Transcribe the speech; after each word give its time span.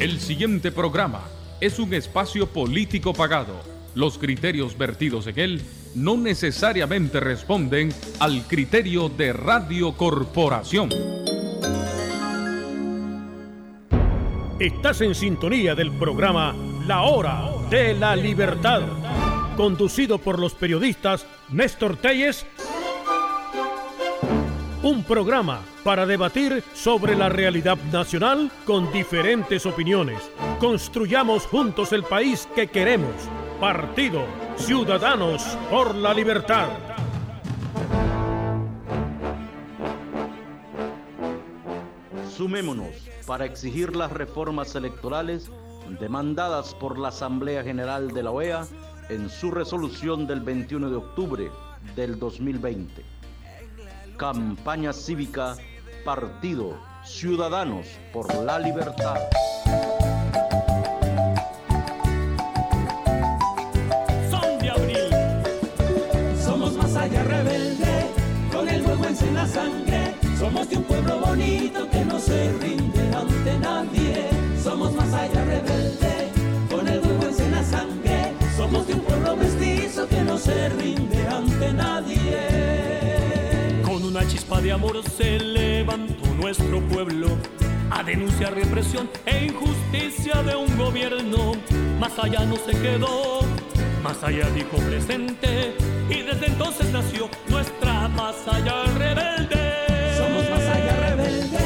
El 0.00 0.18
siguiente 0.18 0.72
programa 0.72 1.28
es 1.60 1.78
un 1.78 1.92
espacio 1.92 2.46
político 2.46 3.12
pagado. 3.12 3.60
Los 3.94 4.16
criterios 4.16 4.78
vertidos 4.78 5.26
en 5.26 5.38
él 5.38 5.62
no 5.94 6.16
necesariamente 6.16 7.20
responden 7.20 7.92
al 8.18 8.46
criterio 8.46 9.10
de 9.10 9.34
Radio 9.34 9.92
Corporación. 9.92 10.88
Estás 14.58 15.02
en 15.02 15.14
sintonía 15.14 15.74
del 15.74 15.92
programa 15.92 16.56
La 16.86 17.02
Hora 17.02 17.50
de 17.68 17.92
la 17.92 18.16
Libertad, 18.16 18.80
conducido 19.54 20.16
por 20.16 20.38
los 20.38 20.54
periodistas 20.54 21.26
Néstor 21.50 21.98
Telles 21.98 22.46
un 24.90 25.04
programa 25.04 25.60
para 25.84 26.04
debatir 26.04 26.64
sobre 26.74 27.14
la 27.14 27.28
realidad 27.28 27.78
nacional 27.92 28.50
con 28.64 28.92
diferentes 28.92 29.64
opiniones. 29.64 30.18
Construyamos 30.58 31.46
juntos 31.46 31.92
el 31.92 32.02
país 32.02 32.48
que 32.56 32.66
queremos. 32.66 33.14
Partido 33.60 34.24
Ciudadanos 34.56 35.44
por 35.70 35.94
la 35.94 36.12
Libertad. 36.12 36.70
Sumémonos 42.36 43.08
para 43.28 43.44
exigir 43.44 43.94
las 43.94 44.10
reformas 44.10 44.74
electorales 44.74 45.52
demandadas 46.00 46.74
por 46.74 46.98
la 46.98 47.08
Asamblea 47.08 47.62
General 47.62 48.10
de 48.10 48.22
la 48.24 48.32
OEA 48.32 48.66
en 49.08 49.30
su 49.30 49.52
resolución 49.52 50.26
del 50.26 50.40
21 50.40 50.90
de 50.90 50.96
octubre 50.96 51.50
del 51.94 52.18
2020 52.18 53.19
Campaña 54.20 54.92
cívica, 54.92 55.56
Partido 56.04 56.78
Ciudadanos 57.06 57.86
por 58.12 58.34
la 58.44 58.58
Libertad. 58.58 59.16
Son 64.30 64.58
de 64.58 64.70
abril. 64.70 65.08
Somos 66.38 66.74
más 66.74 66.94
allá 66.96 67.22
rebelde, 67.22 68.10
con 68.52 68.68
el 68.68 68.82
fuego 68.82 69.06
en 69.06 69.34
la 69.34 69.46
sangre. 69.46 70.14
Somos 70.38 70.68
de 70.68 70.76
un 70.76 70.84
pueblo 70.84 71.20
bonito 71.20 71.88
que 71.88 72.04
no 72.04 72.18
se 72.18 72.52
rinde 72.58 73.16
ante 73.16 73.58
nadie. 73.58 74.28
Somos 74.62 74.92
más 74.92 75.14
allá 75.14 75.46
rebelde, 75.46 76.28
con 76.70 76.86
el 76.86 77.00
fuego 77.00 77.38
en 77.38 77.52
la 77.52 77.64
sangre. 77.64 78.34
Somos 78.54 78.86
de 78.86 78.92
un 78.92 79.00
pueblo 79.00 79.36
mestizo 79.36 80.06
que 80.06 80.20
no 80.20 80.36
se 80.36 80.68
rinde 80.68 81.26
ante 81.26 81.72
nadie 81.72 82.70
una 84.10 84.26
chispa 84.26 84.60
de 84.60 84.72
amor 84.72 85.00
se 85.16 85.38
levantó 85.38 86.26
nuestro 86.34 86.80
pueblo 86.88 87.28
a 87.90 88.02
denunciar 88.02 88.54
represión 88.54 89.08
e 89.24 89.44
injusticia 89.44 90.42
de 90.42 90.56
un 90.56 90.76
gobierno. 90.76 91.52
Más 92.00 92.18
allá 92.18 92.44
no 92.44 92.56
se 92.56 92.72
quedó, 92.72 93.40
más 94.02 94.20
allá 94.24 94.50
dijo 94.50 94.78
presente 94.78 95.76
y 96.08 96.22
desde 96.22 96.46
entonces 96.46 96.90
nació 96.92 97.28
nuestra 97.48 98.08
más 98.08 98.34
rebelde. 98.98 100.16
Somos 100.18 100.50
más 100.50 100.98
rebelde, 100.98 101.58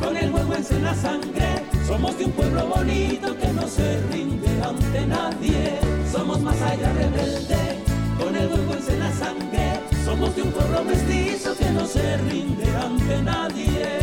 con 0.00 0.16
el 0.16 0.30
huevo 0.32 0.54
en 0.54 0.82
la 0.82 0.94
sangre. 0.94 1.46
Somos 1.86 2.18
de 2.18 2.24
un 2.24 2.32
pueblo 2.32 2.66
bonito 2.66 3.36
que 3.38 3.48
no 3.52 3.68
se 3.68 4.00
rinde 4.10 4.48
ante 4.60 5.06
nadie. 5.06 5.78
Somos 6.10 6.40
más 6.40 6.58
rebelde, 6.58 7.84
con 8.18 8.34
el 8.34 8.48
huevo 8.48 8.74
en 8.74 8.98
la 8.98 9.12
sangre. 9.12 9.65
Somos 10.06 10.36
de 10.36 10.42
un 10.42 10.52
pueblo 10.52 10.84
mestizo 10.84 11.56
que 11.56 11.68
no 11.70 11.84
se 11.84 12.16
rinde 12.18 12.64
ante 12.76 13.22
nadie. 13.22 13.98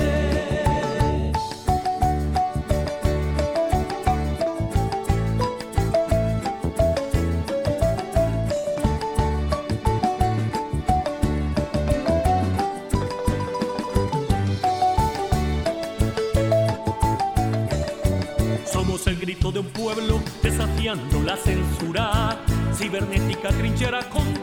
Somos 18.65 19.08
el 19.08 19.17
grito 19.21 19.53
de 19.53 19.59
un 19.59 19.67
pueblo 19.67 20.21
desafiando 20.42 21.21
la 21.21 21.37
censura, 21.37 22.37
cibernética 22.75 23.47
trinchera 23.52 24.09
contra 24.09 24.42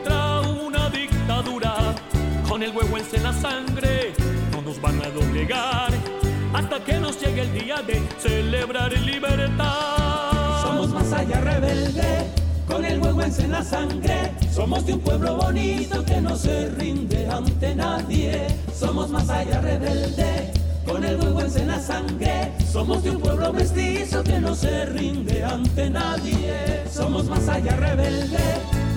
que 6.84 6.98
nos 6.98 7.20
llegue 7.20 7.42
el 7.42 7.52
día 7.52 7.76
de 7.82 8.00
celebrar 8.18 8.92
libertad. 8.92 10.62
Somos 10.62 10.90
más 10.90 11.12
allá 11.12 11.40
rebelde, 11.40 12.26
con 12.66 12.84
el 12.84 13.00
huevo 13.00 13.22
en 13.22 13.50
la 13.52 13.62
sangre, 13.62 14.32
somos 14.52 14.86
de 14.86 14.94
un 14.94 15.00
pueblo 15.00 15.36
bonito 15.36 16.04
que 16.04 16.20
no 16.20 16.36
se 16.36 16.70
rinde 16.70 17.28
ante 17.28 17.74
nadie. 17.74 18.46
Somos 18.74 19.10
más 19.10 19.28
allá 19.28 19.60
rebelde, 19.60 20.52
con 20.86 21.04
el 21.04 21.16
huevo 21.16 21.40
en 21.40 21.68
la 21.68 21.80
sangre, 21.80 22.52
somos 22.70 23.02
de 23.02 23.10
un 23.10 23.20
pueblo 23.20 23.52
mestizo 23.52 24.22
que 24.22 24.38
no 24.38 24.54
se 24.54 24.86
rinde 24.86 25.44
ante 25.44 25.90
nadie. 25.90 26.84
Somos 26.90 27.26
más 27.26 27.48
allá 27.48 27.76
rebelde, 27.76 28.38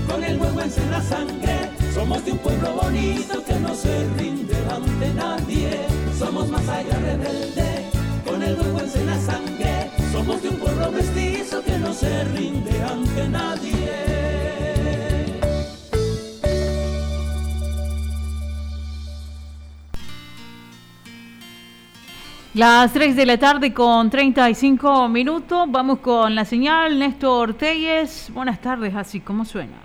con 0.07 0.23
el 0.23 0.39
huevo 0.39 0.61
en 0.61 0.91
la 0.91 1.01
sangre 1.01 1.53
somos 1.93 2.25
de 2.25 2.31
un 2.31 2.37
pueblo 2.39 2.73
bonito 2.73 3.43
que 3.45 3.59
no 3.59 3.75
se 3.75 4.07
rinde 4.17 4.55
ante 4.69 5.13
nadie. 5.13 5.92
Somos 6.17 6.49
más 6.49 6.67
allá 6.69 6.97
rebelde, 6.99 7.89
con 8.25 8.41
el 8.41 8.53
huevo 8.55 8.79
en 8.79 9.05
la 9.05 9.17
sangre. 9.17 9.89
Somos 10.11 10.41
de 10.41 10.49
un 10.49 10.55
pueblo 10.57 10.91
mestizo 10.91 11.63
que 11.63 11.77
no 11.79 11.91
se 11.93 12.23
rinde 12.25 12.83
ante 12.83 13.29
nadie. 13.29 14.23
Las 22.53 22.93
3 22.93 23.15
de 23.15 23.25
la 23.25 23.39
tarde 23.39 23.73
con 23.73 24.11
35 24.11 25.09
minutos. 25.09 25.65
Vamos 25.69 25.97
con 25.99 26.35
la 26.35 26.45
señal. 26.45 26.99
Néstor 26.99 27.55
Telles. 27.55 28.31
Buenas 28.31 28.61
tardes, 28.61 28.95
así 28.95 29.21
como 29.21 29.43
suena. 29.43 29.77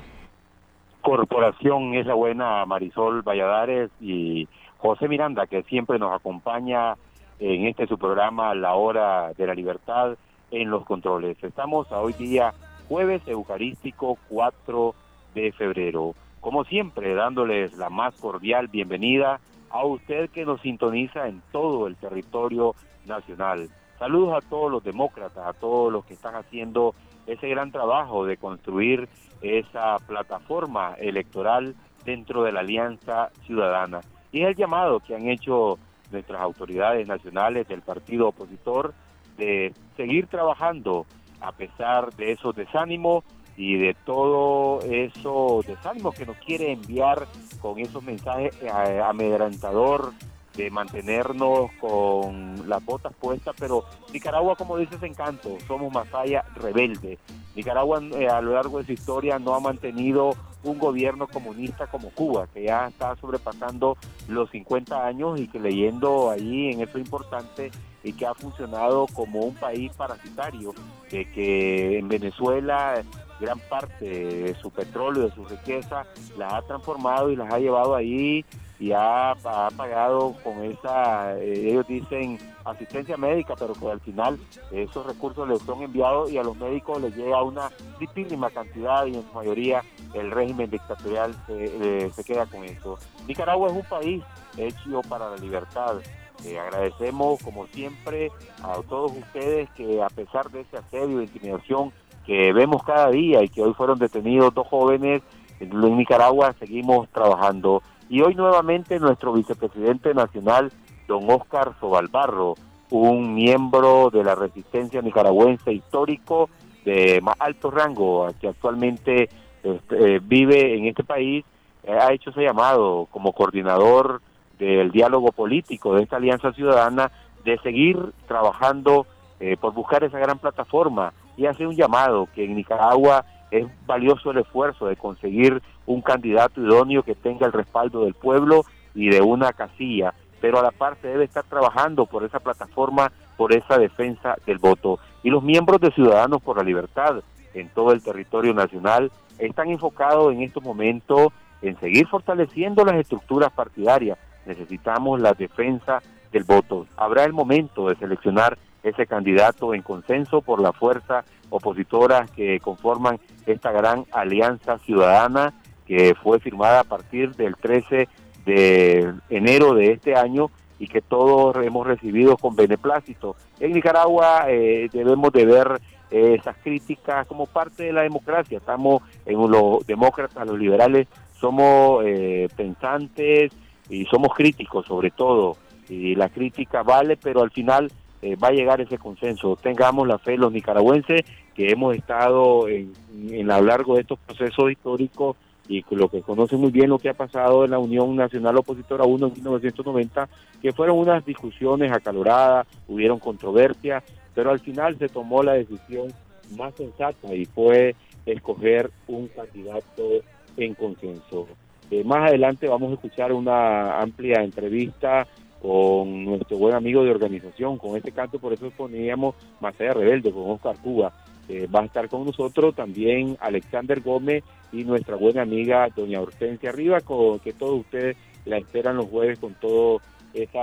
Corporación 1.01 1.95
es 1.95 2.05
la 2.05 2.13
buena 2.13 2.67
Marisol 2.67 3.23
Valladares 3.23 3.91
y 4.03 4.47
José 4.79 5.09
Miranda, 5.09 5.47
que 5.47 5.63
siempre 5.65 5.99
nos 5.99 6.15
acompaña 6.15 6.95
en 7.41 7.67
este 7.67 7.87
su 7.87 7.99
programa 7.99 8.55
La 8.55 8.75
Hora 8.75 9.33
de 9.37 9.47
la 9.47 9.55
Libertad 9.55 10.17
en 10.51 10.71
los 10.71 10.85
controles. 10.85 11.37
Estamos 11.43 11.91
a 11.93 12.01
hoy 12.01 12.13
día 12.15 12.55
jueves 12.89 13.23
eucarístico 13.27 14.17
4 14.29 14.95
de 15.35 15.53
febrero. 15.53 16.15
Como 16.41 16.65
siempre, 16.65 17.15
dándoles 17.15 17.77
la 17.77 17.91
más 17.91 18.15
cordial 18.15 18.69
bienvenida 18.69 19.41
a 19.71 19.85
usted 19.85 20.31
que 20.31 20.47
nos 20.47 20.61
sintoniza 20.63 21.27
en 21.27 21.43
todo 21.53 21.87
el 21.89 21.97
territorio 21.97 22.75
nacional. 23.05 23.69
Saludos 23.99 24.43
a 24.43 24.49
todos 24.49 24.71
los 24.71 24.85
demócratas, 24.85 25.45
a 25.45 25.53
todos 25.53 25.93
los 25.93 26.05
que 26.05 26.15
están 26.15 26.37
haciendo 26.37 26.95
ese 27.27 27.49
gran 27.49 27.73
trabajo 27.73 28.25
de 28.25 28.37
construir 28.37 29.09
esa 29.43 29.99
plataforma 30.07 30.95
electoral 30.99 31.75
dentro 32.05 32.45
de 32.45 32.53
la 32.53 32.61
Alianza 32.61 33.31
Ciudadana. 33.45 34.01
Y 34.33 34.43
es 34.43 34.49
el 34.49 34.57
llamado 34.57 35.01
que 35.01 35.15
han 35.15 35.29
hecho 35.29 35.79
nuestras 36.11 36.41
autoridades 36.41 37.07
nacionales 37.07 37.69
del 37.69 37.83
partido 37.83 38.29
opositor 38.29 38.95
de 39.37 39.73
seguir 39.97 40.27
trabajando 40.27 41.07
a 41.41 41.53
pesar 41.53 42.13
de 42.15 42.33
esos 42.33 42.55
desánimos 42.57 43.25
y 43.57 43.77
de 43.77 43.95
todo 44.05 44.81
eso 44.83 45.63
desánimos 45.67 46.15
que 46.15 46.27
nos 46.27 46.37
quiere 46.39 46.73
enviar 46.73 47.27
con 47.61 47.79
esos 47.79 48.03
mensajes 48.03 48.57
eh, 48.63 49.01
amedrentador 49.05 50.13
de 50.57 50.71
mantenernos 50.71 51.71
con 51.81 52.69
las 52.69 52.85
botas 52.85 53.13
puestas, 53.15 53.55
pero 53.59 53.85
Nicaragua, 54.13 54.57
como 54.57 54.77
dice 54.77 54.97
ese 54.97 55.07
encanto, 55.07 55.57
somos 55.69 55.93
Masaya 55.93 56.45
rebelde. 56.57 57.19
Nicaragua 57.55 58.01
eh, 58.19 58.29
a 58.29 58.41
lo 58.41 58.55
largo 58.55 58.79
de 58.79 58.87
su 58.87 58.93
historia 58.93 59.39
no 59.39 59.55
ha 59.55 59.61
mantenido 59.61 60.31
un 60.63 60.79
gobierno 60.79 61.27
comunista 61.27 61.87
como 61.87 62.11
Cuba, 62.11 62.47
que 62.53 62.65
ya 62.65 62.89
está 62.89 63.17
sobrepasando 63.17 63.97
los 64.29 64.51
50 64.51 65.07
años 65.07 65.41
y 65.41 65.49
que 65.49 65.61
leyendo 65.61 66.31
ahí 66.31 66.73
en 66.73 66.81
eso 66.81 66.99
importante 66.99 67.71
y 68.03 68.13
que 68.13 68.27
ha 68.27 68.35
funcionado 68.35 69.07
como 69.13 69.41
un 69.41 69.55
país 69.55 69.93
parasitario, 69.97 70.75
de 71.11 71.31
que 71.31 71.99
en 71.99 72.09
Venezuela 72.09 73.03
gran 73.41 73.59
parte 73.61 74.05
de 74.05 74.55
su 74.57 74.71
petróleo, 74.71 75.29
de 75.29 75.35
su 75.35 75.45
riqueza, 75.45 76.05
la 76.37 76.57
ha 76.57 76.63
transformado 76.63 77.31
y 77.31 77.37
las 77.37 77.53
ha 77.53 77.59
llevado 77.59 77.95
ahí 77.95 78.45
y 78.81 78.93
ha, 78.93 79.35
pagado 79.77 80.35
con 80.45 80.63
esa, 80.65 81.37
eh, 81.39 81.71
ellos 81.71 81.87
dicen 81.87 82.39
asistencia 82.65 83.17
médica, 83.17 83.55
pero 83.59 83.73
que 83.73 83.91
al 83.91 84.01
final 84.01 84.39
esos 84.71 85.07
recursos 85.07 85.49
les 85.49 85.61
son 85.63 85.83
enviados 85.83 86.31
y 86.31 86.39
a 86.39 86.43
los 86.43 86.57
médicos 86.57 87.01
les 87.01 87.17
llega 87.17 87.43
una 87.43 87.71
difícima 87.99 88.51
cantidad 88.51 89.07
y 89.07 89.17
en 89.17 89.23
su 89.23 89.33
mayoría 89.35 89.83
el 90.15 90.31
régimen 90.31 90.71
dictatorial 90.71 91.35
se, 91.47 91.65
eh, 92.07 92.11
se 92.11 92.25
queda 92.25 92.47
con 92.47 92.65
eso. 92.65 92.99
Nicaragua 93.27 93.69
es 93.69 93.75
un 93.75 93.85
país 93.85 94.23
hecho 94.57 95.01
para 95.09 95.31
la 95.31 95.37
libertad, 95.37 95.97
Eh, 96.45 96.57
agradecemos, 96.57 97.43
como 97.43 97.67
siempre, 97.67 98.31
a 98.63 98.81
todos 98.89 99.11
ustedes 99.11 99.69
que 99.71 100.01
a 100.01 100.09
pesar 100.09 100.49
de 100.53 100.61
ese 100.61 100.77
asedio 100.77 101.19
e 101.19 101.25
intimidación 101.25 101.93
que 102.25 102.53
vemos 102.53 102.85
cada 102.85 103.11
día 103.11 103.43
y 103.43 103.49
que 103.49 103.61
hoy 103.61 103.75
fueron 103.75 103.99
detenidos 103.99 104.55
dos 104.55 104.69
jóvenes 104.69 105.21
en 105.59 105.97
Nicaragua, 105.97 106.55
seguimos 106.61 107.09
trabajando. 107.09 107.83
Y 108.09 108.23
hoy 108.23 108.35
nuevamente 108.35 108.99
nuestro 108.99 109.33
vicepresidente 109.33 110.15
nacional, 110.15 110.73
don 111.07 111.31
Oscar 111.31 111.75
Sobalbarro, 111.79 112.55
un 112.91 113.35
miembro 113.35 114.09
de 114.11 114.25
la 114.25 114.35
resistencia 114.35 115.03
nicaragüense 115.03 115.73
histórico 115.73 116.49
de 116.85 117.21
más 117.21 117.37
alto 117.39 117.71
rango, 117.71 118.29
que 118.41 118.49
actualmente 118.49 119.29
este, 119.63 120.17
eh, 120.17 120.21
vive 120.23 120.77
en 120.77 120.87
este 120.87 121.05
país, 121.05 121.45
eh, 121.85 121.93
ha 121.93 122.13
hecho 122.13 122.31
ese 122.31 122.43
llamado 122.43 123.09
como 123.11 123.33
coordinador 123.33 124.23
del 124.59 124.91
diálogo 124.91 125.31
político 125.33 125.95
de 125.95 126.03
esta 126.03 126.17
Alianza 126.17 126.53
Ciudadana 126.53 127.11
de 127.45 127.59
seguir 127.59 127.99
trabajando 128.27 129.07
eh, 129.39 129.57
por 129.61 129.75
buscar 129.75 130.03
esa 130.05 130.19
gran 130.19 130.39
plataforma. 130.39 131.13
Y 131.37 131.47
hace 131.47 131.67
un 131.67 131.77
llamado 131.77 132.27
que 132.35 132.45
en 132.45 132.57
Nicaragua 132.57 133.25
es 133.51 133.67
valioso 133.87 134.31
el 134.31 134.39
esfuerzo 134.39 134.87
de 134.87 134.97
conseguir 134.97 135.63
un 135.87 136.03
candidato 136.03 136.61
idóneo 136.61 137.03
que 137.03 137.15
tenga 137.15 137.47
el 137.47 137.53
respaldo 137.53 138.05
del 138.05 138.15
pueblo 138.15 138.65
y 138.95 139.11
de 139.11 139.21
una 139.21 139.53
casilla, 139.53 140.15
pero 140.41 140.59
a 140.59 140.63
la 140.63 140.71
par 140.71 140.97
se 141.01 141.09
debe 141.09 141.25
estar 141.25 141.45
trabajando 141.45 142.07
por 142.07 142.25
esa 142.25 142.41
plataforma, 142.41 143.13
por 143.37 143.53
esa 143.53 143.79
defensa 143.79 144.37
del 144.47 144.59
voto. 144.59 144.99
Y 145.23 145.31
los 145.31 145.43
miembros 145.43 145.81
de 145.81 145.91
Ciudadanos 145.93 146.43
por 146.43 146.57
la 146.57 146.63
Libertad 146.63 147.23
en 147.55 147.69
todo 147.71 147.93
el 147.93 148.03
territorio 148.03 148.55
nacional 148.55 149.11
están 149.39 149.69
enfocados 149.69 150.33
en 150.33 150.43
estos 150.43 150.63
momentos 150.63 151.33
en 151.63 151.79
seguir 151.81 152.07
fortaleciendo 152.07 152.85
las 152.85 152.97
estructuras 152.97 153.51
partidarias. 153.53 154.19
Necesitamos 154.47 155.21
la 155.21 155.33
defensa 155.35 156.03
del 156.33 156.45
voto. 156.45 156.87
Habrá 156.97 157.25
el 157.25 157.33
momento 157.33 157.89
de 157.89 157.97
seleccionar 157.97 158.59
ese 158.83 159.07
candidato 159.07 159.75
en 159.75 159.83
consenso 159.83 160.41
por 160.41 160.61
la 160.61 160.73
fuerza 160.73 161.25
opositoras 161.51 162.31
que 162.31 162.61
conforman 162.61 163.19
esta 163.47 163.73
gran 163.73 164.05
alianza 164.13 164.79
ciudadana 164.79 165.55
que 165.87 166.15
fue 166.15 166.39
firmada 166.39 166.81
a 166.81 166.85
partir 166.85 167.35
del 167.35 167.57
13 167.57 168.09
de 168.45 169.15
enero 169.31 169.75
de 169.75 169.93
este 169.93 170.15
año 170.15 170.51
y 170.79 170.87
que 170.87 171.01
todos 171.01 171.57
hemos 171.65 171.87
recibido 171.87 172.37
con 172.37 172.55
beneplácito. 172.55 173.37
En 173.59 173.73
Nicaragua 173.73 174.45
eh, 174.49 174.89
debemos 174.93 175.33
de 175.33 175.45
ver 175.45 175.81
eh, 176.11 176.37
esas 176.39 176.57
críticas 176.63 177.27
como 177.27 177.47
parte 177.47 177.85
de 177.85 177.93
la 177.93 178.03
democracia. 178.03 178.59
Estamos 178.59 179.03
en 179.27 179.51
los 179.51 179.87
demócratas, 179.87 180.47
los 180.47 180.59
liberales, 180.59 181.09
somos 181.41 182.05
eh, 182.07 182.49
pensantes 182.57 183.53
y 183.89 184.05
somos 184.07 184.35
críticos 184.35 184.87
sobre 184.87 185.11
todo. 185.11 185.57
Y 185.89 186.15
la 186.15 186.29
crítica 186.29 186.83
vale, 186.83 187.17
pero 187.17 187.43
al 187.43 187.51
final 187.51 187.91
eh, 188.23 188.37
va 188.37 188.49
a 188.49 188.53
llegar 188.53 188.81
ese 188.81 188.99
consenso. 188.99 189.57
Tengamos 189.57 190.07
la 190.07 190.19
fe 190.19 190.37
los 190.37 190.53
nicaragüenses 190.53 191.23
que 191.55 191.71
hemos 191.71 191.97
estado 191.97 192.69
en, 192.69 192.93
en 193.31 193.51
a 193.51 193.61
lo 193.61 193.67
largo 193.67 193.95
de 193.95 194.03
estos 194.03 194.19
procesos 194.19 194.71
históricos 194.71 195.37
y 195.69 195.85
lo 195.91 196.09
que 196.09 196.23
conocen 196.23 196.61
muy 196.61 196.71
bien 196.71 196.89
lo 196.89 196.99
que 196.99 197.11
ha 197.11 197.15
pasado 197.15 197.65
en 197.65 197.73
la 197.73 197.79
Unión 197.79 198.17
Nacional 198.17 198.57
Opositora 198.57 199.05
1 199.05 199.27
en 199.27 199.33
1990, 199.35 200.29
que 200.63 200.73
fueron 200.73 200.99
unas 200.99 201.25
discusiones 201.25 201.93
acaloradas, 201.93 202.67
hubieron 202.89 203.19
controversias, 203.19 204.03
pero 204.35 204.51
al 204.51 204.61
final 204.61 204.99
se 204.99 205.09
tomó 205.09 205.43
la 205.43 205.53
decisión 205.53 206.09
más 206.57 206.75
sensata 206.75 207.35
y 207.35 207.45
fue 207.45 207.95
escoger 208.25 208.91
un 209.07 209.29
candidato 209.29 210.09
en 210.57 210.75
consenso. 210.75 211.47
Eh, 211.91 212.03
más 212.05 212.29
adelante 212.29 212.67
vamos 212.69 212.91
a 212.91 212.95
escuchar 212.95 213.33
una 213.33 214.01
amplia 214.01 214.43
entrevista 214.43 215.27
con 215.61 216.25
nuestro 216.25 216.57
buen 216.57 216.75
amigo 216.75 217.03
de 217.03 217.11
organización, 217.11 217.79
con 217.79 217.97
este 217.97 218.13
canto, 218.13 218.39
por 218.39 218.53
eso 218.53 218.71
poníamos 218.71 219.35
Macea 219.61 219.93
Rebelde, 219.93 220.33
con 220.33 220.51
Oscar 220.51 220.77
Cuba. 220.81 221.13
Eh, 221.49 221.67
va 221.67 221.81
a 221.81 221.87
estar 221.87 222.09
con 222.09 222.25
nosotros 222.27 222.75
también 222.75 223.37
Alexander 223.41 224.01
Gómez 224.01 224.45
y 224.71 224.85
nuestra 224.85 225.17
buena 225.17 225.43
amiga 225.43 225.89
doña 225.95 226.21
Hortensia 226.21 226.71
Arriba, 226.71 227.01
con 227.01 227.39
que 227.41 227.55
todos 227.55 227.81
ustedes 227.81 228.17
la 228.45 228.59
esperan 228.59 228.97
los 228.97 229.07
jueves 229.07 229.39
con 229.39 229.55
todo 229.55 230.01
ese 230.35 230.59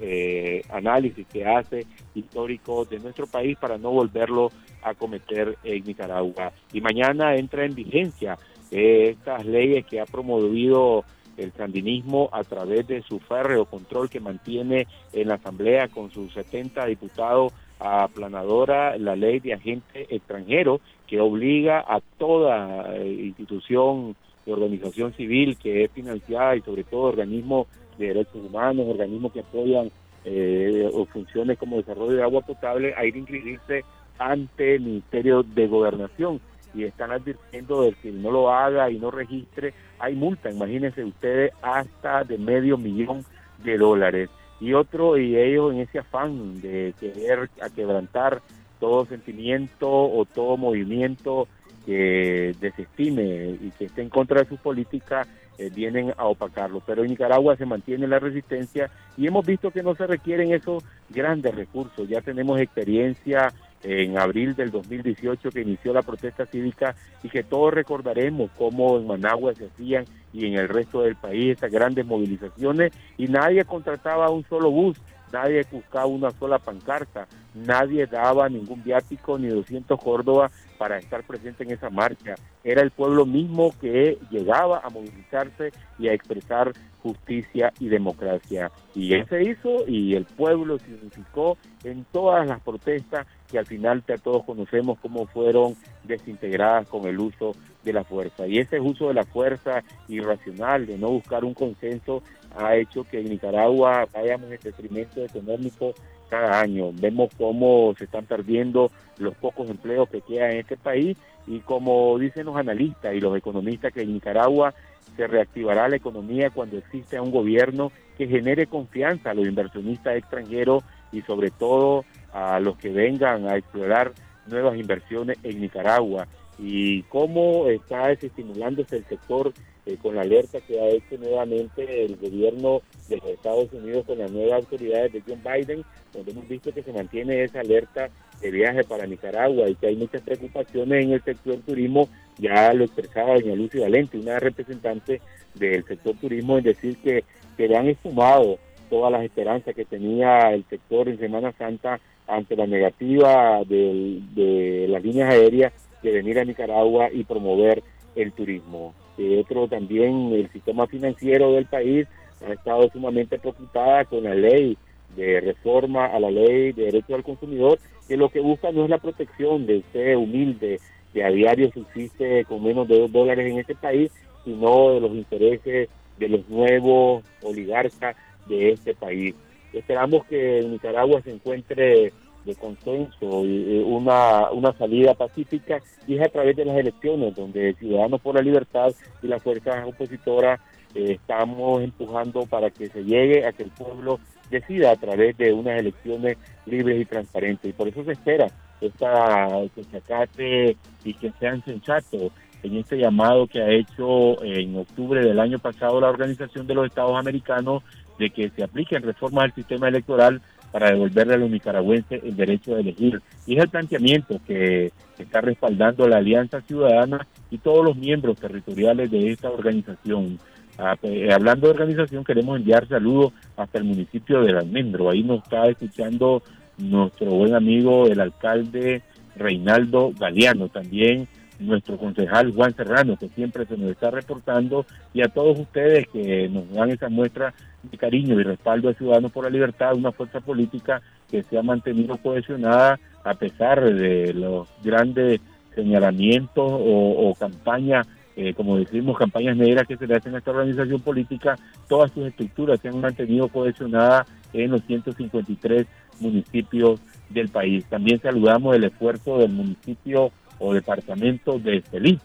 eh, 0.00 0.62
análisis 0.70 1.26
que 1.26 1.44
hace 1.44 1.86
histórico 2.14 2.84
de 2.84 2.98
nuestro 2.98 3.26
país 3.26 3.56
para 3.58 3.76
no 3.78 3.90
volverlo 3.90 4.50
a 4.82 4.94
cometer 4.94 5.58
en 5.62 5.84
Nicaragua. 5.84 6.52
Y 6.72 6.80
mañana 6.80 7.36
entra 7.36 7.64
en 7.64 7.74
vigencia 7.74 8.38
eh, 8.70 9.10
estas 9.10 9.44
leyes 9.44 9.84
que 9.86 10.00
ha 10.00 10.06
promovido 10.06 11.04
el 11.40 11.52
sandinismo 11.52 12.28
a 12.32 12.44
través 12.44 12.86
de 12.86 13.02
su 13.02 13.18
férreo 13.18 13.64
control 13.64 14.10
que 14.10 14.20
mantiene 14.20 14.86
en 15.12 15.28
la 15.28 15.34
Asamblea 15.34 15.88
con 15.88 16.10
sus 16.10 16.32
70 16.34 16.86
diputados 16.86 17.52
aplanadora 17.78 18.98
la 18.98 19.16
ley 19.16 19.40
de 19.40 19.54
agente 19.54 20.06
extranjero 20.14 20.80
que 21.06 21.20
obliga 21.20 21.80
a 21.80 22.00
toda 22.18 22.94
eh, 22.94 23.08
institución 23.08 24.14
de 24.44 24.52
organización 24.52 25.14
civil 25.14 25.56
que 25.56 25.84
es 25.84 25.90
financiada 25.90 26.56
y 26.56 26.60
sobre 26.60 26.84
todo 26.84 27.02
organismos 27.02 27.66
de 27.98 28.08
derechos 28.08 28.36
humanos, 28.36 28.86
organismos 28.88 29.32
que 29.32 29.40
apoyan 29.40 29.90
eh, 30.24 30.88
o 30.92 31.06
funciones 31.06 31.58
como 31.58 31.78
desarrollo 31.78 32.16
de 32.16 32.22
agua 32.22 32.42
potable 32.42 32.94
a 32.94 33.04
ir 33.06 33.14
a 33.14 33.18
inscribirse 33.18 33.84
ante 34.18 34.74
el 34.74 34.82
Ministerio 34.82 35.42
de 35.42 35.66
Gobernación 35.66 36.40
y 36.74 36.84
están 36.84 37.10
advirtiendo 37.10 37.82
de 37.82 37.92
que 37.94 38.10
no 38.10 38.30
lo 38.30 38.50
haga 38.50 38.90
y 38.90 38.98
no 38.98 39.10
registre, 39.10 39.74
hay 39.98 40.14
multa, 40.14 40.50
imagínense 40.50 41.04
ustedes, 41.04 41.52
hasta 41.62 42.24
de 42.24 42.38
medio 42.38 42.78
millón 42.78 43.24
de 43.64 43.76
dólares. 43.76 44.30
Y 44.60 44.74
otro, 44.74 45.16
y 45.16 45.36
ellos 45.36 45.72
en 45.72 45.80
ese 45.80 46.00
afán 46.00 46.60
de 46.60 46.94
querer 47.00 47.48
quebrantar 47.74 48.42
todo 48.78 49.06
sentimiento 49.06 49.88
o 49.88 50.24
todo 50.24 50.56
movimiento 50.56 51.48
que 51.86 52.54
desestime 52.60 53.58
y 53.60 53.70
que 53.78 53.86
esté 53.86 54.02
en 54.02 54.10
contra 54.10 54.42
de 54.42 54.48
sus 54.48 54.60
políticas, 54.60 55.26
eh, 55.58 55.70
vienen 55.74 56.14
a 56.16 56.26
opacarlo. 56.26 56.82
Pero 56.86 57.02
en 57.02 57.10
Nicaragua 57.10 57.56
se 57.56 57.66
mantiene 57.66 58.06
la 58.06 58.18
resistencia 58.18 58.90
y 59.16 59.26
hemos 59.26 59.44
visto 59.44 59.70
que 59.70 59.82
no 59.82 59.94
se 59.94 60.06
requieren 60.06 60.52
esos 60.52 60.82
grandes 61.10 61.54
recursos. 61.54 62.08
Ya 62.08 62.22
tenemos 62.22 62.58
experiencia 62.60 63.52
en 63.82 64.18
abril 64.18 64.54
del 64.54 64.70
2018 64.70 65.50
que 65.50 65.62
inició 65.62 65.92
la 65.92 66.02
protesta 66.02 66.46
cívica 66.46 66.94
y 67.22 67.28
que 67.28 67.42
todos 67.42 67.72
recordaremos 67.72 68.50
cómo 68.56 68.98
en 68.98 69.06
Managua 69.06 69.54
se 69.54 69.66
hacían 69.66 70.04
y 70.32 70.46
en 70.46 70.54
el 70.54 70.68
resto 70.68 71.02
del 71.02 71.16
país 71.16 71.52
estas 71.52 71.70
grandes 71.70 72.06
movilizaciones 72.06 72.92
y 73.16 73.26
nadie 73.26 73.64
contrataba 73.64 74.30
un 74.30 74.44
solo 74.44 74.70
bus, 74.70 75.00
nadie 75.32 75.64
buscaba 75.70 76.06
una 76.06 76.30
sola 76.32 76.58
pancarta, 76.58 77.26
nadie 77.54 78.06
daba 78.06 78.48
ningún 78.48 78.82
viático 78.82 79.38
ni 79.38 79.48
200 79.48 80.00
Córdoba 80.00 80.50
para 80.78 80.98
estar 80.98 81.22
presente 81.24 81.64
en 81.64 81.72
esa 81.72 81.90
marcha. 81.90 82.34
Era 82.64 82.82
el 82.82 82.90
pueblo 82.90 83.26
mismo 83.26 83.74
que 83.80 84.18
llegaba 84.30 84.80
a 84.82 84.90
movilizarse 84.90 85.72
y 85.98 86.08
a 86.08 86.14
expresar 86.14 86.72
justicia 87.02 87.72
y 87.78 87.88
democracia. 87.88 88.70
Y 88.94 89.14
eso 89.14 89.28
se 89.28 89.42
hizo 89.42 89.86
y 89.86 90.14
el 90.14 90.24
pueblo 90.24 90.78
se 90.78 90.92
unificó 90.94 91.56
en 91.84 92.04
todas 92.12 92.46
las 92.46 92.60
protestas 92.60 93.26
que 93.50 93.58
al 93.58 93.66
final 93.66 94.02
todos 94.22 94.44
conocemos 94.44 94.98
cómo 95.00 95.26
fueron 95.26 95.74
desintegradas 96.04 96.88
con 96.88 97.06
el 97.06 97.18
uso 97.18 97.52
de 97.84 97.92
la 97.92 98.04
fuerza. 98.04 98.46
Y 98.46 98.58
ese 98.58 98.80
uso 98.80 99.08
de 99.08 99.14
la 99.14 99.24
fuerza 99.24 99.82
irracional, 100.08 100.86
de 100.86 100.98
no 100.98 101.08
buscar 101.08 101.44
un 101.44 101.54
consenso, 101.54 102.22
ha 102.56 102.76
hecho 102.76 103.04
que 103.04 103.20
en 103.20 103.30
Nicaragua 103.30 104.06
vayamos 104.12 104.50
en 104.50 104.58
detrimento 104.62 105.24
económico 105.24 105.94
cada 106.28 106.60
año. 106.60 106.92
Vemos 106.92 107.30
cómo 107.36 107.94
se 107.98 108.04
están 108.04 108.24
perdiendo 108.24 108.90
los 109.18 109.34
pocos 109.34 109.68
empleos 109.68 110.08
que 110.08 110.20
quedan 110.22 110.52
en 110.52 110.58
este 110.58 110.76
país 110.76 111.16
y 111.46 111.60
como 111.60 112.18
dicen 112.18 112.46
los 112.46 112.56
analistas 112.56 113.14
y 113.14 113.20
los 113.20 113.36
economistas 113.36 113.92
que 113.92 114.02
en 114.02 114.14
Nicaragua 114.14 114.72
se 115.16 115.26
reactivará 115.26 115.88
la 115.88 115.96
economía 115.96 116.50
cuando 116.50 116.78
exista 116.78 117.20
un 117.20 117.32
gobierno 117.32 117.90
que 118.16 118.28
genere 118.28 118.66
confianza 118.66 119.30
a 119.30 119.34
los 119.34 119.46
inversionistas 119.46 120.16
extranjeros 120.16 120.84
y 121.12 121.22
sobre 121.22 121.50
todo 121.50 122.04
a 122.32 122.60
los 122.60 122.76
que 122.76 122.90
vengan 122.90 123.48
a 123.48 123.56
explorar 123.56 124.12
nuevas 124.46 124.76
inversiones 124.76 125.38
en 125.42 125.60
Nicaragua 125.60 126.26
y 126.58 127.02
cómo 127.04 127.68
está 127.68 128.08
desestimulándose 128.08 128.98
el 128.98 129.04
sector 129.06 129.52
eh, 129.86 129.96
con 130.00 130.14
la 130.14 130.22
alerta 130.22 130.60
que 130.60 130.80
ha 130.80 130.88
hecho 130.88 131.16
nuevamente 131.18 132.04
el 132.04 132.16
gobierno 132.16 132.82
de 133.08 133.16
los 133.16 133.26
Estados 133.26 133.72
Unidos 133.72 134.04
con 134.06 134.18
las 134.18 134.30
nuevas 134.30 134.60
autoridades 134.60 135.12
de 135.12 135.22
John 135.26 135.40
Biden, 135.42 135.84
donde 136.12 136.32
hemos 136.32 136.48
visto 136.48 136.72
que 136.72 136.82
se 136.82 136.92
mantiene 136.92 137.44
esa 137.44 137.60
alerta 137.60 138.10
de 138.40 138.50
viaje 138.50 138.84
para 138.84 139.06
Nicaragua 139.06 139.68
y 139.68 139.74
que 139.74 139.88
hay 139.88 139.96
muchas 139.96 140.22
preocupaciones 140.22 141.04
en 141.04 141.12
el 141.12 141.22
sector 141.22 141.56
turismo, 141.66 142.08
ya 142.38 142.72
lo 142.72 142.84
expresaba 142.84 143.34
doña 143.34 143.54
Lucy 143.54 143.78
Valente, 143.78 144.18
una 144.18 144.38
representante 144.38 145.20
del 145.54 145.84
sector 145.84 146.14
turismo, 146.16 146.58
en 146.58 146.64
decir 146.64 146.96
que, 146.98 147.24
que 147.56 147.68
le 147.68 147.76
han 147.76 147.88
esfumado 147.88 148.58
todas 148.88 149.12
las 149.12 149.22
esperanzas 149.22 149.74
que 149.74 149.84
tenía 149.84 150.52
el 150.52 150.64
sector 150.68 151.08
en 151.08 151.18
Semana 151.18 151.52
Santa 151.52 152.00
ante 152.26 152.56
la 152.56 152.66
negativa 152.66 153.62
de, 153.64 154.20
de 154.34 154.86
las 154.88 155.02
líneas 155.02 155.32
aéreas 155.32 155.72
de 156.02 156.12
venir 156.12 156.38
a 156.38 156.44
Nicaragua 156.44 157.08
y 157.12 157.24
promover 157.24 157.82
el 158.14 158.32
turismo. 158.32 158.94
De 159.16 159.40
otro 159.40 159.68
también 159.68 160.32
el 160.32 160.50
sistema 160.50 160.86
financiero 160.86 161.52
del 161.52 161.66
país 161.66 162.06
ha 162.46 162.52
estado 162.52 162.88
sumamente 162.90 163.38
preocupada 163.38 164.04
con 164.04 164.24
la 164.24 164.34
ley 164.34 164.76
de 165.16 165.40
reforma 165.40 166.06
a 166.06 166.20
la 166.20 166.30
ley 166.30 166.72
de 166.72 166.84
derechos 166.84 167.10
al 167.10 167.24
consumidor, 167.24 167.78
que 168.08 168.16
lo 168.16 168.28
que 168.28 168.40
busca 168.40 168.72
no 168.72 168.84
es 168.84 168.90
la 168.90 168.98
protección 168.98 169.66
de 169.66 169.78
usted 169.78 170.16
humilde, 170.16 170.78
que 171.12 171.24
a 171.24 171.30
diario 171.30 171.70
subsiste 171.72 172.44
con 172.44 172.62
menos 172.62 172.88
de 172.88 172.98
dos 172.98 173.12
dólares 173.12 173.50
en 173.50 173.58
este 173.58 173.74
país, 173.74 174.10
sino 174.44 174.94
de 174.94 175.00
los 175.00 175.12
intereses 175.12 175.88
de 176.18 176.28
los 176.28 176.48
nuevos 176.48 177.24
oligarcas 177.42 178.16
de 178.46 178.70
este 178.70 178.94
país. 178.94 179.34
Esperamos 179.72 180.24
que 180.26 180.62
Nicaragua 180.68 181.22
se 181.22 181.32
encuentre 181.32 182.12
de 182.44 182.54
consenso 182.54 183.44
y 183.44 183.82
una, 183.86 184.50
una 184.50 184.72
salida 184.72 185.14
pacífica 185.14 185.80
y 186.06 186.16
es 186.16 186.22
a 186.22 186.30
través 186.30 186.56
de 186.56 186.64
las 186.64 186.76
elecciones 186.76 187.34
donde 187.34 187.74
Ciudadanos 187.74 188.20
por 188.20 188.34
la 188.34 188.42
Libertad 188.42 188.92
y 189.22 189.26
las 189.26 189.42
fuerzas 189.42 189.86
opositoras 189.86 190.60
eh, 190.94 191.12
estamos 191.12 191.82
empujando 191.82 192.46
para 192.46 192.70
que 192.70 192.88
se 192.88 193.04
llegue 193.04 193.46
a 193.46 193.52
que 193.52 193.64
el 193.64 193.70
pueblo 193.70 194.18
decida 194.50 194.90
a 194.90 194.96
través 194.96 195.36
de 195.36 195.52
unas 195.52 195.78
elecciones 195.78 196.36
libres 196.66 197.00
y 197.00 197.04
transparentes. 197.04 197.70
Y 197.70 197.72
por 197.72 197.88
eso 197.88 198.04
se 198.04 198.12
espera 198.12 198.48
esta, 198.80 199.48
que 199.74 199.84
se 199.84 199.96
acate 199.96 200.76
y 201.04 201.14
que 201.14 201.32
sean 201.38 201.62
sensatos 201.64 202.32
en 202.62 202.76
este 202.76 202.98
llamado 202.98 203.46
que 203.46 203.62
ha 203.62 203.70
hecho 203.70 204.42
en 204.42 204.76
octubre 204.76 205.24
del 205.24 205.40
año 205.40 205.58
pasado 205.58 206.00
la 206.00 206.10
Organización 206.10 206.66
de 206.66 206.74
los 206.74 206.86
Estados 206.86 207.16
Americanos 207.16 207.82
de 208.18 208.30
que 208.30 208.50
se 208.50 208.62
apliquen 208.62 209.02
reformas 209.02 209.44
al 209.44 209.54
sistema 209.54 209.88
electoral 209.88 210.42
para 210.72 210.90
devolverle 210.90 211.34
a 211.34 211.38
los 211.38 211.50
nicaragüenses 211.50 212.22
el 212.22 212.36
derecho 212.36 212.74
de 212.74 212.82
elegir. 212.82 213.20
Y 213.46 213.56
es 213.56 213.64
el 213.64 213.68
planteamiento 213.68 214.40
que 214.46 214.92
está 215.18 215.40
respaldando 215.40 216.08
la 216.08 216.18
Alianza 216.18 216.60
Ciudadana 216.62 217.26
y 217.50 217.58
todos 217.58 217.84
los 217.84 217.96
miembros 217.96 218.38
territoriales 218.38 219.10
de 219.10 219.30
esta 219.30 219.50
organización. 219.50 220.38
Ah, 220.78 220.96
pues, 221.00 221.30
hablando 221.30 221.66
de 221.66 221.74
organización, 221.74 222.24
queremos 222.24 222.56
enviar 222.56 222.88
saludos 222.88 223.32
hasta 223.56 223.78
el 223.78 223.84
municipio 223.84 224.42
de 224.42 224.56
Almendro. 224.56 225.10
Ahí 225.10 225.22
nos 225.22 225.42
está 225.42 225.66
escuchando 225.66 226.42
nuestro 226.78 227.26
buen 227.26 227.54
amigo, 227.54 228.06
el 228.06 228.20
alcalde 228.20 229.02
Reinaldo 229.36 230.12
Galeano. 230.18 230.68
También 230.68 231.28
nuestro 231.58 231.98
concejal 231.98 232.52
Juan 232.52 232.74
Serrano, 232.74 233.16
que 233.16 233.28
siempre 233.28 233.66
se 233.66 233.76
nos 233.76 233.90
está 233.90 234.10
reportando, 234.10 234.86
y 235.12 235.22
a 235.22 235.28
todos 235.28 235.58
ustedes 235.58 236.08
que 236.08 236.48
nos 236.48 236.70
dan 236.72 236.90
esa 236.90 237.08
muestra 237.08 237.52
de 237.82 237.98
cariño 237.98 238.38
y 238.38 238.42
respaldo 238.42 238.88
a 238.88 238.94
Ciudadanos 238.94 239.32
por 239.32 239.44
la 239.44 239.50
Libertad, 239.50 239.94
una 239.94 240.12
fuerza 240.12 240.40
política 240.40 241.00
que 241.30 241.42
se 241.42 241.58
ha 241.58 241.62
mantenido 241.62 242.16
cohesionada 242.18 242.98
a 243.24 243.34
pesar 243.34 243.82
de 243.82 244.32
los 244.34 244.68
grandes 244.82 245.40
señalamientos 245.74 246.66
o, 246.68 247.34
campañas, 247.38 248.06
eh, 248.36 248.54
como 248.54 248.76
decimos, 248.76 249.16
campañas 249.16 249.56
negras 249.56 249.86
que 249.86 249.96
se 249.96 250.06
le 250.06 250.16
hacen 250.16 250.34
a 250.34 250.38
esta 250.38 250.50
organización 250.50 251.00
política, 251.00 251.56
todas 251.88 252.10
sus 252.12 252.26
estructuras 252.26 252.80
se 252.80 252.88
han 252.88 253.00
mantenido 253.00 253.48
cohesionadas 253.48 254.26
en 254.52 254.70
los 254.70 254.82
153 254.84 255.86
municipios 256.20 257.00
del 257.28 257.48
país. 257.48 257.84
También 257.86 258.20
saludamos 258.20 258.74
el 258.74 258.84
esfuerzo 258.84 259.38
del 259.38 259.52
municipio 259.52 260.32
o 260.58 260.74
departamento 260.74 261.58
de 261.58 261.80
Feliz, 261.82 262.20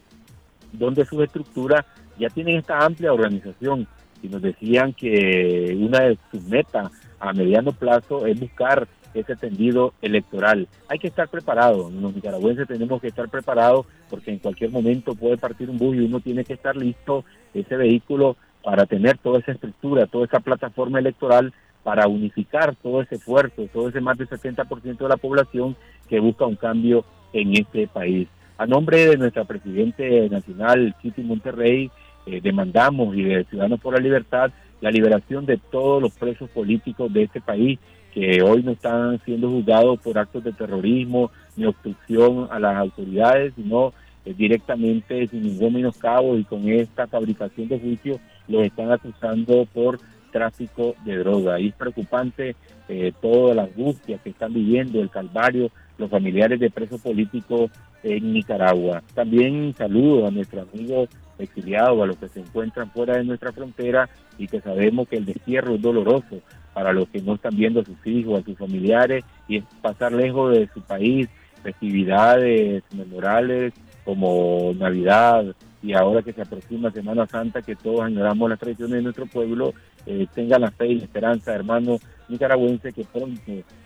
donde 0.74 1.06
sus 1.06 1.24
estructuras 1.24 1.86
ya 2.18 2.30
tienen 2.30 2.58
esta 2.58 2.80
amplia 2.80 3.14
organización 3.14 3.88
y 4.22 4.28
nos 4.28 4.42
decían 4.42 4.94
que 4.94 5.76
una 5.80 6.00
de 6.00 6.18
sus 6.32 6.44
metas 6.44 6.92
a 7.20 7.34
mediano 7.34 7.72
plazo 7.72 8.26
es 8.26 8.40
buscar 8.40 8.88
ese 9.14 9.36
tendido 9.36 9.94
electoral. 10.02 10.68
Hay 10.90 11.00
que 11.00 11.08
estar 11.08 11.30
preparado, 11.30 11.90
los 11.90 12.14
nicaragüenses 12.14 12.68
tenemos 12.68 13.02
que 13.02 13.08
estar 13.08 13.30
preparados 13.30 13.86
porque 14.10 14.32
en 14.32 14.40
cualquier 14.40 14.72
momento 14.72 15.16
puede 15.16 15.38
partir 15.38 15.70
un 15.70 15.78
bus 15.78 15.96
y 15.96 16.02
uno 16.02 16.20
tiene 16.20 16.44
que 16.44 16.54
estar 16.54 16.76
listo, 16.76 17.24
ese 17.54 17.78
vehículo, 17.78 18.36
para 18.64 18.86
tener 18.86 19.18
toda 19.20 19.40
esa 19.40 19.52
estructura, 19.52 20.08
toda 20.08 20.26
esa 20.26 20.40
plataforma 20.40 21.00
electoral 21.00 21.54
para 21.84 22.08
unificar 22.08 22.76
todo 22.76 23.02
ese 23.02 23.16
esfuerzo, 23.16 23.68
todo 23.72 23.90
ese 23.90 24.02
más 24.02 24.18
del 24.18 24.28
70% 24.28 24.98
de 24.98 25.08
la 25.08 25.18
población 25.18 25.76
que 26.10 26.20
busca 26.20 26.46
un 26.46 26.56
cambio 26.56 27.06
en 27.32 27.56
este 27.56 27.88
país. 27.88 28.28
A 28.58 28.66
nombre 28.66 29.06
de 29.06 29.18
nuestra 29.18 29.44
Presidente 29.44 30.28
Nacional, 30.30 30.96
Chiti 31.02 31.22
Monterrey, 31.22 31.92
eh, 32.26 32.42
demandamos 32.42 33.16
y 33.16 33.24
de 33.24 33.44
Ciudadanos 33.46 33.80
por 33.80 33.94
la 33.94 34.00
Libertad 34.00 34.52
la 34.82 34.92
liberación 34.92 35.46
de 35.46 35.58
todos 35.58 36.02
los 36.02 36.14
presos 36.14 36.50
políticos 36.50 37.12
de 37.12 37.24
este 37.24 37.42
país 37.42 37.80
que 38.14 38.42
hoy 38.42 38.64
no 38.64 38.72
están 38.72 39.20
siendo 39.26 39.50
juzgados 39.50 40.00
por 40.00 40.18
actos 40.18 40.44
de 40.44 40.54
terrorismo 40.54 41.32
ni 41.56 41.66
obstrucción 41.66 42.48
a 42.50 42.60
las 42.60 42.76
autoridades, 42.78 43.54
sino 43.56 43.94
eh, 44.26 44.34
directamente 44.34 45.28
sin 45.28 45.44
ningún 45.44 45.74
menoscabo 45.74 46.38
y 46.38 46.44
con 46.44 46.68
esta 46.70 47.08
fabricación 47.08 47.68
de 47.68 47.80
juicio 47.80 48.20
los 48.48 48.64
están 48.64 48.92
acusando 48.92 49.66
por 49.74 50.00
tráfico 50.32 50.96
de 51.04 51.18
droga. 51.18 51.60
Y 51.60 51.70
es 51.70 51.76
preocupante 51.76 52.56
eh, 52.88 53.12
toda 53.22 53.56
la 53.56 53.64
angustia 53.64 54.18
que 54.24 54.30
están 54.30 54.54
viviendo, 54.54 55.02
el 55.02 55.10
calvario, 55.10 55.72
los 55.98 56.10
familiares 56.10 56.60
de 56.60 56.70
presos 56.70 57.02
políticos 57.02 57.72
en 58.04 58.34
Nicaragua. 58.34 59.02
También 59.14 59.74
saludo 59.78 60.28
a 60.28 60.32
nuestros 60.32 60.68
amigos 60.74 61.10
exiliados, 61.40 62.02
a 62.02 62.06
los 62.06 62.18
que 62.18 62.30
se 62.30 62.40
encuentran 62.40 62.92
fuera 62.92 63.18
de 63.18 63.24
nuestra 63.24 63.52
frontera 63.52 64.10
y 64.38 64.48
que 64.48 64.62
sabemos 64.62 65.08
que 65.08 65.18
el 65.18 65.26
destierro 65.26 65.76
es 65.76 65.82
doloroso 65.82 66.42
para 66.74 66.94
los 66.94 67.08
que 67.10 67.22
no 67.22 67.36
están 67.36 67.56
viendo 67.56 67.82
a 67.82 67.86
sus 67.86 67.98
hijos, 68.06 68.42
a 68.42 68.46
sus 68.46 68.58
familiares 68.58 69.24
y 69.48 69.58
es 69.58 69.64
pasar 69.82 70.12
lejos 70.12 70.52
de 70.52 70.70
su 70.74 70.82
país, 70.82 71.30
festividades 71.64 72.84
memorales 72.94 73.74
como 74.04 74.74
Navidad 74.78 75.56
y 75.86 75.94
ahora 75.94 76.24
que 76.24 76.34
se 76.34 76.42
aproxima 76.42 76.92
Semana 76.92 77.28
Santa, 77.28 77.62
que 77.62 77.76
todos 77.76 78.02
añoramos 78.02 78.50
las 78.50 78.60
tradiciones 78.60 78.96
de 78.96 79.02
nuestro 79.04 79.28
pueblo, 79.28 79.74
eh, 80.08 80.26
tengan 80.34 80.62
la 80.62 80.72
fe 80.72 80.88
y 80.88 80.96
la 80.96 81.04
esperanza, 81.04 81.54
hermanos 81.54 82.02
nicaragüenses, 82.28 82.94
que 82.94 83.04
pronto 83.04 83.42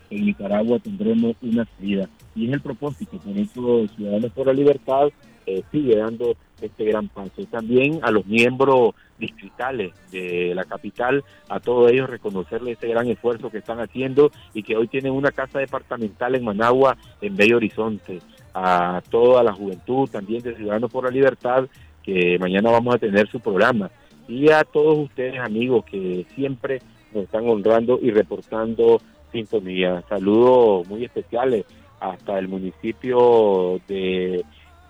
en 0.10 0.26
Nicaragua 0.26 0.80
tendremos 0.80 1.36
una 1.42 1.66
salida. 1.78 2.08
Y 2.36 2.48
es 2.48 2.54
el 2.54 2.62
propósito, 2.62 3.18
por 3.18 3.38
eso 3.38 3.88
Ciudadanos 3.96 4.32
por 4.32 4.48
la 4.48 4.54
Libertad 4.54 5.10
eh, 5.50 5.64
sigue 5.72 5.98
dando 5.98 6.36
este 6.62 6.86
gran 6.86 7.08
paso. 7.08 7.44
También 7.50 8.00
a 8.04 8.12
los 8.12 8.26
miembros 8.28 8.94
distritales 9.18 9.94
de 10.12 10.54
la 10.54 10.64
capital, 10.64 11.24
a 11.50 11.60
todos 11.60 11.92
ellos 11.92 12.10
reconocerles 12.10 12.74
este 12.74 12.88
gran 12.88 13.08
esfuerzo 13.08 13.50
que 13.50 13.58
están 13.58 13.80
haciendo 13.80 14.32
y 14.54 14.62
que 14.62 14.78
hoy 14.78 14.88
tienen 14.88 15.14
una 15.14 15.32
casa 15.32 15.58
departamental 15.58 16.36
en 16.36 16.44
Managua, 16.44 16.98
en 17.20 17.36
Bello 17.36 17.58
Horizonte. 17.58 18.20
A 18.54 19.02
toda 19.10 19.44
la 19.44 19.54
juventud 19.54 20.08
también 20.10 20.44
de 20.44 20.56
Ciudadanos 20.56 20.92
por 20.92 21.06
la 21.06 21.12
Libertad, 21.12 21.68
que 22.04 22.38
mañana 22.40 22.70
vamos 22.70 22.96
a 22.96 23.00
tener 23.00 23.28
su 23.30 23.40
programa. 23.40 23.90
Y 24.28 24.52
a 24.52 24.64
todos 24.64 25.00
ustedes, 25.00 25.40
amigos, 25.40 25.84
que 25.86 26.28
siempre 26.36 26.80
nos 27.12 27.24
están 27.24 27.50
honrando 27.50 28.00
y 28.02 28.12
reportando 28.12 29.02
sintonía. 29.32 30.04
Saludos 30.08 30.88
muy 30.88 31.06
especiales 31.06 31.66
hasta 32.00 32.40
el 32.40 32.48
municipio 32.48 33.82
de, 33.88 34.46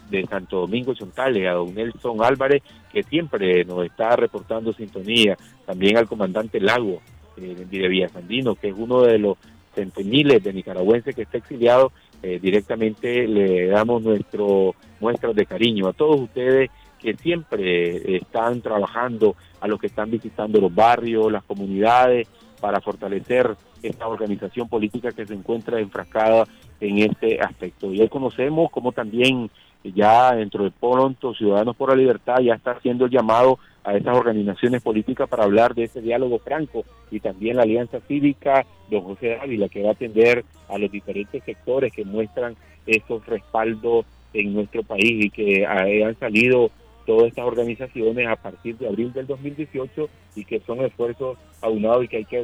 de 0.10 0.26
Santo 0.26 0.62
Domingo 0.62 0.94
Chontales, 0.94 1.48
a 1.48 1.52
don 1.52 1.74
Nelson 1.74 2.24
Álvarez, 2.24 2.64
que 2.92 3.04
siempre 3.04 3.64
nos 3.66 3.86
está 3.86 4.16
reportando 4.16 4.74
sintonía. 4.74 5.38
También 5.66 5.98
al 5.98 6.08
comandante 6.08 6.60
Lago 6.60 7.02
eh, 7.38 7.66
de 7.70 7.88
Villasandino, 7.88 8.56
que 8.56 8.70
es 8.70 8.76
uno 8.78 9.02
de 9.02 9.20
los 9.20 9.38
centeniles 9.74 10.44
de 10.44 10.54
nicaragüenses 10.54 11.16
que 11.16 11.24
está 11.24 11.38
exiliado. 11.38 11.92
Eh, 12.22 12.40
directamente 12.42 13.28
le 13.28 13.68
damos 13.68 14.02
nuestro 14.02 14.76
muestras 15.00 15.36
de 15.36 15.46
cariño 15.46 15.88
a 15.88 15.94
todos 15.94 16.20
ustedes 16.20 16.70
que 17.00 17.16
siempre 17.16 18.18
están 18.18 18.62
trabajando, 18.62 19.36
a 19.62 19.68
los 19.68 19.80
que 19.80 19.88
están 19.88 20.12
visitando 20.12 20.60
los 20.60 20.74
barrios, 20.74 21.32
las 21.32 21.44
comunidades, 21.44 22.28
para 22.60 22.82
fortalecer 22.82 23.56
esta 23.82 24.08
organización 24.08 24.68
política 24.68 25.12
que 25.12 25.26
se 25.26 25.34
encuentra 25.34 25.80
enfrascada 25.80 26.46
en 26.82 27.00
este 27.00 27.40
aspecto. 27.40 27.94
Y 27.94 28.02
hoy 28.02 28.10
conocemos 28.10 28.70
como 28.72 28.92
también 28.92 29.50
ya 29.84 30.36
dentro 30.36 30.64
de 30.64 30.72
pronto 30.72 31.34
Ciudadanos 31.34 31.76
por 31.76 31.90
la 31.90 31.96
Libertad 31.96 32.40
ya 32.40 32.56
está 32.56 32.72
haciendo 32.72 33.06
el 33.06 33.12
llamado 33.12 33.60
a 33.84 33.96
estas 33.96 34.18
organizaciones 34.18 34.82
políticas 34.84 35.30
para 35.30 35.46
hablar 35.46 35.74
de 35.74 35.86
ese 35.86 36.02
diálogo 36.02 36.40
franco 36.40 36.84
y 37.12 37.20
también 37.20 37.58
la 37.58 37.64
Alianza 37.64 38.00
Cívica, 38.08 38.66
don 38.90 39.02
José 39.04 39.40
Ávila, 39.40 39.70
que 39.70 39.84
va 39.84 39.90
a 39.90 39.94
atender 39.94 40.44
a 40.68 40.78
los 40.78 40.92
diferentes 40.92 41.44
sectores 41.44 41.94
que 41.94 42.06
muestran 42.06 42.56
esos 42.86 43.26
respaldos 43.26 44.06
en 44.34 44.54
nuestro 44.54 44.84
país 44.84 45.26
y 45.26 45.30
que 45.30 45.66
han 45.66 46.18
salido 46.20 46.70
todas 47.06 47.30
estas 47.30 47.46
organizaciones 47.46 48.28
a 48.28 48.36
partir 48.36 48.78
de 48.78 48.88
abril 48.88 49.12
del 49.14 49.26
2018 49.26 50.10
y 50.36 50.46
que 50.46 50.60
son 50.60 50.82
esfuerzos 50.82 51.38
aunados 51.62 52.04
y 52.04 52.08
que 52.08 52.18
hay 52.18 52.26
que 52.26 52.40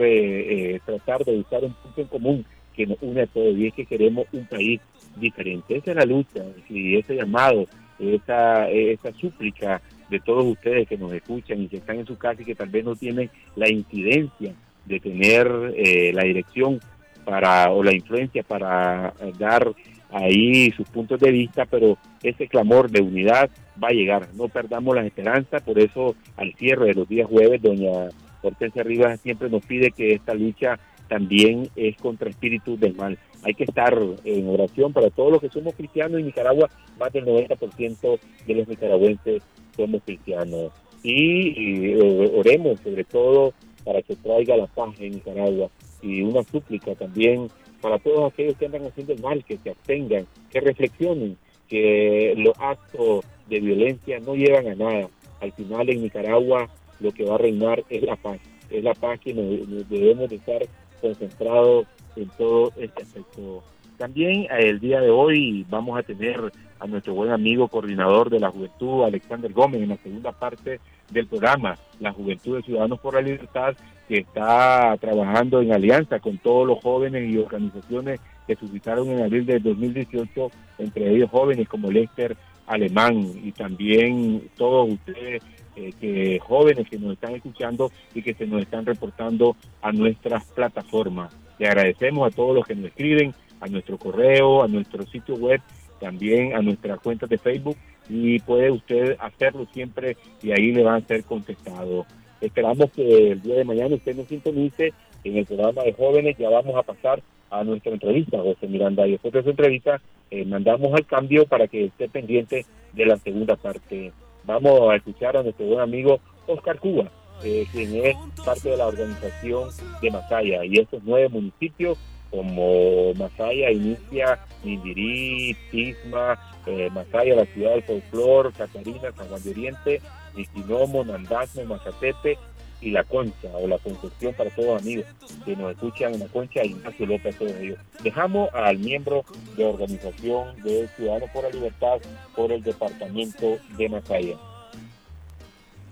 eh, 0.73 0.81
tratar 0.83 1.23
de 1.23 1.37
buscar 1.37 1.63
un 1.63 1.73
punto 1.73 2.01
en 2.01 2.07
común 2.07 2.45
que 2.75 2.85
nos 2.85 2.97
une 3.01 3.21
a 3.21 3.27
todos 3.27 3.57
y 3.57 3.67
es 3.67 3.73
que 3.73 3.85
queremos 3.85 4.27
un 4.31 4.45
país 4.45 4.81
diferente. 5.15 5.77
Esa 5.77 5.91
es 5.91 5.97
la 5.97 6.05
lucha 6.05 6.43
y 6.69 6.97
ese 6.97 7.15
llamado, 7.15 7.65
esa, 7.99 8.69
esa 8.69 9.11
súplica 9.13 9.81
de 10.09 10.19
todos 10.19 10.45
ustedes 10.45 10.87
que 10.87 10.97
nos 10.97 11.11
escuchan 11.13 11.61
y 11.61 11.67
que 11.67 11.77
están 11.77 11.99
en 11.99 12.05
su 12.05 12.17
casa 12.17 12.41
y 12.41 12.45
que 12.45 12.55
tal 12.55 12.69
vez 12.69 12.85
no 12.85 12.95
tienen 12.95 13.29
la 13.55 13.69
incidencia 13.69 14.53
de 14.85 14.99
tener 14.99 15.73
eh, 15.75 16.11
la 16.13 16.23
dirección 16.23 16.79
para 17.23 17.71
o 17.71 17.83
la 17.83 17.93
influencia 17.93 18.43
para 18.43 19.13
dar 19.39 19.73
ahí 20.11 20.71
sus 20.71 20.87
puntos 20.87 21.19
de 21.19 21.31
vista, 21.31 21.65
pero 21.65 21.97
ese 22.21 22.47
clamor 22.47 22.89
de 22.89 23.01
unidad 23.01 23.49
va 23.83 23.89
a 23.89 23.93
llegar, 23.93 24.27
no 24.35 24.47
perdamos 24.47 24.95
la 24.95 25.05
esperanza, 25.05 25.59
por 25.59 25.79
eso 25.79 26.15
al 26.37 26.53
cierre 26.53 26.87
de 26.87 26.93
los 26.93 27.09
días 27.09 27.27
jueves, 27.27 27.61
doña 27.61 28.09
Hortensia 28.41 28.83
Rivas 28.83 29.19
siempre 29.21 29.49
nos 29.49 29.65
pide 29.65 29.91
que 29.91 30.13
esta 30.13 30.33
lucha 30.33 30.79
también 31.07 31.69
es 31.75 31.95
contra 31.97 32.29
espíritus 32.29 32.79
del 32.79 32.95
mal. 32.95 33.17
Hay 33.43 33.53
que 33.53 33.65
estar 33.65 33.97
en 34.23 34.49
oración 34.49 34.91
para 34.91 35.09
todos 35.09 35.33
los 35.33 35.41
que 35.41 35.49
somos 35.49 35.73
cristianos 35.75 36.19
en 36.19 36.25
Nicaragua, 36.25 36.69
más 36.99 37.13
del 37.13 37.25
90% 37.25 38.19
de 38.47 38.53
los 38.55 38.67
nicaragüenses 38.67 39.43
somos 39.75 40.01
cristianos. 40.03 40.71
Y, 41.03 41.91
eh, 41.91 42.31
oremos 42.35 42.79
sobre 42.81 43.03
todo 43.03 43.53
para 43.83 44.01
que 44.01 44.15
traiga 44.15 44.57
la 44.57 44.65
paz 44.65 44.95
en 44.99 45.13
Nicaragua 45.13 45.69
y 46.01 46.21
una 46.21 46.41
súplica 46.43 46.95
también 46.95 47.47
para 47.81 47.99
todos 47.99 48.33
aquellos 48.33 48.57
que 48.57 48.65
andan 48.65 48.85
haciendo 48.85 49.15
mal, 49.17 49.43
que 49.45 49.57
se 49.57 49.69
abstengan, 49.69 50.25
que 50.49 50.59
reflexionen, 50.59 51.37
que 51.67 52.33
los 52.37 52.55
actos 52.59 53.23
de 53.47 53.59
violencia 53.59 54.19
no 54.19 54.33
llevan 54.33 54.67
a 54.67 54.75
nada. 54.75 55.09
Al 55.39 55.51
final 55.51 55.89
en 55.89 56.01
Nicaragua 56.01 56.67
lo 56.99 57.11
que 57.11 57.25
va 57.25 57.35
a 57.35 57.39
reinar 57.39 57.83
es 57.89 58.01
la 58.01 58.15
paz, 58.15 58.39
es 58.71 58.83
la 58.83 58.93
paz 58.93 59.19
que 59.19 59.33
debemos 59.33 60.29
de 60.29 60.37
estar 60.37 60.65
concentrados 61.01 61.87
en 62.15 62.29
todo 62.37 62.71
este 62.77 63.03
aspecto. 63.03 63.63
También 63.97 64.43
eh, 64.43 64.69
el 64.69 64.79
día 64.79 64.99
de 64.99 65.09
hoy 65.09 65.65
vamos 65.69 65.97
a 65.97 66.03
tener 66.03 66.51
a 66.79 66.87
nuestro 66.87 67.13
buen 67.13 67.31
amigo 67.31 67.67
coordinador 67.67 68.29
de 68.29 68.39
la 68.39 68.51
juventud, 68.51 69.03
Alexander 69.03 69.51
Gómez, 69.53 69.81
en 69.81 69.89
la 69.89 69.97
segunda 69.97 70.31
parte 70.31 70.79
del 71.11 71.27
programa, 71.27 71.77
la 71.99 72.11
Juventud 72.11 72.57
de 72.57 72.63
Ciudadanos 72.63 72.99
por 72.99 73.13
la 73.13 73.21
Libertad, 73.21 73.75
que 74.07 74.19
está 74.19 74.97
trabajando 74.99 75.61
en 75.61 75.73
alianza 75.73 76.19
con 76.19 76.37
todos 76.39 76.67
los 76.67 76.81
jóvenes 76.81 77.31
y 77.31 77.37
organizaciones 77.37 78.19
que 78.47 78.55
suscitaron 78.55 79.09
en 79.09 79.23
abril 79.23 79.45
de 79.45 79.59
2018, 79.59 80.51
entre 80.79 81.15
ellos 81.15 81.29
jóvenes 81.29 81.67
como 81.67 81.91
Lester 81.91 82.35
Alemán 82.67 83.31
y 83.43 83.51
también 83.51 84.49
todos 84.57 84.89
ustedes 84.89 85.43
eh, 85.75 85.91
que 85.99 86.39
jóvenes 86.39 86.89
que 86.89 86.97
nos 86.97 87.13
están 87.13 87.35
escuchando 87.35 87.91
y 88.13 88.21
que 88.21 88.33
se 88.33 88.47
nos 88.47 88.61
están 88.61 88.85
reportando 88.85 89.55
a 89.81 89.91
nuestras 89.91 90.45
plataformas. 90.45 91.35
Le 91.59 91.67
agradecemos 91.67 92.27
a 92.27 92.35
todos 92.35 92.55
los 92.55 92.65
que 92.65 92.75
nos 92.75 92.85
escriben, 92.85 93.33
a 93.59 93.67
nuestro 93.67 93.97
correo, 93.97 94.63
a 94.63 94.67
nuestro 94.67 95.05
sitio 95.05 95.35
web, 95.35 95.61
también 95.99 96.55
a 96.55 96.61
nuestras 96.61 96.99
cuentas 96.99 97.29
de 97.29 97.37
Facebook 97.37 97.77
y 98.09 98.39
puede 98.39 98.71
usted 98.71 99.17
hacerlo 99.19 99.67
siempre 99.73 100.17
y 100.41 100.51
ahí 100.51 100.71
le 100.71 100.83
van 100.83 101.03
a 101.03 101.07
ser 101.07 101.23
contestados. 101.23 102.05
Esperamos 102.41 102.91
que 102.91 103.31
el 103.31 103.41
día 103.41 103.55
de 103.55 103.63
mañana 103.63 103.95
usted 103.95 104.15
nos 104.15 104.27
sintonice 104.27 104.93
en 105.23 105.37
el 105.37 105.45
programa 105.45 105.83
de 105.83 105.93
jóvenes. 105.93 106.37
Ya 106.37 106.49
vamos 106.49 106.75
a 106.75 106.83
pasar 106.83 107.23
a 107.49 107.63
nuestra 107.63 107.93
entrevista, 107.93 108.37
José 108.37 108.67
Miranda. 108.67 109.07
Y 109.07 109.11
después 109.11 109.33
de 109.33 109.39
esa 109.39 109.49
entrevista 109.49 110.01
eh, 110.29 110.45
mandamos 110.45 110.93
al 110.93 111.05
cambio 111.05 111.45
para 111.45 111.67
que 111.67 111.85
esté 111.85 112.09
pendiente 112.09 112.65
de 112.93 113.05
la 113.05 113.17
segunda 113.17 113.55
parte 113.55 114.11
Vamos 114.45 114.91
a 114.91 114.95
escuchar 114.95 115.35
a 115.37 115.43
nuestro 115.43 115.65
buen 115.65 115.79
amigo 115.79 116.19
Oscar 116.47 116.79
Cuba, 116.79 117.09
eh, 117.43 117.65
quien 117.71 117.95
es 118.05 118.15
parte 118.45 118.69
de 118.69 118.77
la 118.77 118.87
organización 118.87 119.69
de 120.01 120.11
Masaya. 120.11 120.63
Y 120.65 120.79
estos 120.79 121.01
nueve 121.03 121.29
municipios, 121.29 121.97
como 122.29 123.13
Masaya, 123.15 123.71
Inicia, 123.71 124.39
Nindirí, 124.63 125.55
Tisma, 125.71 126.37
eh, 126.67 126.89
Masaya, 126.91 127.35
la 127.35 127.45
ciudad 127.45 127.71
del 127.71 127.83
folclor, 127.83 128.53
Catarina, 128.53 129.11
San 129.15 129.27
Juan 129.29 129.43
de 129.43 129.49
Oriente, 129.49 130.01
Iquinomo, 130.35 131.03
Nandasmo, 131.03 131.65
Mazatepe 131.65 132.37
y 132.81 132.91
La 132.91 133.03
Concha, 133.03 133.49
o 133.53 133.67
La 133.67 133.77
Concepción 133.77 134.33
para 134.33 134.49
todos 134.49 134.81
amigos 134.81 135.05
que 135.43 135.55
nos 135.55 135.71
escuchan 135.71 136.13
en 136.13 136.19
La 136.21 136.27
Concha, 136.27 136.63
Ignacio 136.63 137.05
López, 137.05 137.37
todos 137.37 137.53
ellos. 137.53 137.79
Dejamos 138.03 138.49
al 138.53 138.77
miembro 138.77 139.23
de 139.57 139.65
organización 139.65 140.61
de 140.63 140.87
Ciudadanos 140.95 141.29
por 141.31 141.43
la 141.43 141.49
Libertad 141.49 141.97
por 142.35 142.51
el 142.51 142.63
departamento 142.63 143.57
de 143.77 143.89
Masaya. 143.89 144.35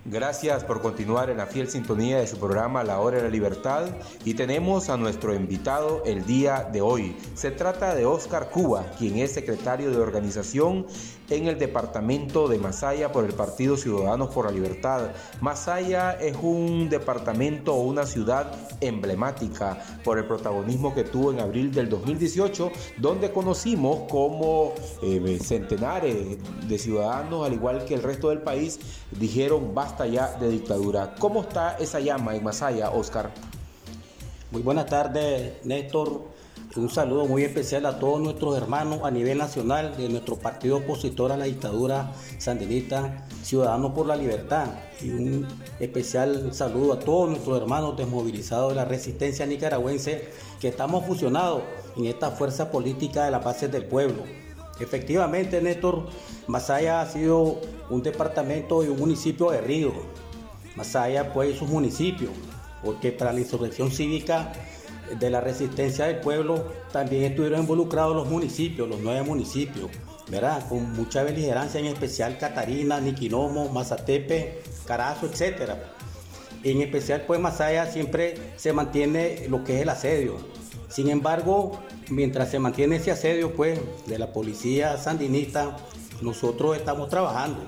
Gracias 0.05 0.65
por 0.65 0.81
continuar 0.81 1.29
en 1.29 1.37
la 1.37 1.45
fiel 1.45 1.69
sintonía 1.69 2.17
de 2.17 2.27
su 2.27 2.37
programa 2.37 2.83
La 2.83 2.99
Hora 2.99 3.17
de 3.17 3.23
la 3.23 3.29
Libertad 3.29 3.85
y 4.25 4.33
tenemos 4.33 4.89
a 4.89 4.97
nuestro 4.97 5.33
invitado 5.33 6.03
el 6.05 6.25
día 6.25 6.67
de 6.73 6.81
hoy. 6.81 7.15
Se 7.35 7.51
trata 7.51 7.95
de 7.95 8.05
Oscar 8.05 8.49
Cuba, 8.49 8.85
quien 8.99 9.17
es 9.19 9.31
secretario 9.31 9.91
de 9.91 9.97
organización 9.99 10.87
en 11.29 11.47
el 11.47 11.57
departamento 11.57 12.47
de 12.47 12.57
Masaya 12.57 13.11
por 13.11 13.25
el 13.25 13.33
Partido 13.33 13.77
Ciudadanos 13.77 14.29
por 14.33 14.45
la 14.45 14.51
Libertad. 14.51 15.11
Masaya 15.41 16.11
es 16.13 16.35
un 16.41 16.89
departamento 16.89 17.73
o 17.73 17.81
una 17.83 18.05
ciudad 18.05 18.51
emblemática 18.81 19.77
por 20.03 20.17
el 20.17 20.25
protagonismo 20.25 20.93
que 20.93 21.03
tuvo 21.03 21.31
en 21.31 21.39
abril 21.39 21.71
del 21.71 21.89
2018, 21.89 22.71
donde 22.97 23.31
conocimos 23.31 24.09
como 24.09 24.73
eh, 25.01 25.39
centenares 25.41 26.37
de 26.67 26.77
ciudadanos, 26.77 27.45
al 27.45 27.53
igual 27.53 27.85
que 27.85 27.93
el 27.93 28.03
resto 28.03 28.29
del 28.29 28.41
país, 28.41 28.79
dijeron 29.11 29.73
basta 29.73 30.05
ya 30.05 30.33
de 30.37 30.49
dictadura. 30.49 31.15
¿Cómo 31.19 31.41
está 31.41 31.77
esa 31.77 31.99
llama 31.99 32.35
en 32.35 32.43
Masaya, 32.43 32.89
Oscar? 32.89 33.31
Muy 34.51 34.61
buenas 34.61 34.85
tardes, 34.85 35.65
Néstor. 35.65 36.32
Un 36.75 36.89
saludo 36.89 37.27
muy 37.27 37.43
especial 37.43 37.85
a 37.85 37.99
todos 37.99 38.19
nuestros 38.19 38.57
hermanos 38.57 39.01
a 39.03 39.11
nivel 39.11 39.37
nacional 39.37 39.95
de 39.95 40.09
nuestro 40.09 40.37
partido 40.37 40.77
opositor 40.77 41.31
a 41.31 41.37
la 41.37 41.45
dictadura 41.45 42.13
sandinista, 42.39 43.27
Ciudadanos 43.43 43.91
por 43.91 44.07
la 44.07 44.15
Libertad. 44.15 44.69
Y 44.99 45.11
un 45.11 45.47
especial 45.79 46.51
saludo 46.51 46.93
a 46.93 46.99
todos 46.99 47.29
nuestros 47.29 47.61
hermanos 47.61 47.95
desmovilizados 47.95 48.69
de 48.69 48.75
la 48.75 48.85
resistencia 48.85 49.45
nicaragüense 49.45 50.29
que 50.59 50.69
estamos 50.69 51.05
fusionados 51.05 51.61
en 51.95 52.05
esta 52.05 52.31
fuerza 52.31 52.71
política 52.71 53.25
de 53.25 53.31
las 53.31 53.43
bases 53.43 53.71
del 53.71 53.85
pueblo. 53.85 54.23
Efectivamente, 54.79 55.61
Néstor, 55.61 56.07
Masaya 56.47 57.01
ha 57.01 57.05
sido 57.05 57.61
un 57.91 58.01
departamento 58.01 58.83
y 58.83 58.87
un 58.87 58.97
municipio 58.97 59.51
río. 59.61 59.93
Masaya, 60.75 61.31
pues, 61.33 61.55
es 61.55 61.61
un 61.61 61.69
municipio, 61.69 62.31
porque 62.83 63.11
para 63.11 63.31
la 63.31 63.41
insurrección 63.41 63.91
cívica 63.91 64.53
de 65.19 65.29
la 65.29 65.41
resistencia 65.41 66.05
del 66.05 66.19
pueblo 66.19 66.65
también 66.91 67.23
estuvieron 67.23 67.61
involucrados 67.61 68.15
los 68.15 68.27
municipios, 68.27 68.87
los 68.87 68.99
nueve 69.01 69.23
municipios, 69.23 69.89
¿verdad? 70.29 70.67
Con 70.67 70.93
mucha 70.93 71.23
beligerancia, 71.23 71.79
en 71.79 71.87
especial 71.87 72.37
Catarina, 72.37 72.99
Niquinomo, 72.99 73.69
Mazatepe, 73.69 74.61
Carazo, 74.85 75.27
etc. 75.27 75.73
En 76.63 76.81
especial, 76.81 77.23
pues 77.27 77.39
Masaya 77.39 77.87
siempre 77.87 78.35
se 78.55 78.73
mantiene 78.73 79.47
lo 79.49 79.63
que 79.63 79.75
es 79.75 79.81
el 79.81 79.89
asedio. 79.89 80.37
Sin 80.89 81.09
embargo, 81.09 81.79
mientras 82.09 82.49
se 82.49 82.59
mantiene 82.59 82.97
ese 82.97 83.11
asedio, 83.11 83.53
pues, 83.53 83.79
de 84.05 84.19
la 84.19 84.31
policía 84.31 84.97
sandinista, 84.97 85.75
nosotros 86.21 86.77
estamos 86.77 87.09
trabajando. 87.09 87.59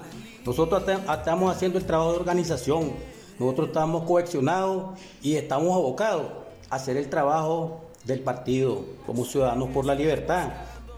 Nosotros 0.45 0.83
estamos 0.87 1.55
haciendo 1.55 1.79
el 1.79 1.85
trabajo 1.85 2.13
de 2.13 2.19
organización. 2.19 2.93
Nosotros 3.39 3.67
estamos 3.69 4.03
coaccionados 4.03 4.97
y 5.21 5.35
estamos 5.35 5.75
abocados 5.75 6.44
hacer 6.69 6.97
el 6.97 7.09
trabajo 7.09 7.81
del 8.05 8.19
partido 8.19 8.85
como 9.05 9.25
Ciudadanos 9.25 9.69
por 9.69 9.85
la 9.85 9.95
Libertad. 9.95 10.49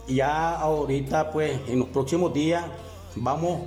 Ya 0.07 0.55
ahorita, 0.55 1.31
pues, 1.31 1.59
en 1.67 1.79
los 1.79 1.89
próximos 1.89 2.33
días 2.33 2.63
vamos 3.15 3.61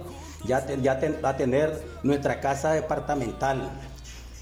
ya, 0.45 0.67
ya 0.77 1.01
a 1.23 1.37
tener 1.37 1.85
nuestra 2.03 2.41
casa 2.41 2.73
departamental 2.73 3.71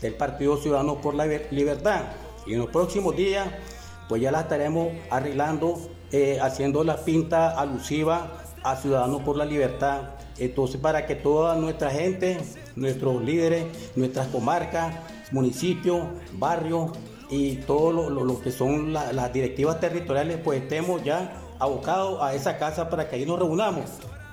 del 0.00 0.14
Partido 0.14 0.56
Ciudadanos 0.56 0.98
por 0.98 1.14
la 1.14 1.26
Libertad. 1.26 2.02
Y 2.46 2.54
en 2.54 2.60
los 2.60 2.70
próximos 2.70 3.16
días, 3.16 3.48
pues 4.08 4.22
ya 4.22 4.30
la 4.30 4.42
estaremos 4.42 4.88
arreglando, 5.10 5.78
eh, 6.12 6.38
haciendo 6.40 6.84
la 6.84 7.04
pinta 7.04 7.50
alusiva 7.58 8.30
a 8.62 8.76
Ciudadanos 8.76 9.22
por 9.22 9.36
la 9.36 9.44
Libertad. 9.44 10.02
Entonces, 10.38 10.80
para 10.80 11.06
que 11.06 11.16
toda 11.16 11.56
nuestra 11.56 11.90
gente, 11.90 12.38
nuestros 12.76 13.22
líderes, 13.22 13.66
nuestras 13.96 14.28
comarcas, 14.28 14.94
municipios, 15.32 16.06
barrios, 16.32 16.92
y 17.30 17.56
todo 17.56 18.10
lo, 18.10 18.40
que 18.40 18.50
son 18.50 18.92
las 18.92 19.32
directivas 19.32 19.80
territoriales, 19.80 20.38
pues 20.42 20.62
estemos 20.62 21.02
ya 21.04 21.32
abocados 21.58 22.22
a 22.22 22.34
esa 22.34 22.56
casa 22.56 22.88
para 22.88 23.08
que 23.08 23.16
ahí 23.16 23.26
nos 23.26 23.38
reunamos 23.38 23.84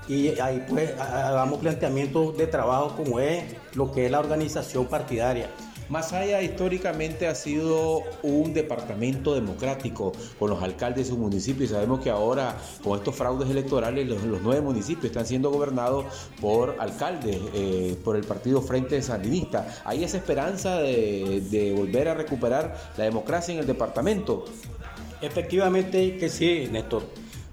y 0.08 0.40
ahí 0.40 0.64
pues 0.70 0.98
hagamos 1.00 1.60
planteamientos 1.60 2.38
de 2.38 2.48
trabajo 2.48 2.96
como 2.96 3.20
es 3.20 3.44
lo 3.74 3.92
que 3.92 4.06
es 4.06 4.12
la 4.12 4.20
organización 4.20 4.86
partidaria. 4.86 5.50
Masaya 5.90 6.42
históricamente 6.42 7.28
ha 7.28 7.36
sido 7.36 8.02
un 8.24 8.54
departamento 8.54 9.36
democrático 9.36 10.14
con 10.40 10.50
los 10.50 10.64
alcaldes 10.64 11.06
de 11.06 11.14
su 11.14 11.18
municipio 11.18 11.66
y 11.66 11.68
sabemos 11.68 12.00
que 12.00 12.10
ahora 12.10 12.58
con 12.84 12.98
estos 12.98 13.16
fraudes 13.16 13.50
electorales 13.50 14.08
los, 14.08 14.42
nueve 14.42 14.62
municipios 14.62 15.06
están 15.06 15.28
siendo 15.28 15.52
gobernados 15.52 16.06
por 16.42 16.76
alcaldes, 16.80 17.38
eh, 17.54 17.96
por 18.04 18.16
el 18.16 18.24
partido 18.24 18.62
Frente 18.62 19.00
Sandinista. 19.02 19.68
¿Hay 19.86 20.04
esa 20.04 20.18
esperanza 20.18 20.78
de, 20.78 21.74
volver 21.76 22.10
a 22.10 22.16
recuperar 22.16 22.76
la 22.98 23.04
democracia 23.04 23.54
en 23.54 23.60
el 23.60 23.68
departamento? 23.68 24.46
Efectivamente 25.22 26.18
que 26.18 26.30
sí, 26.30 26.68
Néstor, 26.72 27.04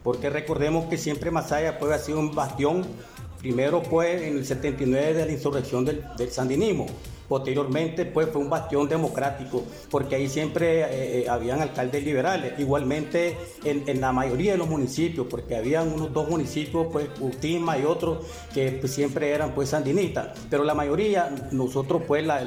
porque 0.03 0.31
recordemos 0.31 0.87
que 0.87 0.97
siempre 0.97 1.31
Masaya 1.31 1.79
puede 1.79 1.95
ha 1.95 1.99
sido 1.99 2.18
un 2.18 2.35
bastión, 2.35 2.87
primero 3.38 3.83
fue 3.83 4.29
en 4.29 4.38
el 4.38 4.47
79 4.47 5.14
de 5.14 5.27
la 5.27 5.33
insurrección 5.33 5.85
del 5.85 6.31
sandinismo 6.31 6.87
Posteriormente, 7.33 8.05
pues 8.05 8.29
fue 8.29 8.42
un 8.42 8.51
bastión 8.51 8.87
democrático, 8.90 9.64
porque 9.90 10.16
ahí 10.16 10.29
siempre 10.29 10.83
eh, 10.83 11.23
eh, 11.23 11.29
habían 11.31 11.62
alcaldes 11.62 12.05
liberales. 12.05 12.59
Igualmente 12.59 13.38
en, 13.64 14.03
la 14.03 14.12
mayoría 14.12 14.53
de 14.53 14.59
los 14.59 14.68
municipios, 14.68 15.27
porque 15.31 15.57
habían 15.57 15.90
unos 15.90 16.12
dos 16.12 16.29
municipios, 16.29 16.88
pues 16.92 17.09
Utima 17.21 17.79
y 17.79 17.85
otros, 17.87 18.27
que 18.53 18.73
pues, 18.73 18.92
siempre 18.92 19.31
eran 19.31 19.55
pues 19.55 19.71
sandinistas. 19.71 20.38
Pero 20.51 20.62
la 20.62 20.75
mayoría, 20.75 21.35
nosotros 21.53 22.03
pues 22.07 22.23
la, 22.27 22.47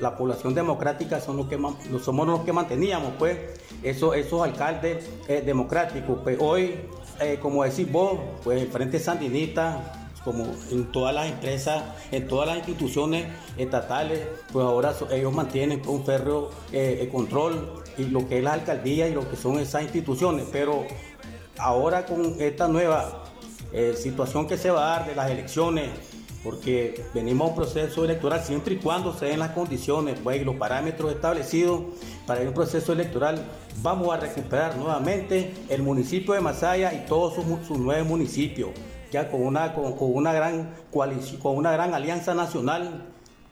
la, 0.00 0.16
población 0.16 0.54
democrática 0.54 1.20
son 1.20 1.36
los 1.36 1.48
que, 1.48 1.58
somos 2.02 2.26
los 2.26 2.40
que 2.44 2.52
manteníamos 2.54 3.12
pues 3.18 3.36
esos, 3.82 4.16
esos 4.16 4.40
alcaldes 4.40 5.04
eh, 5.28 5.42
democráticos. 5.44 6.18
Pues 6.22 6.38
hoy, 6.40 6.76
como 7.42 7.62
decís 7.62 7.92
vos, 7.92 8.18
pues 8.42 8.62
el 8.62 8.68
Frente 8.68 8.98
Sandinista 8.98 10.01
como 10.24 10.46
en 10.70 10.90
todas 10.92 11.14
las 11.14 11.28
empresas, 11.28 11.82
en 12.10 12.28
todas 12.28 12.46
las 12.46 12.58
instituciones 12.58 13.26
estatales, 13.56 14.20
pues 14.52 14.64
ahora 14.64 14.94
ellos 15.10 15.32
mantienen 15.32 15.82
un 15.86 16.04
férreo 16.04 16.50
eh, 16.72 17.08
control 17.10 17.82
y 17.98 18.04
lo 18.04 18.28
que 18.28 18.38
es 18.38 18.44
la 18.44 18.52
alcaldía 18.52 19.08
y 19.08 19.14
lo 19.14 19.28
que 19.28 19.36
son 19.36 19.58
esas 19.58 19.82
instituciones. 19.82 20.46
Pero 20.52 20.84
ahora 21.58 22.06
con 22.06 22.40
esta 22.40 22.68
nueva 22.68 23.24
eh, 23.72 23.94
situación 23.96 24.46
que 24.46 24.56
se 24.56 24.70
va 24.70 24.94
a 24.94 24.98
dar 24.98 25.08
de 25.08 25.14
las 25.14 25.30
elecciones, 25.30 25.90
porque 26.44 27.04
venimos 27.14 27.46
a 27.46 27.50
un 27.50 27.56
proceso 27.56 28.04
electoral 28.04 28.42
siempre 28.42 28.74
y 28.74 28.78
cuando 28.78 29.14
se 29.14 29.26
den 29.26 29.38
las 29.38 29.50
condiciones 29.50 30.18
pues, 30.22 30.40
y 30.40 30.44
los 30.44 30.56
parámetros 30.56 31.12
establecidos 31.12 31.82
para 32.26 32.40
un 32.40 32.52
proceso 32.52 32.92
electoral, 32.92 33.44
vamos 33.80 34.12
a 34.12 34.16
recuperar 34.16 34.76
nuevamente 34.76 35.54
el 35.68 35.82
municipio 35.82 36.34
de 36.34 36.40
Masaya 36.40 36.92
y 36.92 37.06
todos 37.06 37.34
sus, 37.34 37.44
sus 37.66 37.78
nueve 37.78 38.02
municipios 38.02 38.70
ya 39.12 39.30
con 39.30 39.42
una, 39.42 39.74
con, 39.74 39.94
una 40.00 40.32
gran 40.32 40.74
con 40.90 41.56
una 41.56 41.70
gran 41.70 41.94
alianza 41.94 42.34
nacional 42.34 43.04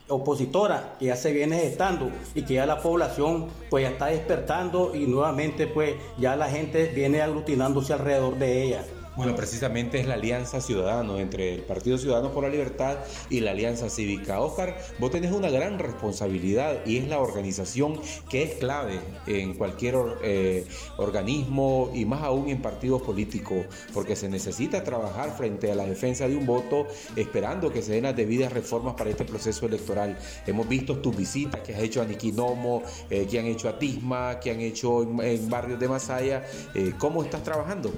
opositora 0.09 0.97
que 0.99 1.07
ya 1.07 1.17
se 1.17 1.33
viene 1.33 1.61
gestando 1.61 2.11
y 2.35 2.43
que 2.43 2.55
ya 2.55 2.67
la 2.67 2.79
población 2.79 3.47
pues 3.69 3.85
ya 3.85 3.91
está 3.91 4.07
despertando 4.07 4.95
y 4.95 5.07
nuevamente 5.07 5.69
pues 5.69 5.95
ya 6.19 6.35
la 6.35 6.49
gente 6.49 6.87
viene 6.89 7.23
aglutinándose 7.23 7.93
alrededor 7.93 8.37
de 8.37 8.65
ella. 8.65 8.85
Bueno, 9.21 9.37
precisamente 9.37 10.01
es 10.01 10.07
la 10.07 10.15
Alianza 10.15 10.63
Ciudadano 10.63 11.19
entre 11.19 11.53
el 11.53 11.61
Partido 11.61 11.99
Ciudadano 11.99 12.33
por 12.33 12.43
la 12.43 12.49
Libertad 12.49 12.97
y 13.29 13.41
la 13.41 13.51
Alianza 13.51 13.91
Cívica. 13.91 14.41
Oscar, 14.41 14.79
vos 14.99 15.11
tenés 15.11 15.31
una 15.33 15.51
gran 15.51 15.79
responsabilidad 15.79 16.87
y 16.87 16.97
es 16.97 17.07
la 17.07 17.19
organización 17.19 18.01
que 18.31 18.45
es 18.45 18.55
clave 18.55 18.99
en 19.27 19.53
cualquier 19.53 19.95
eh, 20.23 20.65
organismo 20.97 21.91
y 21.93 22.07
más 22.07 22.23
aún 22.23 22.49
en 22.49 22.63
partidos 22.63 23.03
políticos, 23.03 23.67
porque 23.93 24.17
se 24.17 24.31
necesita 24.31 24.83
trabajar 24.83 25.37
frente 25.37 25.71
a 25.71 25.75
la 25.75 25.85
defensa 25.85 26.27
de 26.27 26.35
un 26.35 26.47
voto 26.47 26.87
esperando 27.15 27.71
que 27.71 27.83
se 27.83 27.93
den 27.93 28.05
las 28.05 28.17
debidas 28.17 28.51
reformas 28.51 28.95
para 28.95 29.11
este 29.11 29.27
proceso 29.27 29.67
electoral. 29.67 30.19
Hemos 30.47 30.67
visto 30.67 30.97
tus 30.97 31.15
visitas 31.15 31.61
que 31.61 31.75
has 31.75 31.83
hecho 31.83 32.01
a 32.01 32.07
Niquinomo, 32.07 32.85
eh, 33.11 33.27
que 33.31 33.39
han 33.39 33.45
hecho 33.45 33.69
a 33.69 33.79
Tisma, 33.79 34.41
que 34.41 34.51
han 34.51 34.61
hecho 34.61 35.03
en, 35.03 35.51
barrios 35.51 35.79
de 35.79 35.89
Masaya. 35.89 36.43
Eh, 36.75 36.95
¿Cómo 36.99 37.23
estás 37.23 37.43
trabajando? 37.43 37.93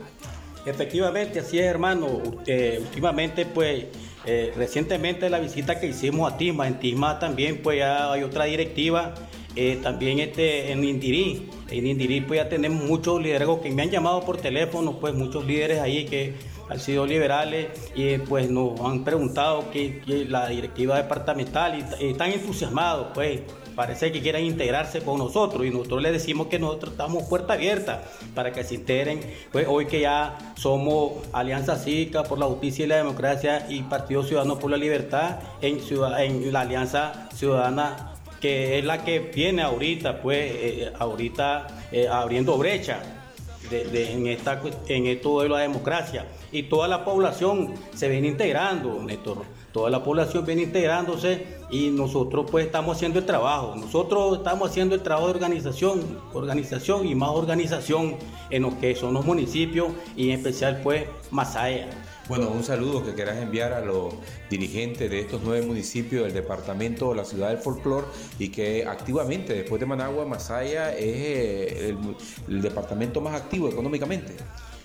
Efectivamente, 0.65 1.41
así 1.41 1.59
es, 1.59 1.65
hermano. 1.65 2.07
Últimamente, 2.07 3.47
pues, 3.47 3.87
eh, 4.25 4.53
recientemente 4.57 5.29
la 5.29 5.41
visita 5.41 5.81
que 5.81 5.89
hicimos 5.89 6.33
a 6.33 6.37
Tisma, 6.37 6.69
en 6.69 6.79
Tisma 6.79 7.19
también, 7.19 7.61
pues, 7.63 7.79
ya 7.79 8.13
hay 8.13 8.23
otra 8.23 8.45
directiva. 8.45 9.15
Eh, 9.55 9.81
también 9.83 10.19
este, 10.19 10.73
en 10.73 10.83
Indirí, 10.83 11.49
en 11.69 11.87
Indirí, 11.87 12.23
pues, 12.23 12.41
ya 12.41 12.49
tenemos 12.49 12.85
muchos 12.85 13.21
liderazgos 13.21 13.61
que 13.61 13.71
me 13.71 13.83
han 13.83 13.91
llamado 13.91 14.25
por 14.25 14.39
teléfono, 14.39 14.99
pues, 14.99 15.15
muchos 15.15 15.45
líderes 15.45 15.81
ahí 15.81 16.07
que 16.07 16.35
han 16.71 16.81
sido 16.81 17.05
liberales 17.05 17.67
y, 17.95 18.17
pues, 18.19 18.49
nos 18.49 18.81
han 18.81 19.05
preguntado 19.05 19.71
que, 19.71 20.01
la 20.29 20.49
directiva 20.49 20.97
departamental 20.97 21.79
y 22.01 22.11
están 22.11 22.33
entusiasmados, 22.33 23.09
pues 23.15 23.41
parece 23.75 24.13
que 24.13 24.21
quieran 24.21 24.45
integrarse 24.45 25.01
con 25.01 25.19
nosotros 25.19 25.67
y 25.67 25.71
nosotros 25.71 26.03
les 26.03 26.13
decimos 26.13 26.49
que 26.49 26.59
nosotros 26.59 26.93
estamos 26.93 27.25
puerta 27.25 27.55
abierta 27.55 28.05
para 28.35 28.53
que 28.53 28.65
se 28.65 28.77
integren. 28.77 29.21
Pues 29.51 29.67
hoy 29.69 29.87
que 29.87 30.01
ya 30.01 30.55
somos 30.57 31.13
Alianza 31.33 31.77
Cívica 31.77 32.23
por 32.25 32.39
la 32.39 32.47
Justicia 32.47 32.85
y 32.85 32.89
la 32.89 32.97
Democracia 32.97 33.67
y 33.69 33.83
Partido 33.83 34.23
Ciudadano 34.23 34.59
por 34.59 34.71
la 34.71 34.77
Libertad 34.77 35.41
en, 35.61 35.81
en 36.19 36.53
la 36.53 36.61
Alianza 36.61 37.29
Ciudadana 37.35 38.09
que 38.41 38.79
es 38.79 38.85
la 38.85 39.05
que 39.05 39.21
viene 39.21 39.63
ahorita, 39.63 40.21
pues 40.21 40.39
eh, 40.53 40.93
ahorita 40.99 41.69
eh, 41.93 42.09
abriendo 42.09 42.59
brecha 42.59 43.01
en, 43.71 44.27
esta, 44.27 44.61
en 44.89 45.07
esto 45.07 45.43
de 45.43 45.49
la 45.49 45.59
democracia. 45.59 46.27
Y 46.51 46.65
toda 46.65 46.89
la 46.89 47.05
población 47.05 47.75
se 47.95 48.09
viene 48.09 48.27
integrando, 48.27 49.01
Néstor 49.01 49.45
toda 49.73 49.91
la 49.91 50.05
población 50.05 50.45
viene 50.45 50.63
integrándose 50.63 51.62
y 51.73 51.91
nosotros 51.91 52.47
pues 52.51 52.67
estamos 52.67 52.97
haciendo 52.97 53.19
el 53.19 53.27
trabajo. 53.27 53.75
Nosotros 53.75 54.39
estamos 54.39 54.71
haciendo 54.71 54.95
el 54.95 55.03
trabajo 55.03 55.29
de 55.29 55.35
organización, 55.35 56.21
organización 56.35 57.07
y 57.07 57.15
más 57.15 57.31
organización 57.31 58.17
en 58.51 58.63
los 58.63 58.75
que 58.75 58.95
son 58.95 59.15
los 59.15 59.25
municipios 59.25 59.89
y 60.15 60.31
en 60.31 60.39
especial 60.39 60.81
pues 60.83 61.07
Masaya. 61.31 61.89
Bueno, 62.29 62.51
un 62.51 62.63
saludo 62.63 63.05
que 63.05 63.15
quieras 63.15 63.39
enviar 63.39 63.73
a 63.73 63.81
los 63.81 64.15
dirigentes 64.49 65.11
de 65.11 65.21
estos 65.21 65.41
nueve 65.43 65.67
municipios 65.67 66.25
del 66.25 66.35
departamento 66.35 67.11
de 67.11 67.17
la 67.17 67.25
ciudad 67.25 67.49
del 67.49 67.59
folclor 67.59 68.07
y 68.39 68.51
que 68.51 68.87
activamente, 68.87 69.55
después 69.55 69.81
de 69.81 69.87
Managua, 69.87 70.25
Masaya 70.25 70.93
es 70.93 71.01
eh, 71.01 71.97
el 72.49 72.63
departamento 72.63 73.21
más 73.21 73.35
activo 73.35 73.69
económicamente. 73.69 74.35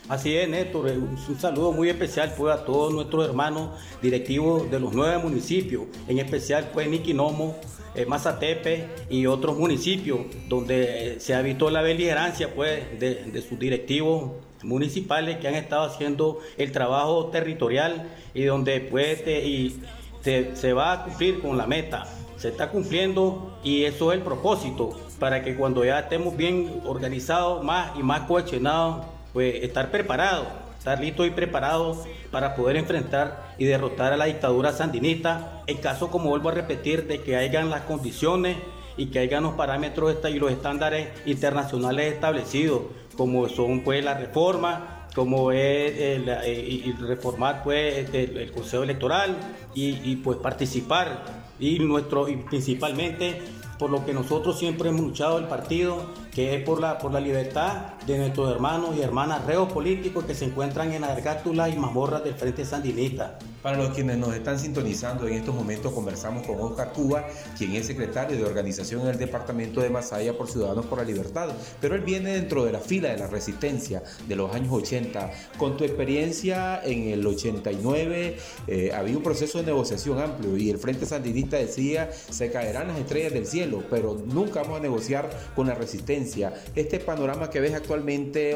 Así 0.09 0.37
es, 0.37 0.47
Néstor, 0.47 0.89
un 0.89 1.37
saludo 1.37 1.73
muy 1.73 1.89
especial 1.89 2.33
pues, 2.37 2.55
a 2.55 2.63
todos 2.63 2.93
nuestros 2.93 3.27
hermanos 3.27 3.71
directivos 4.01 4.71
de 4.71 4.79
los 4.79 4.93
nueve 4.93 5.17
municipios, 5.17 5.83
en 6.07 6.19
especial 6.19 6.69
pues 6.73 6.87
Niquinomo, 6.89 7.57
eh, 7.93 8.05
Mazatepe 8.05 8.87
y 9.09 9.25
otros 9.25 9.57
municipios 9.57 10.19
donde 10.47 11.15
eh, 11.15 11.19
se 11.19 11.35
ha 11.35 11.41
visto 11.41 11.69
la 11.69 11.81
beligerancia 11.81 12.55
pues, 12.55 12.97
de, 12.97 13.43
sus 13.47 13.59
directivos 13.59 14.31
municipales 14.63 15.39
que 15.39 15.49
han 15.49 15.55
estado 15.55 15.83
haciendo 15.83 16.39
el 16.57 16.71
trabajo 16.71 17.25
territorial 17.25 18.07
y 18.33 18.45
donde 18.45 18.79
pues, 18.79 19.27
y 19.27 19.75
se 20.23 20.71
va 20.71 20.93
a 20.93 21.03
cumplir 21.03 21.41
con 21.41 21.57
la 21.57 21.67
meta. 21.67 22.05
Se 22.37 22.47
está 22.47 22.69
cumpliendo 22.69 23.59
y 23.61 23.83
eso 23.83 24.13
es 24.13 24.19
el 24.19 24.23
propósito 24.23 24.97
para 25.19 25.43
que 25.43 25.55
cuando 25.55 25.83
ya 25.83 25.99
estemos 25.99 26.37
bien 26.37 26.81
organizados 26.85 27.61
más 27.61 27.91
y 27.97 28.03
más 28.03 28.21
cohesionados 28.21 29.16
pues 29.37 29.63
estar 29.63 29.91
preparado, 29.91 30.47
estar 30.79 30.99
listo 30.99 31.23
y 31.23 31.29
preparado 31.29 32.03
para 32.31 32.55
poder 32.55 32.75
enfrentar 32.75 33.53
y 33.59 33.65
derrotar 33.65 34.11
a 34.11 34.17
la 34.17 34.25
dictadura 34.25 34.71
sandinista 34.71 35.61
en 35.67 35.77
caso, 35.77 36.09
como 36.09 36.31
vuelvo 36.31 36.49
a 36.49 36.53
repetir, 36.53 37.05
de 37.05 37.21
que 37.21 37.35
hayan 37.35 37.69
las 37.69 37.81
condiciones 37.81 38.57
y 38.97 39.11
que 39.11 39.19
hayan 39.19 39.43
los 39.43 39.53
parámetros 39.53 40.17
y 40.27 40.39
los 40.39 40.51
estándares 40.51 41.09
internacionales 41.27 42.15
establecidos, 42.15 42.81
como 43.15 43.47
son 43.47 43.81
pues 43.81 44.03
la 44.03 44.15
reforma, 44.15 45.07
como 45.13 45.51
es 45.51 45.91
eh, 45.95 46.95
reformar 46.99 47.61
pues 47.63 48.11
el, 48.11 48.51
Consejo 48.53 48.81
Electoral 48.81 49.37
y, 49.75 50.15
pues 50.15 50.39
participar. 50.39 51.25
Y 51.59 51.77
nuestro 51.77 52.27
y 52.27 52.37
principalmente 52.37 53.39
por 53.77 53.91
lo 53.91 54.03
que 54.03 54.13
nosotros 54.13 54.57
siempre 54.57 54.89
hemos 54.89 55.01
luchado 55.01 55.37
el 55.37 55.45
partido, 55.45 56.07
que 56.33 56.55
es 56.55 56.63
por 56.63 56.81
la, 56.81 56.97
por 56.97 57.13
la 57.13 57.19
libertad 57.19 57.96
de 58.07 58.17
nuestros 58.17 58.49
hermanos 58.49 58.95
y 58.95 59.01
hermanas 59.01 59.45
reos 59.45 59.71
políticos 59.71 60.23
que 60.23 60.33
se 60.33 60.45
encuentran 60.45 60.93
en 60.93 61.01
las 61.01 61.17
y 61.45 61.77
mazmorras 61.77 62.23
del 62.23 62.35
Frente 62.35 62.63
Sandinista. 62.63 63.37
Para 63.61 63.75
los 63.75 63.89
quienes 63.89 64.17
nos 64.17 64.33
están 64.33 64.57
sintonizando 64.57 65.27
en 65.27 65.33
estos 65.33 65.53
momentos, 65.53 65.91
conversamos 65.91 66.47
con 66.47 66.57
Oscar 66.61 66.93
Cuba, 66.93 67.25
quien 67.57 67.75
es 67.75 67.85
secretario 67.87 68.37
de 68.37 68.45
organización 68.45 69.01
en 69.01 69.07
el 69.07 69.17
departamento 69.17 69.81
de 69.81 69.89
Masaya 69.89 70.37
por 70.37 70.47
Ciudadanos 70.47 70.85
por 70.85 70.99
la 70.99 71.03
Libertad. 71.03 71.49
Pero 71.81 71.95
él 71.95 72.01
viene 72.01 72.33
dentro 72.33 72.63
de 72.63 72.71
la 72.71 72.79
fila 72.79 73.09
de 73.09 73.17
la 73.17 73.27
resistencia 73.27 74.03
de 74.25 74.35
los 74.37 74.55
años 74.55 74.71
80. 74.71 75.31
Con 75.57 75.75
tu 75.75 75.83
experiencia 75.83 76.81
en 76.81 77.09
el 77.09 77.27
89, 77.27 78.37
eh, 78.67 78.91
había 78.95 79.17
un 79.17 79.23
proceso 79.23 79.57
de 79.57 79.65
negociación 79.65 80.19
amplio 80.19 80.55
y 80.55 80.69
el 80.69 80.77
Frente 80.77 81.05
Sandinista 81.05 81.57
decía: 81.57 82.09
se 82.11 82.49
caerán 82.51 82.87
las 82.87 82.99
estrellas 82.99 83.33
del 83.33 83.47
cielo, 83.47 83.83
pero 83.89 84.17
nunca 84.27 84.61
vamos 84.61 84.79
a 84.79 84.81
negociar 84.81 85.29
con 85.55 85.67
la 85.67 85.75
resistencia. 85.75 86.53
Este 86.73 86.99
panorama 86.99 87.49
que 87.49 87.59
ves 87.59 87.73
actualmente, 87.73 87.96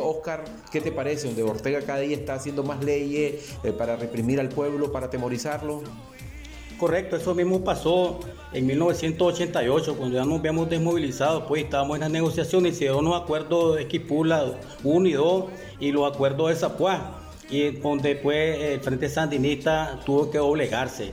Oscar, 0.02 0.44
¿qué 0.72 0.82
te 0.82 0.92
parece? 0.92 1.28
Donde 1.28 1.44
Ortega 1.44 1.82
cada 1.82 2.02
está 2.02 2.36
haciendo 2.36 2.64
más 2.64 2.84
leyes 2.84 3.56
eh, 3.64 3.72
para 3.72 3.96
reprimir 3.96 4.40
al 4.40 4.50
pueblo, 4.50 4.92
para 4.92 5.08
atemorizarlo. 5.08 5.82
Correcto, 6.82 7.16
eso 7.16 7.36
mismo 7.36 7.64
pasó 7.64 8.20
en 8.54 8.66
1988, 8.66 9.96
cuando 9.96 10.18
ya 10.18 10.26
nos 10.26 10.40
habíamos 10.40 10.68
desmovilizado, 10.68 11.46
pues 11.46 11.66
estábamos 11.66 11.98
en 11.98 12.02
las 12.02 12.10
negociaciones 12.10 12.74
y 12.74 12.76
se 12.76 12.84
dieron 12.86 13.06
los 13.06 13.22
acuerdos 13.22 13.76
de 13.76 13.84
Esquipula 13.84 14.56
1 14.84 15.08
y 15.08 15.14
2 15.14 15.46
y 15.80 15.92
los 15.92 16.12
acuerdos 16.12 16.50
de 16.50 16.56
Zapuá, 16.56 17.22
y 17.52 17.70
donde 17.70 18.16
pues 18.16 18.60
el 18.60 18.80
Frente 18.80 19.10
Sandinista 19.10 20.00
tuvo 20.08 20.32
que 20.32 20.40
doblegarse. 20.40 21.12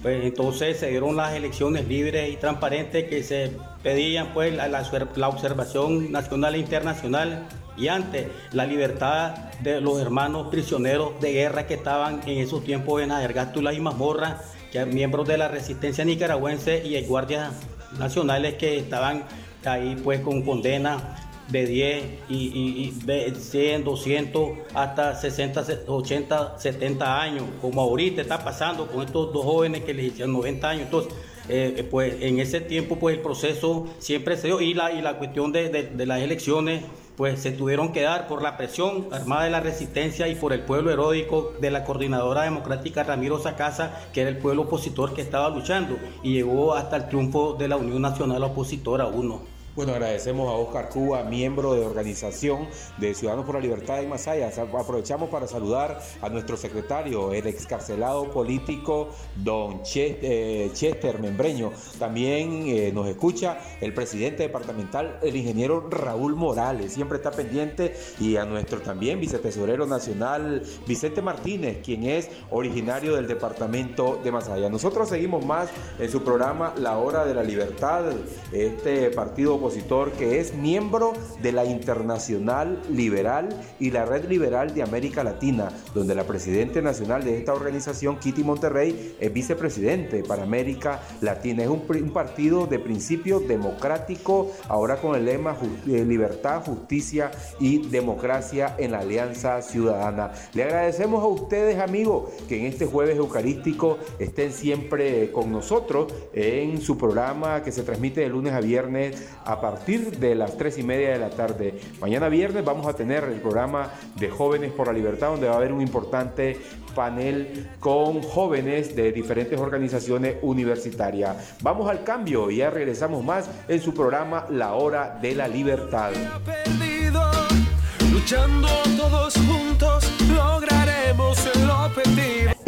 Pues 0.00 0.24
entonces 0.24 0.78
se 0.78 0.88
dieron 0.88 1.14
las 1.14 1.34
elecciones 1.34 1.86
libres 1.86 2.32
y 2.32 2.36
transparentes 2.36 3.04
que 3.10 3.22
se 3.22 3.52
pedían 3.82 4.32
pues 4.32 4.54
la 4.54 5.28
observación 5.28 6.10
nacional 6.10 6.54
e 6.54 6.58
internacional 6.58 7.46
y 7.80 7.88
ante 7.88 8.30
la 8.52 8.66
libertad 8.66 9.34
de 9.60 9.80
los 9.80 10.00
hermanos 10.00 10.48
prisioneros 10.48 11.20
de 11.20 11.32
guerra 11.32 11.66
que 11.66 11.74
estaban 11.74 12.20
en 12.26 12.38
esos 12.38 12.62
tiempos 12.62 13.02
en 13.02 13.10
Aergástula 13.10 13.72
y 13.72 13.80
Mazmorra, 13.80 14.40
que 14.70 14.84
miembros 14.84 15.26
de 15.26 15.38
la 15.38 15.48
resistencia 15.48 16.04
nicaragüense 16.04 16.86
y 16.86 17.00
guardias 17.02 17.52
nacionales 17.98 18.54
que 18.54 18.78
estaban 18.78 19.24
ahí 19.64 19.96
pues 20.02 20.20
con 20.20 20.42
condena 20.42 21.16
de 21.48 21.66
10 21.66 22.04
y, 22.28 22.34
y, 22.34 23.34
100, 23.34 23.84
200, 23.84 24.50
hasta 24.74 25.16
60, 25.16 25.64
80, 25.88 26.58
70 26.58 27.22
años, 27.22 27.44
como 27.60 27.80
ahorita 27.80 28.22
está 28.22 28.44
pasando 28.44 28.86
con 28.86 29.04
estos 29.04 29.32
dos 29.32 29.44
jóvenes 29.44 29.82
que 29.82 29.92
les 29.92 30.12
hicieron 30.12 30.32
90 30.34 30.68
años. 30.68 30.84
Entonces, 30.84 31.12
eh, 31.48 31.74
eh, 31.78 31.82
pues 31.82 32.14
en 32.20 32.38
ese 32.38 32.60
tiempo 32.60 32.96
pues 32.96 33.16
el 33.16 33.22
proceso 33.22 33.88
siempre 33.98 34.36
se 34.36 34.46
dio 34.46 34.60
y 34.60 34.72
la, 34.74 34.92
y 34.92 35.02
la 35.02 35.18
cuestión 35.18 35.50
de, 35.50 35.68
de, 35.68 36.06
las 36.06 36.20
elecciones 36.20 36.84
pues 37.20 37.42
se 37.42 37.52
tuvieron 37.52 37.92
que 37.92 38.00
dar 38.00 38.26
por 38.28 38.40
la 38.40 38.56
presión 38.56 39.08
armada 39.12 39.44
de 39.44 39.50
la 39.50 39.60
resistencia 39.60 40.26
y 40.26 40.34
por 40.34 40.54
el 40.54 40.62
pueblo 40.62 40.90
heroico 40.90 41.52
de 41.60 41.70
la 41.70 41.84
coordinadora 41.84 42.44
democrática 42.44 43.02
Ramiro 43.02 43.38
Sacasa, 43.38 44.08
que 44.14 44.22
era 44.22 44.30
el 44.30 44.38
pueblo 44.38 44.62
opositor 44.62 45.12
que 45.12 45.20
estaba 45.20 45.50
luchando 45.50 45.98
y 46.22 46.32
llegó 46.32 46.74
hasta 46.74 46.96
el 46.96 47.08
triunfo 47.08 47.56
de 47.58 47.68
la 47.68 47.76
Unión 47.76 48.00
Nacional 48.00 48.42
Opositora 48.44 49.04
1. 49.04 49.49
Bueno, 49.76 49.92
agradecemos 49.92 50.48
a 50.48 50.56
Oscar 50.56 50.88
Cuba, 50.88 51.22
miembro 51.22 51.74
de 51.74 51.86
organización 51.86 52.66
de 52.98 53.14
Ciudadanos 53.14 53.46
por 53.46 53.54
la 53.54 53.60
Libertad 53.60 54.02
en 54.02 54.08
Masaya. 54.08 54.50
Aprovechamos 54.76 55.30
para 55.30 55.46
saludar 55.46 56.02
a 56.20 56.28
nuestro 56.28 56.56
secretario, 56.56 57.32
el 57.32 57.46
excarcelado 57.46 58.32
político 58.32 59.10
don 59.36 59.82
eh, 59.94 60.70
Chester 60.74 61.20
Membreño. 61.20 61.70
También 62.00 62.64
eh, 62.66 62.90
nos 62.92 63.06
escucha 63.06 63.58
el 63.80 63.94
presidente 63.94 64.42
departamental, 64.42 65.20
el 65.22 65.36
ingeniero 65.36 65.88
Raúl 65.88 66.34
Morales, 66.34 66.92
siempre 66.92 67.18
está 67.18 67.30
pendiente, 67.30 67.94
y 68.18 68.38
a 68.38 68.44
nuestro 68.44 68.80
también 68.80 69.20
vicetesorero 69.20 69.86
nacional, 69.86 70.64
Vicente 70.84 71.22
Martínez, 71.22 71.78
quien 71.84 72.02
es 72.02 72.28
originario 72.50 73.14
del 73.14 73.28
departamento 73.28 74.18
de 74.24 74.32
Masaya. 74.32 74.68
Nosotros 74.68 75.08
seguimos 75.08 75.46
más 75.46 75.68
en 76.00 76.10
su 76.10 76.24
programa 76.24 76.74
La 76.76 76.98
Hora 76.98 77.24
de 77.24 77.34
la 77.34 77.44
Libertad, 77.44 78.06
este 78.50 79.10
partido 79.10 79.59
opositor 79.60 80.12
que 80.12 80.40
es 80.40 80.54
miembro 80.54 81.12
de 81.42 81.52
la 81.52 81.66
Internacional 81.66 82.80
Liberal 82.88 83.50
y 83.78 83.90
la 83.90 84.06
Red 84.06 84.24
Liberal 84.24 84.72
de 84.72 84.82
América 84.82 85.22
Latina, 85.22 85.68
donde 85.94 86.14
la 86.14 86.24
presidenta 86.24 86.80
nacional 86.80 87.24
de 87.24 87.36
esta 87.36 87.52
organización, 87.52 88.18
Kitty 88.18 88.42
Monterrey, 88.42 89.16
es 89.20 89.32
vicepresidente 89.32 90.24
para 90.24 90.44
América 90.44 91.02
Latina. 91.20 91.62
Es 91.62 91.68
un, 91.68 91.80
partido 92.12 92.66
de 92.66 92.78
principio 92.78 93.40
democrático, 93.40 94.50
ahora 94.68 94.96
con 94.96 95.14
el 95.14 95.26
lema 95.26 95.56
eh, 95.86 96.04
libertad, 96.04 96.64
justicia 96.64 97.30
y 97.58 97.86
democracia 97.88 98.74
en 98.78 98.92
la 98.92 99.00
Alianza 99.00 99.60
Ciudadana. 99.60 100.32
Le 100.54 100.64
agradecemos 100.64 101.22
a 101.22 101.26
ustedes, 101.26 101.78
amigos, 101.78 102.30
que 102.48 102.58
en 102.58 102.64
este 102.64 102.86
jueves 102.86 103.16
eucarístico 103.16 103.98
estén 104.18 104.52
siempre 104.52 105.30
con 105.32 105.52
nosotros 105.52 106.12
en 106.32 106.80
su 106.80 106.96
programa 106.96 107.62
que 107.62 107.72
se 107.72 107.82
transmite 107.82 108.22
de 108.22 108.30
lunes 108.30 108.54
a 108.54 108.60
viernes 108.60 109.28
partir 109.58 110.18
de 110.18 110.34
las 110.34 110.58
tres 110.58 110.76
y 110.76 110.82
media 110.82 111.12
de 111.12 111.18
la 111.18 111.30
tarde. 111.30 111.80
Mañana 111.98 112.28
viernes 112.28 112.62
vamos 112.62 112.86
a 112.86 112.92
tener 112.92 113.24
el 113.24 113.40
programa 113.40 113.90
de 114.16 114.28
Jóvenes 114.28 114.70
por 114.72 114.88
la 114.88 114.92
Libertad, 114.92 115.28
donde 115.28 115.48
va 115.48 115.54
a 115.54 115.56
haber 115.56 115.72
un 115.72 115.80
importante 115.80 116.58
panel 116.94 117.70
con 117.78 118.22
jóvenes 118.22 118.94
de 118.94 119.12
diferentes 119.12 119.58
organizaciones 119.58 120.36
universitarias. 120.42 121.56
Vamos 121.62 121.88
al 121.88 122.04
cambio 122.04 122.50
y 122.50 122.56
ya 122.56 122.68
regresamos 122.68 123.24
más 123.24 123.48
en 123.66 123.80
su 123.80 123.94
programa 123.94 124.44
La 124.50 124.74
Hora 124.74 125.18
de 125.22 125.34
la 125.34 125.48
Libertad. 125.48 126.12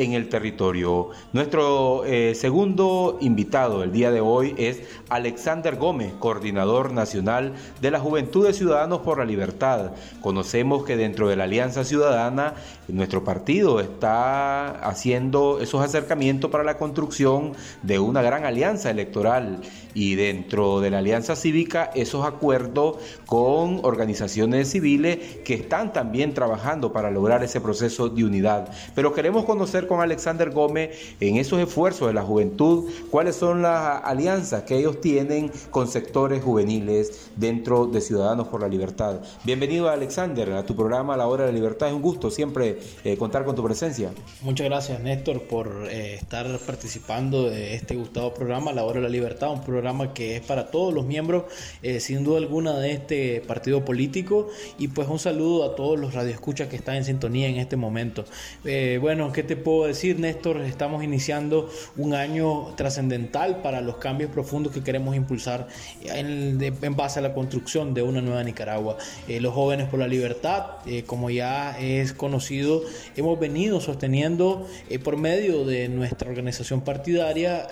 En 0.02 0.14
el 0.14 0.28
territorio. 0.28 1.10
Nuestro 1.32 2.04
eh, 2.04 2.34
segundo 2.34 3.18
invitado 3.20 3.84
el 3.84 3.92
día 3.92 4.10
de 4.10 4.20
hoy 4.20 4.52
es 4.58 4.82
Alexander 5.08 5.76
Gómez, 5.76 6.12
coordinador 6.18 6.92
nacional 6.92 7.52
de 7.80 7.92
la 7.92 8.00
Juventud 8.00 8.44
de 8.44 8.52
Ciudadanos 8.52 9.02
por 9.02 9.18
la 9.18 9.24
Libertad. 9.24 9.92
Conocemos 10.20 10.84
que 10.84 10.96
dentro 10.96 11.28
de 11.28 11.36
la 11.36 11.44
Alianza 11.44 11.84
Ciudadana 11.84 12.54
nuestro 12.88 13.22
partido 13.22 13.78
está 13.78 14.70
haciendo 14.80 15.60
esos 15.60 15.80
acercamientos 15.84 16.50
para 16.50 16.64
la 16.64 16.78
construcción 16.78 17.52
de 17.84 18.00
una 18.00 18.22
gran 18.22 18.44
alianza 18.44 18.90
electoral 18.90 19.60
y 19.94 20.14
dentro 20.14 20.80
de 20.80 20.90
la 20.90 20.98
alianza 20.98 21.36
cívica 21.36 21.90
esos 21.94 22.24
acuerdos 22.26 22.96
con 23.26 23.80
organizaciones 23.84 24.70
civiles 24.70 25.18
que 25.44 25.54
están 25.54 25.92
también 25.92 26.34
trabajando 26.34 26.92
para 26.92 27.10
lograr 27.10 27.42
ese 27.42 27.60
proceso 27.60 28.08
de 28.08 28.24
unidad. 28.24 28.70
Pero 28.94 29.12
queremos 29.12 29.44
conocer 29.44 29.86
con 29.86 30.00
Alexander 30.00 30.50
Gómez 30.50 31.14
en 31.20 31.36
esos 31.36 31.60
esfuerzos 31.60 32.08
de 32.08 32.14
la 32.14 32.22
juventud 32.22 32.90
cuáles 33.10 33.36
son 33.36 33.62
las 33.62 34.02
alianzas 34.04 34.62
que 34.64 34.78
ellos 34.78 35.00
tienen 35.00 35.50
con 35.70 35.88
sectores 35.88 36.42
juveniles 36.42 37.30
dentro 37.36 37.86
de 37.86 38.00
Ciudadanos 38.00 38.48
por 38.48 38.60
la 38.60 38.68
Libertad. 38.68 39.20
Bienvenido 39.44 39.88
Alexander 39.88 40.52
a 40.52 40.64
tu 40.64 40.74
programa 40.74 41.16
La 41.16 41.26
Hora 41.26 41.44
de 41.44 41.52
la 41.52 41.58
Libertad. 41.58 41.88
Es 41.88 41.94
un 41.94 42.02
gusto 42.02 42.30
siempre 42.30 42.78
eh, 43.04 43.16
contar 43.16 43.44
con 43.44 43.54
tu 43.54 43.62
presencia. 43.62 44.10
Muchas 44.42 44.66
gracias 44.66 45.00
Néstor 45.00 45.42
por 45.42 45.86
eh, 45.90 46.14
estar 46.14 46.46
participando 46.60 47.50
de 47.50 47.74
este 47.74 47.94
gustado 47.94 48.32
programa 48.34 48.72
La 48.72 48.84
Hora 48.84 48.96
de 48.96 49.02
la 49.02 49.08
Libertad, 49.08 49.52
un 49.52 49.62
programa 49.62 49.81
programa 49.82 50.14
que 50.14 50.36
es 50.36 50.42
para 50.42 50.70
todos 50.70 50.94
los 50.94 51.04
miembros, 51.04 51.42
eh, 51.82 51.98
sin 51.98 52.22
duda 52.22 52.38
alguna, 52.38 52.78
de 52.78 52.92
este 52.92 53.40
partido 53.40 53.84
político. 53.84 54.48
Y 54.78 54.86
pues 54.86 55.08
un 55.08 55.18
saludo 55.18 55.64
a 55.64 55.74
todos 55.74 55.98
los 55.98 56.14
radioescuchas 56.14 56.68
que 56.68 56.76
están 56.76 56.94
en 56.94 57.04
sintonía 57.04 57.48
en 57.48 57.56
este 57.56 57.76
momento. 57.76 58.24
Eh, 58.64 58.98
bueno, 59.00 59.32
¿qué 59.32 59.42
te 59.42 59.56
puedo 59.56 59.88
decir, 59.88 60.20
Néstor? 60.20 60.60
Estamos 60.60 61.02
iniciando 61.02 61.68
un 61.96 62.14
año 62.14 62.74
trascendental 62.76 63.60
para 63.60 63.80
los 63.80 63.96
cambios 63.96 64.30
profundos 64.30 64.72
que 64.72 64.84
queremos 64.84 65.16
impulsar 65.16 65.66
en, 66.04 66.60
base 66.94 67.18
a 67.18 67.22
la 67.22 67.34
construcción 67.34 67.92
de 67.92 68.02
una 68.02 68.20
nueva 68.20 68.44
Nicaragua. 68.44 68.98
Eh, 69.26 69.40
los 69.40 69.52
jóvenes 69.52 69.88
por 69.88 69.98
la 69.98 70.06
libertad, 70.06 70.76
como 71.06 71.28
ya 71.28 71.76
es 71.80 72.12
conocido, 72.12 72.82
hemos 73.16 73.40
venido 73.40 73.80
sosteniendo 73.80 74.68
por 75.02 75.16
medio 75.16 75.64
de 75.64 75.88
nuestra 75.88 76.30
organización 76.30 76.82
partidaria 76.82 77.66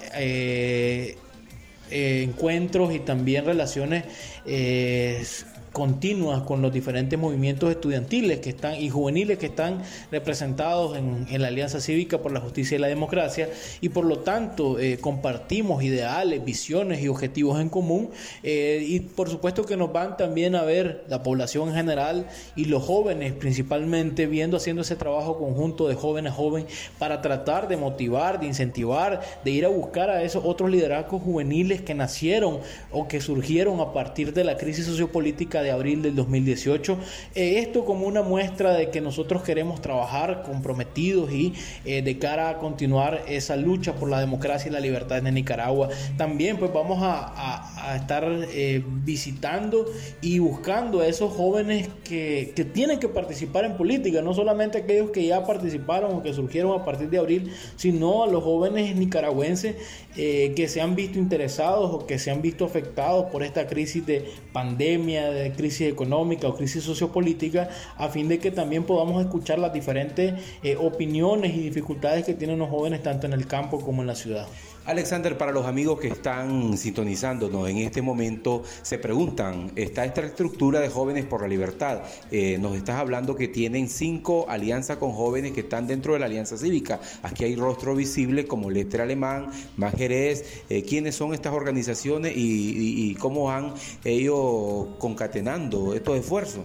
encuentros 1.91 2.95
y 2.95 3.01
también 3.01 3.45
relaciones 3.45 4.05
eh, 4.47 5.25
continuas 5.73 6.43
con 6.43 6.63
los 6.63 6.73
diferentes 6.73 7.19
movimientos 7.19 7.71
estudiantiles 7.71 8.41
que 8.41 8.51
están 8.51 8.75
y 8.75 8.91
juveniles 8.91 9.39
que 9.39 9.47
están 9.47 9.83
representados 10.11 10.97
en, 10.97 11.27
la 11.41 11.49
Alianza 11.49 11.81
Cívica 11.81 12.19
por 12.19 12.33
la 12.33 12.41
Justicia 12.41 12.77
y 12.77 12.81
la 12.81 12.89
Democracia 12.89 13.49
y 13.81 13.91
por 13.91 14.05
lo 14.05 14.19
tanto 14.19 14.79
eh, 14.79 14.99
compartimos 15.01 15.83
ideales, 15.83 16.45
visiones 16.45 17.03
y 17.03 17.09
objetivos 17.09 17.61
en 17.61 17.69
común 17.69 18.11
eh, 18.43 18.85
y 18.87 19.01
por 19.01 19.31
supuesto 19.31 19.65
que 19.65 19.77
nos 19.77 19.93
van 19.93 20.17
también 20.17 20.55
a 20.55 20.63
ver 20.63 21.05
la 21.09 21.23
población 21.23 21.69
en 21.69 21.75
general 21.75 22.27
y 22.57 22.67
los 22.67 22.83
jóvenes 22.83 23.33
principalmente 23.33 24.27
viendo 24.27 24.57
haciendo 24.57 24.83
ese 24.83 24.97
trabajo 24.97 25.39
conjunto 25.39 25.89
de 25.89 25.95
jóvenes 25.95 26.33
jóvenes 26.33 26.69
para 26.99 27.23
tratar 27.23 27.69
de 27.69 27.77
motivar, 27.77 28.41
de 28.41 28.47
incentivar, 28.47 29.21
de 29.45 29.51
ir 29.51 29.65
a 29.65 29.69
buscar 29.69 30.11
a 30.11 30.23
esos 30.23 30.45
otros 30.45 30.71
liderazgos 30.71 31.23
juveniles 31.23 31.81
que 31.81 31.95
nacieron 31.95 32.59
o 32.91 33.09
que 33.09 33.21
surgieron 33.21 33.81
a 33.81 33.93
partir 33.93 34.33
de 34.35 34.45
la 34.45 34.57
crisis 34.57 34.87
sociopolítica 34.87 35.60
de 35.63 35.71
abril 35.71 36.03
del 36.03 36.15
2018. 36.15 36.99
Eh, 37.35 37.59
esto 37.59 37.85
como 37.85 38.07
una 38.07 38.23
muestra 38.23 38.75
de 38.75 38.91
que 38.91 39.01
nosotros 39.01 39.43
queremos 39.43 39.81
trabajar 39.81 40.43
comprometidos 40.43 41.33
y 41.33 41.55
eh, 41.85 42.03
de 42.03 42.19
cara 42.19 42.51
a 42.51 42.59
continuar 42.59 43.23
esa 43.29 43.57
lucha 43.57 43.95
por 43.95 44.11
la 44.11 44.21
democracia 44.21 44.69
y 44.69 44.73
la 44.73 44.81
libertad 44.81 45.27
en 45.27 45.35
Nicaragua. 45.35 45.89
También 46.17 46.57
pues 46.57 46.73
vamos 46.73 46.99
a, 47.03 47.97
estar 47.97 48.25
eh, 48.53 48.83
visitando 49.05 49.87
y 50.21 50.39
buscando 50.39 51.01
a 51.01 51.07
esos 51.07 51.33
jóvenes 51.33 51.89
que, 52.05 52.53
que 52.55 52.65
tienen 52.65 52.99
que 52.99 53.09
participar 53.09 53.65
en 53.65 53.77
política, 53.77 54.23
no 54.23 54.35
solamente 54.35 54.79
aquellos 54.79 55.11
que 55.11 55.27
ya 55.27 55.45
participaron 55.45 56.15
o 56.15 56.23
que 56.23 56.33
surgieron 56.33 56.79
a 56.79 56.85
partir 56.85 57.11
de 57.11 57.19
abril, 57.19 57.53
sino 57.77 58.25
a 58.25 58.27
los 58.27 58.43
jóvenes 58.45 58.97
nicaragüenses 58.97 59.77
que 60.15 60.67
se 60.69 60.81
han 60.81 60.97
visto 60.97 61.19
interesados 61.19 61.91
o 61.95 62.07
que 62.07 62.19
se 62.19 62.31
han 62.31 62.43
visto 62.43 62.65
afectados 62.65 63.27
por 63.31 63.43
esta 63.43 63.67
crisis 63.67 64.05
de 64.07 64.29
pandemia, 64.53 65.31
de 65.31 65.53
crisis 65.53 65.89
económica 65.89 66.49
o 66.49 66.57
crisis 66.57 66.83
sociopolítica, 66.85 67.69
a 67.97 68.09
fin 68.09 68.29
de 68.29 68.39
que 68.39 68.51
también 68.51 68.85
podamos 68.85 69.23
escuchar 69.23 69.59
las 69.59 69.73
diferentes 69.73 70.35
eh, 70.63 70.77
opiniones 70.77 71.55
y 71.55 71.61
dificultades 71.61 72.25
que 72.25 72.35
tienen 72.35 72.59
los 72.59 72.71
jóvenes 72.71 73.03
tanto 73.03 73.27
en 73.27 73.33
el 73.33 73.47
campo 73.47 73.81
como 73.81 74.03
en 74.03 74.09
la 74.09 74.15
ciudad. 74.15 74.47
Alexander, 74.87 75.37
para 75.37 75.53
los 75.53 75.67
amigos 75.67 76.01
que 76.01 76.09
están 76.09 76.77
sintonizándonos 76.77 77.69
en 77.69 77.79
este 77.79 78.01
momento, 78.01 78.63
se 78.83 78.99
preguntan, 78.99 79.71
¿está 79.77 80.05
esta 80.05 80.23
estructura 80.23 80.81
de 80.81 80.89
jóvenes 80.89 81.27
por 81.27 81.43
la 81.43 81.49
libertad? 81.49 82.03
Eh, 82.31 82.57
nos 82.59 82.75
estás 82.77 82.97
hablando 82.97 83.37
que 83.37 83.47
tienen 83.47 83.89
cinco 83.89 84.47
alianzas 84.49 84.97
con 84.97 85.13
jóvenes 85.13 85.53
que 85.53 85.61
están 85.61 85.87
dentro 85.87 86.15
de 86.15 86.21
la 86.21 86.27
alianza 86.27 86.57
cívica. 86.57 86.99
Aquí 87.23 87.45
hay 87.45 87.57
rostro 87.57 87.95
visible 87.95 88.47
como 88.47 88.71
Lester 88.71 89.03
Alemán, 89.03 89.51
Más 89.77 89.95
Jerez. 89.95 90.63
Eh, 90.71 90.83
¿Quiénes 90.83 91.15
son 91.15 91.35
estas 91.35 91.53
organizaciones 91.53 92.35
y, 92.37 93.11
y 93.11 93.15
cómo 93.17 93.51
han 93.51 93.75
ellos 94.05 94.89
concatenando 94.99 95.95
estos 95.95 96.19
esfuerzos? 96.19 96.65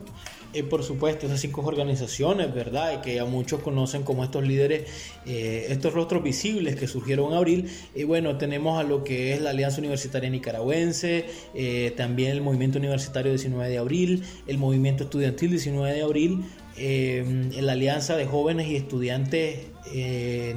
Eh, 0.55 0.63
por 0.63 0.83
supuesto, 0.83 1.25
esas 1.25 1.41
cinco 1.41 1.61
organizaciones, 1.65 2.53
¿verdad? 2.53 2.93
Y 2.93 3.01
que 3.01 3.19
a 3.19 3.25
muchos 3.25 3.59
conocen 3.59 4.03
como 4.03 4.23
estos 4.23 4.47
líderes, 4.47 4.89
eh, 5.25 5.65
estos 5.67 5.93
rostros 5.93 6.23
visibles 6.23 6.77
que 6.77 6.87
surgieron 6.87 7.33
en 7.33 7.37
abril. 7.37 7.69
Y 7.93 8.05
bueno, 8.05 8.37
tenemos 8.37 8.79
a 8.79 8.83
lo 8.83 9.03
que 9.03 9.33
es 9.33 9.41
la 9.41 9.49
Alianza 9.49 9.79
Universitaria 9.79 10.29
Nicaragüense, 10.29 11.25
eh, 11.53 11.93
también 11.97 12.31
el 12.31 12.39
Movimiento 12.39 12.77
Universitario 12.79 13.33
19 13.33 13.69
de 13.69 13.77
abril, 13.77 14.23
el 14.47 14.57
Movimiento 14.57 15.03
Estudiantil 15.03 15.49
19 15.49 15.93
de 15.93 16.01
abril, 16.01 16.45
la 16.77 17.71
Alianza 17.73 18.15
de 18.15 18.25
Jóvenes 18.25 18.67
y 18.67 18.75
Estudiantes 18.77 19.59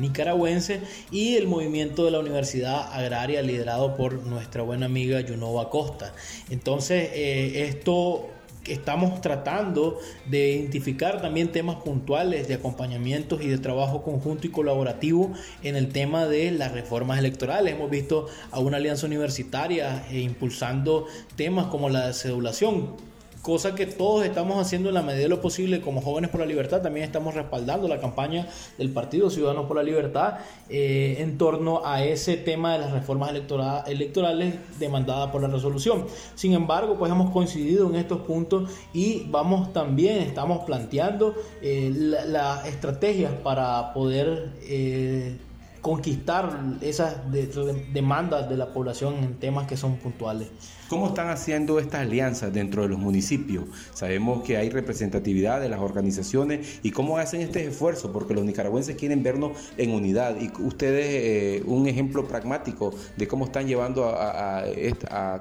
Nicaragüenses 0.01 0.81
y 1.13 1.37
el 1.37 1.47
movimiento 1.47 2.05
de 2.05 2.11
la 2.11 2.19
Universidad 2.19 2.93
Agraria 2.93 3.41
liderado 3.41 3.97
por 3.97 4.27
nuestra 4.27 4.63
buena 4.63 4.87
amiga 4.87 5.21
Yunova 5.21 5.71
Costa. 5.71 6.13
Entonces, 6.51 7.11
esto 7.15 8.31
estamos 8.73 9.21
tratando 9.21 9.99
de 10.27 10.53
identificar 10.53 11.21
también 11.21 11.53
temas 11.53 11.77
puntuales 11.77 12.49
de 12.49 12.55
acompañamientos 12.55 13.41
y 13.43 13.49
de 13.49 13.59
trabajo 13.59 14.03
conjunto 14.03 14.47
y 14.47 14.51
colaborativo 14.51 15.33
en 15.63 15.77
el 15.77 15.89
tema 15.89 16.27
de 16.27 16.51
las 16.51 16.73
reformas 16.73 17.19
electorales. 17.19 17.75
Hemos 17.75 17.91
visto 17.91 18.27
a 18.51 18.61
una 18.61 18.77
alianza 18.77 19.07
universitaria 19.07 20.05
eh, 20.11 20.21
impulsando 20.21 21.07
temas 21.37 21.67
como 21.67 21.89
la 21.89 22.13
cedulación 22.13 23.08
cosa 23.49 23.75
que 23.75 23.87
todos 23.87 24.27
estamos 24.27 24.61
haciendo 24.61 24.91
en 24.91 24.95
la 24.95 25.01
medida 25.01 25.23
de 25.23 25.29
lo 25.31 25.41
posible 25.41 25.81
como 25.81 26.03
jóvenes 26.03 26.29
por 26.29 26.41
la 26.41 26.45
libertad. 26.45 26.83
También 26.83 27.07
estamos 27.07 27.33
respaldando 27.33 27.89
la 27.89 27.99
campaña 27.99 28.47
del 28.77 28.91
Partido 28.91 29.31
Ciudadanos 29.31 29.65
por 29.65 29.79
la 29.79 29.83
Libertad 29.83 30.41
eh, 30.69 31.17
en 31.21 31.39
torno 31.39 31.81
a 31.83 32.05
ese 32.05 32.37
tema 32.37 32.75
de 32.75 32.81
las 32.81 32.93
reformas 32.93 33.31
electorales 33.87 34.55
demandadas 34.79 35.31
por 35.31 35.41
la 35.41 35.49
resolución. 35.49 36.05
Sin 36.35 36.53
embargo, 36.53 36.99
pues 36.99 37.11
hemos 37.11 37.31
coincidido 37.31 37.89
en 37.89 37.95
estos 37.95 38.21
puntos 38.21 38.71
y 38.93 39.25
vamos 39.31 39.73
también, 39.73 40.19
estamos 40.19 40.67
planteando 40.67 41.35
eh, 41.63 41.91
las 42.27 42.67
estrategias 42.67 43.33
para 43.33 43.95
poder... 43.95 44.53
Eh, 44.65 45.39
conquistar 45.81 46.61
esas 46.81 47.17
demandas 47.31 48.49
de 48.51 48.57
la 48.57 48.67
población 48.67 49.15
en 49.23 49.39
temas 49.39 49.69
que 49.69 49.77
son 49.77 49.97
puntuales. 49.97 50.49
¿Cómo 50.89 51.09
están 51.09 51.29
haciendo 51.29 51.79
estas 51.79 52.01
alianzas 52.01 52.51
dentro 52.51 52.81
de 52.83 52.89
los 52.89 52.99
municipios? 52.99 53.65
Sabemos 53.93 54.43
que 54.43 54.57
hay 54.57 54.71
representatividad 54.71 55.61
de 55.61 55.69
las 55.69 55.81
organizaciones 55.81 56.81
y 56.83 56.93
cómo 56.93 57.19
hacen 57.19 57.43
este 57.43 57.67
esfuerzo, 57.67 58.11
porque 58.11 58.33
los 58.33 58.45
nicaragüenses 58.47 58.97
quieren 58.97 59.23
vernos 59.23 59.53
en 59.77 59.91
unidad 59.91 60.37
y 60.41 60.51
ustedes 60.63 61.07
eh, 61.09 61.63
un 61.67 61.87
ejemplo 61.89 62.27
pragmático 62.27 62.95
de 63.19 63.29
cómo 63.29 63.45
están 63.45 63.67
llevando 63.67 64.07
a, 64.09 64.65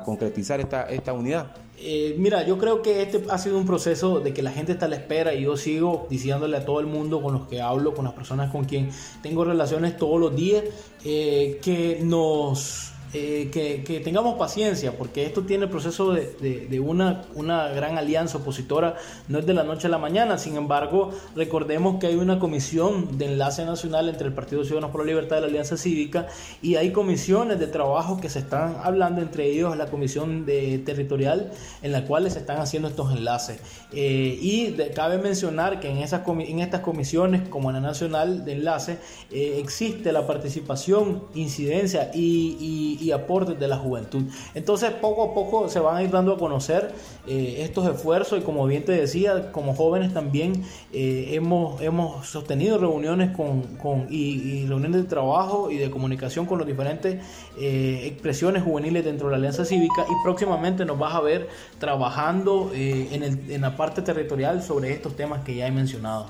concretizar 0.03 0.59
esta, 0.59 0.83
esta 0.83 1.13
unidad. 1.13 1.55
Eh, 1.79 2.15
mira, 2.17 2.45
yo 2.45 2.57
creo 2.57 2.81
que 2.81 3.01
este 3.03 3.23
ha 3.29 3.37
sido 3.37 3.57
un 3.57 3.65
proceso 3.65 4.19
de 4.19 4.33
que 4.33 4.41
la 4.41 4.51
gente 4.51 4.73
está 4.73 4.87
a 4.87 4.89
la 4.89 4.95
espera 4.97 5.33
y 5.33 5.43
yo 5.43 5.55
sigo 5.55 6.07
diciéndole 6.09 6.57
a 6.57 6.65
todo 6.65 6.81
el 6.81 6.87
mundo 6.87 7.21
con 7.21 7.33
los 7.33 7.47
que 7.47 7.61
hablo, 7.61 7.93
con 7.93 8.03
las 8.03 8.15
personas 8.15 8.51
con 8.51 8.65
quien 8.65 8.89
tengo 9.21 9.45
relaciones 9.45 9.95
todos 9.95 10.19
los 10.19 10.35
días, 10.35 10.63
eh, 11.05 11.59
que 11.61 11.99
nos 12.03 12.96
eh, 13.13 13.49
que, 13.51 13.99
tengamos 14.01 14.37
paciencia, 14.37 14.97
porque 14.97 15.25
esto 15.25 15.43
tiene 15.43 15.65
el 15.65 15.69
proceso 15.69 16.11
de, 16.11 16.79
una, 16.79 17.23
una, 17.35 17.69
gran 17.69 17.97
alianza 17.97 18.37
opositora, 18.37 18.95
no 19.27 19.39
es 19.39 19.45
de 19.45 19.53
la 19.53 19.63
noche 19.63 19.87
a 19.87 19.89
la 19.89 19.97
mañana, 19.97 20.37
sin 20.37 20.55
embargo, 20.57 21.11
recordemos 21.35 21.99
que 21.99 22.07
hay 22.07 22.15
una 22.15 22.37
comisión 22.39 23.17
de 23.17 23.25
enlace 23.25 23.65
nacional 23.65 24.09
entre 24.09 24.27
el 24.27 24.33
Partido 24.33 24.63
Ciudadanos 24.63 24.91
por 24.91 25.01
la 25.01 25.07
Libertad 25.07 25.37
y 25.37 25.41
la 25.41 25.47
Alianza 25.47 25.77
Cívica, 25.77 26.27
y 26.61 26.75
hay 26.75 26.91
comisiones 26.91 27.59
de 27.59 27.67
trabajo 27.67 28.19
que 28.19 28.29
se 28.29 28.39
están 28.39 28.77
hablando, 28.83 29.21
entre 29.21 29.45
ellos 29.45 29.77
la 29.77 29.87
comisión 29.87 30.45
de, 30.45 30.79
territorial, 30.79 31.51
en 31.81 31.91
la 31.93 32.03
cual 32.05 32.29
se 32.29 32.39
están 32.39 32.59
haciendo 32.59 32.89
estos 32.89 33.11
enlaces. 33.15 33.59
Eh, 33.93 34.37
y 34.41 34.75
cabe 34.93 35.17
mencionar 35.17 35.79
que 35.79 35.89
en, 35.89 35.99
esas 35.99 36.23
en 36.27 36.59
estas 36.59 36.81
comisiones, 36.81 37.47
como 37.47 37.69
en 37.69 37.75
la 37.75 37.81
nacional 37.81 38.43
de 38.43 38.53
enlace, 38.53 38.97
eh, 39.31 39.59
existe 39.59 40.11
la 40.11 40.27
participación, 40.27 41.23
incidencia 41.35 42.11
y 42.13 42.96
y 42.96 42.96
aportes 43.11 43.59
de 43.59 43.67
la 43.67 43.77
juventud. 43.77 44.23
Entonces 44.53 44.91
poco 44.91 45.31
a 45.31 45.33
poco 45.33 45.69
se 45.69 45.79
van 45.79 45.97
a 45.97 46.03
ir 46.03 46.11
dando 46.11 46.33
a 46.33 46.37
conocer 46.37 46.93
eh, 47.27 47.57
estos 47.59 47.87
esfuerzos 47.87 48.39
y 48.39 48.41
como 48.41 48.65
bien 48.65 48.83
te 48.85 48.91
decía, 48.91 49.51
como 49.51 49.73
jóvenes 49.75 50.13
también 50.13 50.63
eh, 50.93 51.29
hemos, 51.33 51.81
hemos 51.81 52.27
sostenido 52.27 52.77
reuniones 52.77 53.35
con, 53.35 53.61
con 53.77 54.07
y, 54.09 54.65
reuniones 54.67 55.03
de 55.03 55.07
trabajo 55.07 55.71
y 55.71 55.77
de 55.77 55.89
comunicación 55.89 56.45
con 56.45 56.59
las 56.59 56.67
diferentes 56.67 57.23
eh, 57.59 58.01
expresiones 58.05 58.63
juveniles 58.63 59.05
dentro 59.05 59.27
de 59.27 59.31
la 59.31 59.37
Alianza 59.37 59.65
Cívica 59.65 60.05
y 60.09 60.23
próximamente 60.23 60.85
nos 60.85 60.97
vas 60.97 61.15
a 61.15 61.21
ver 61.21 61.49
trabajando 61.79 62.71
en, 62.73 63.23
el, 63.23 63.51
en 63.51 63.61
la 63.61 63.75
parte 63.75 64.01
territorial 64.01 64.63
sobre 64.63 64.91
estos 64.91 65.15
temas 65.15 65.43
que 65.43 65.55
ya 65.55 65.67
he 65.67 65.71
mencionado. 65.71 66.27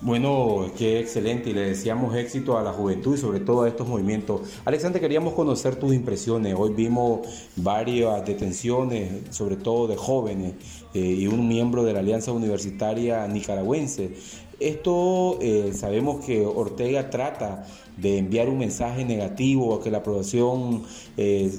Bueno, 0.00 0.70
qué 0.78 1.00
excelente 1.00 1.50
y 1.50 1.54
le 1.54 1.70
deseamos 1.70 2.14
éxito 2.14 2.56
a 2.56 2.62
la 2.62 2.72
juventud 2.72 3.16
y 3.16 3.18
sobre 3.18 3.40
todo 3.40 3.62
a 3.62 3.68
estos 3.68 3.88
movimientos. 3.88 4.42
Alexander, 4.64 5.00
queríamos 5.00 5.34
conocer 5.34 5.74
tus 5.74 5.92
impresiones. 5.92 6.54
Hoy 6.56 6.72
vimos 6.72 7.26
varias 7.56 8.24
detenciones, 8.24 9.10
sobre 9.30 9.56
todo 9.56 9.88
de 9.88 9.96
jóvenes 9.96 10.54
eh, 10.94 11.00
y 11.00 11.26
un 11.26 11.48
miembro 11.48 11.82
de 11.82 11.94
la 11.94 11.98
Alianza 11.98 12.30
Universitaria 12.30 13.26
Nicaragüense. 13.26 14.12
Esto 14.60 15.38
eh, 15.40 15.72
sabemos 15.74 16.24
que 16.24 16.46
Ortega 16.46 17.10
trata 17.10 17.66
de 17.96 18.18
enviar 18.18 18.48
un 18.48 18.58
mensaje 18.58 19.04
negativo 19.04 19.74
a 19.74 19.82
que 19.82 19.90
la 19.90 19.98
aprobación 19.98 20.84
eh, 21.16 21.50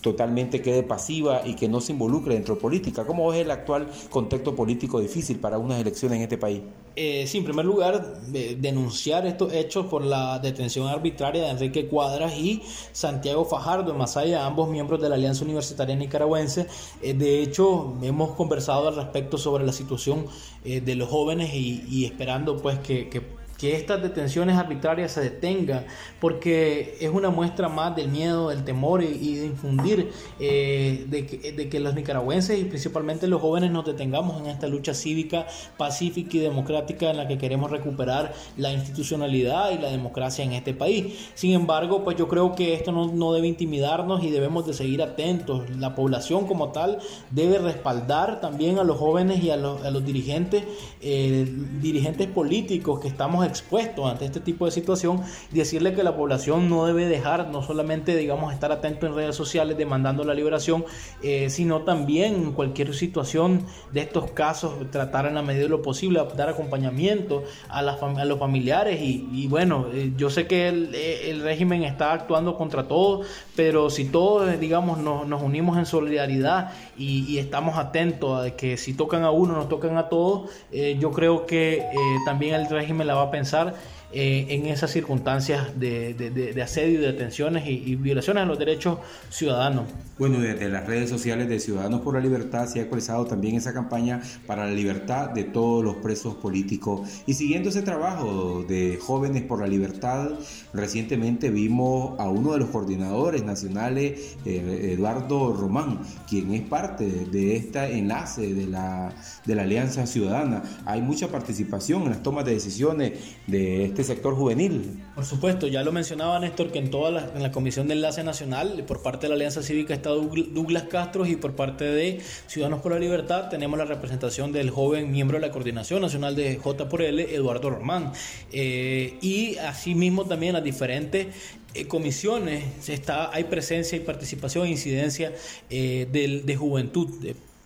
totalmente 0.00 0.62
quede 0.62 0.82
pasiva 0.82 1.42
y 1.44 1.54
que 1.54 1.68
no 1.68 1.80
se 1.80 1.92
involucre 1.92 2.34
dentro 2.34 2.54
de 2.54 2.60
política. 2.60 3.06
¿Cómo 3.06 3.32
es 3.32 3.40
el 3.40 3.50
actual 3.50 3.88
contexto 4.10 4.54
político 4.54 5.00
difícil 5.00 5.38
para 5.38 5.58
unas 5.58 5.80
elecciones 5.80 6.16
en 6.16 6.22
este 6.22 6.38
país? 6.38 6.62
Eh, 7.00 7.26
sí, 7.28 7.38
en 7.38 7.44
primer 7.44 7.64
lugar, 7.64 8.22
denunciar 8.26 9.24
estos 9.24 9.52
hechos 9.52 9.86
por 9.86 10.04
la 10.04 10.40
detención 10.40 10.88
arbitraria 10.88 11.44
de 11.44 11.50
Enrique 11.50 11.86
Cuadras 11.86 12.36
y 12.36 12.60
Santiago 12.90 13.44
Fajardo 13.44 13.92
en 13.92 13.98
Masaya, 13.98 14.44
ambos 14.44 14.68
miembros 14.68 15.00
de 15.00 15.08
la 15.08 15.14
Alianza 15.14 15.44
Universitaria 15.44 15.94
Nicaragüense. 15.94 16.66
Eh, 17.00 17.14
de 17.14 17.40
hecho, 17.40 17.94
hemos 18.02 18.32
conversado 18.32 18.88
al 18.88 18.96
respecto 18.96 19.38
sobre 19.38 19.64
la 19.64 19.72
situación 19.72 20.26
eh, 20.64 20.80
de 20.80 20.96
los 20.96 21.08
jóvenes 21.08 21.54
y, 21.54 22.04
esperando 22.04 22.56
pues 22.56 22.80
que, 22.80 23.08
que 23.08 23.37
que 23.58 23.74
estas 23.74 24.00
detenciones 24.00 24.56
arbitrarias 24.56 25.12
se 25.12 25.20
detengan, 25.20 25.84
porque 26.20 26.96
es 27.00 27.10
una 27.10 27.28
muestra 27.30 27.68
más 27.68 27.94
del 27.96 28.08
miedo, 28.08 28.50
del 28.50 28.64
temor 28.64 29.02
y, 29.02 29.34
de 29.34 29.46
infundir 29.46 30.10
eh, 30.38 31.04
de, 31.08 31.26
que, 31.26 31.52
de, 31.52 31.68
que, 31.68 31.80
los 31.80 31.94
nicaragüenses 31.94 32.58
y 32.58 32.64
principalmente 32.64 33.26
los 33.26 33.42
jóvenes 33.42 33.72
nos 33.72 33.84
detengamos 33.84 34.40
en 34.40 34.46
esta 34.46 34.68
lucha 34.68 34.94
cívica, 34.94 35.46
pacífica 35.76 36.36
y 36.36 36.40
democrática 36.40 37.10
en 37.10 37.16
la 37.16 37.26
que 37.26 37.36
queremos 37.36 37.72
recuperar 37.72 38.32
la 38.56 38.72
institucionalidad 38.72 39.72
y 39.72 39.78
la 39.78 39.90
democracia 39.90 40.44
en 40.44 40.52
este 40.52 40.72
país. 40.72 41.30
Sin 41.34 41.52
embargo, 41.52 42.04
pues 42.04 42.16
yo 42.16 42.28
creo 42.28 42.54
que 42.54 42.74
esto 42.74 42.92
no, 42.92 43.12
no 43.12 43.32
debe 43.32 43.48
intimidarnos 43.48 44.22
y 44.22 44.30
debemos 44.30 44.66
de 44.66 44.74
seguir 44.74 45.02
atentos. 45.02 45.68
La 45.70 45.96
población 45.96 46.46
como 46.46 46.70
tal 46.70 46.98
debe 47.32 47.58
respaldar 47.58 48.40
también 48.40 48.78
a 48.78 48.84
los 48.84 48.98
jóvenes 48.98 49.42
y 49.42 49.50
a 49.50 49.56
los, 49.56 49.84
a 49.84 49.90
los 49.90 50.04
dirigentes, 50.04 50.62
eh, 51.00 51.44
dirigentes 51.80 52.28
políticos 52.28 53.00
que 53.00 53.08
estamos 53.08 53.47
expuesto 53.48 54.06
ante 54.06 54.24
este 54.24 54.40
tipo 54.40 54.66
de 54.66 54.70
situación 54.70 55.22
decirle 55.50 55.94
que 55.94 56.02
la 56.02 56.16
población 56.16 56.68
no 56.68 56.86
debe 56.86 57.06
dejar, 57.06 57.48
no 57.48 57.62
solamente, 57.62 58.16
digamos, 58.16 58.52
estar 58.52 58.72
atento 58.72 59.06
en 59.06 59.14
redes 59.14 59.36
sociales 59.36 59.76
demandando 59.76 60.24
la 60.24 60.34
liberación, 60.34 60.84
eh, 61.22 61.50
sino 61.50 61.82
también 61.82 62.34
en 62.34 62.52
cualquier 62.52 62.94
situación 62.94 63.64
de 63.92 64.00
estos 64.00 64.30
casos, 64.30 64.74
tratar 64.90 65.26
en 65.26 65.34
la 65.34 65.42
medida 65.42 65.64
de 65.64 65.68
lo 65.68 65.82
posible, 65.82 66.20
dar 66.36 66.48
acompañamiento 66.48 67.44
a, 67.68 67.82
las 67.82 68.02
a 68.02 68.24
los 68.24 68.38
familiares 68.38 69.00
y, 69.00 69.46
bueno, 69.48 69.86
eh, 69.92 70.12
yo 70.16 70.30
sé 70.30 70.46
que 70.46 70.68
eh, 70.68 71.30
el, 71.30 71.42
régimen 71.42 71.84
está 71.84 72.12
actuando 72.12 72.56
contra 72.56 72.88
todos, 72.88 73.26
pero 73.56 73.90
si 73.90 74.04
todos, 74.04 74.58
digamos, 74.60 74.98
nos, 74.98 75.42
unimos 75.42 75.78
en 75.78 75.86
solidaridad 75.86 76.72
y, 76.96 77.38
estamos 77.38 77.78
atentos 77.78 78.46
a 78.46 78.50
que 78.56 78.76
si 78.76 78.94
tocan 78.94 79.22
a 79.22 79.30
uno, 79.30 79.54
nos 79.54 79.68
tocan 79.68 79.96
a 79.96 80.08
todos, 80.08 80.50
yo 80.98 81.12
creo 81.12 81.46
que 81.46 81.86
también 82.24 82.54
el 82.54 82.68
régimen 82.68 83.06
la 83.06 83.14
va 83.14 83.22
a 83.22 83.30
pensar 83.30 83.37
pensar 83.38 83.74
eh, 84.10 84.46
en 84.48 84.66
esas 84.66 84.90
circunstancias 84.90 85.78
de, 85.78 86.14
de, 86.14 86.62
asedio, 86.62 87.00
de 87.00 87.08
detenciones 87.08 87.68
y, 87.68 87.94
violaciones 87.96 88.42
a 88.42 88.46
los 88.46 88.58
derechos 88.58 88.98
ciudadanos. 89.28 89.84
Bueno, 90.18 90.40
desde 90.40 90.68
las 90.68 90.86
redes 90.86 91.10
sociales 91.10 91.48
de 91.48 91.60
Ciudadanos 91.60 92.00
por 92.00 92.14
la 92.14 92.20
Libertad 92.20 92.66
se 92.66 92.80
ha 92.80 92.82
actualizado 92.82 93.26
también 93.26 93.54
esa 93.54 93.72
campaña 93.72 94.22
para 94.46 94.64
la 94.64 94.72
libertad 94.72 95.30
de 95.30 95.44
todos 95.44 95.84
los 95.84 95.96
presos 95.96 96.34
políticos. 96.36 97.22
Y 97.26 97.34
siguiendo 97.34 97.68
ese 97.68 97.82
trabajo 97.82 98.64
de 98.66 98.98
jóvenes 99.00 99.42
por 99.42 99.60
la 99.60 99.66
libertad, 99.66 100.30
recientemente 100.72 101.50
vimos 101.50 102.18
a 102.18 102.28
uno 102.28 102.54
de 102.54 102.58
los 102.60 102.70
coordinadores 102.70 103.44
nacionales, 103.44 104.36
eh, 104.44 104.94
Eduardo 104.94 105.52
Román, 105.52 106.00
quien 106.28 106.52
es 106.54 106.62
parte 106.62 107.04
de 107.04 107.56
este 107.56 107.98
enlace 107.98 108.54
de 108.54 108.66
la, 108.66 109.12
de 109.44 109.54
la 109.54 109.62
Alianza 109.62 110.06
Ciudadana. 110.06 110.62
Hay 110.86 111.02
mucha 111.02 111.28
participación 111.28 112.04
en 112.04 112.10
las 112.10 112.22
tomas 112.22 112.44
de 112.44 112.54
decisiones 112.54 113.12
de 113.46 113.84
este 113.84 113.97
este 113.98 114.14
sector 114.14 114.36
juvenil. 114.36 115.02
Por 115.16 115.24
supuesto, 115.24 115.66
ya 115.66 115.82
lo 115.82 115.90
mencionaba 115.90 116.38
Néstor 116.38 116.70
que 116.70 116.78
en 116.78 116.88
toda 116.88 117.10
la, 117.10 117.32
en 117.34 117.42
la 117.42 117.50
Comisión 117.50 117.88
de 117.88 117.94
Enlace 117.94 118.22
Nacional, 118.22 118.84
por 118.86 119.02
parte 119.02 119.22
de 119.22 119.30
la 119.30 119.34
Alianza 119.34 119.60
Cívica 119.60 119.92
está 119.92 120.10
Douglas 120.10 120.84
Castro 120.84 121.26
y 121.26 121.34
por 121.34 121.56
parte 121.56 121.84
de 121.84 122.20
Ciudadanos 122.46 122.80
por 122.80 122.92
la 122.92 123.00
Libertad 123.00 123.48
tenemos 123.48 123.76
la 123.76 123.86
representación 123.86 124.52
del 124.52 124.70
joven 124.70 125.10
miembro 125.10 125.40
de 125.40 125.46
la 125.48 125.52
Coordinación 125.52 126.00
Nacional 126.00 126.36
de 126.36 126.58
J 126.58 126.88
por 126.88 127.02
L, 127.02 127.34
Eduardo 127.34 127.70
Román. 127.70 128.12
Eh, 128.52 129.18
y 129.20 129.56
asimismo 129.58 130.26
también 130.26 130.52
las 130.52 130.62
diferentes 130.62 131.26
eh, 131.74 131.88
comisiones 131.88 132.88
está, 132.88 133.34
hay 133.34 133.44
presencia 133.44 133.96
y 133.96 134.00
participación 134.00 134.66
e 134.66 134.70
incidencia 134.70 135.32
eh, 135.70 136.06
de, 136.10 136.56
juventud, 136.56 137.08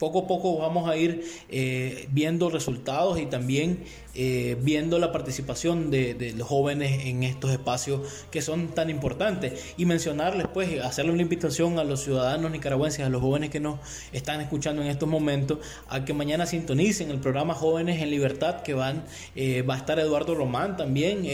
poco 0.02 0.24
a 0.24 0.26
poco 0.26 0.58
vamos 0.58 0.90
a 0.90 0.96
ir 0.96 1.24
eh, 1.48 2.08
viendo 2.10 2.50
resultados 2.50 3.20
y 3.20 3.26
también 3.26 3.84
eh, 4.16 4.56
viendo 4.60 4.98
la 4.98 5.12
participación 5.12 5.92
de, 5.92 6.34
los 6.36 6.48
jóvenes 6.48 7.06
en 7.06 7.22
estos 7.22 7.52
espacios 7.52 8.00
que 8.32 8.42
son 8.42 8.74
tan 8.74 8.90
importantes. 8.90 9.74
Y 9.76 9.86
mencionarles 9.86 10.48
pues 10.52 10.82
hacerle 10.82 11.12
una 11.12 11.22
invitación 11.22 11.78
a 11.78 11.84
los 11.84 12.02
ciudadanos 12.02 12.50
nicaragüenses 12.50 13.06
a 13.06 13.10
los 13.10 13.22
jóvenes 13.22 13.50
que 13.50 13.60
nos 13.60 13.78
están 14.10 14.40
escuchando 14.40 14.82
en 14.82 14.88
estos 14.88 15.08
momentos 15.08 15.58
a 15.88 16.04
que 16.04 16.14
mañana 16.14 16.46
sintonicen 16.46 17.12
el 17.12 17.20
programa 17.20 17.54
Jóvenes 17.54 18.02
en 18.02 18.10
Libertad 18.10 18.62
que 18.62 18.74
van 18.74 19.04
eh, 19.36 19.62
va 19.62 19.74
a 19.74 19.78
estar 19.78 20.00
Eduardo 20.00 20.34
Román 20.34 20.76
también 20.76 21.24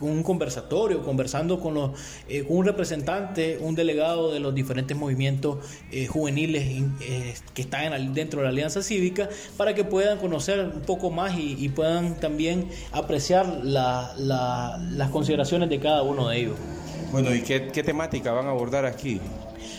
con 0.00 0.10
un 0.10 0.22
conversatorio, 0.22 1.02
conversando 1.02 1.60
con, 1.60 1.74
los, 1.74 1.90
eh, 2.28 2.44
un 2.48 2.64
representante, 2.64 3.58
un 3.60 3.74
delegado 3.74 4.32
de 4.32 4.40
los 4.40 4.54
diferentes 4.54 4.96
movimientos 4.96 5.58
eh, 5.92 6.06
juveniles 6.06 6.64
eh, 7.02 7.34
que 7.52 7.62
están 7.62 8.14
dentro 8.14 8.40
de 8.40 8.44
la 8.44 8.50
Alianza 8.50 8.82
Cívica, 8.82 9.28
para 9.58 9.74
que 9.74 9.84
puedan 9.84 10.18
conocer 10.18 10.60
un 10.60 10.80
poco 10.80 11.10
más 11.10 11.38
y, 11.38 11.68
puedan 11.68 12.18
también 12.18 12.68
apreciar 12.90 13.46
las 13.62 15.10
consideraciones 15.10 15.68
de 15.68 15.78
cada 15.78 16.02
uno 16.02 16.28
de 16.28 16.38
ellos. 16.38 16.56
Bueno, 17.12 17.34
¿y 17.34 17.42
qué, 17.42 17.68
qué 17.68 17.82
temática 17.82 18.32
van 18.32 18.46
a 18.46 18.50
abordar 18.50 18.86
aquí? 18.86 19.20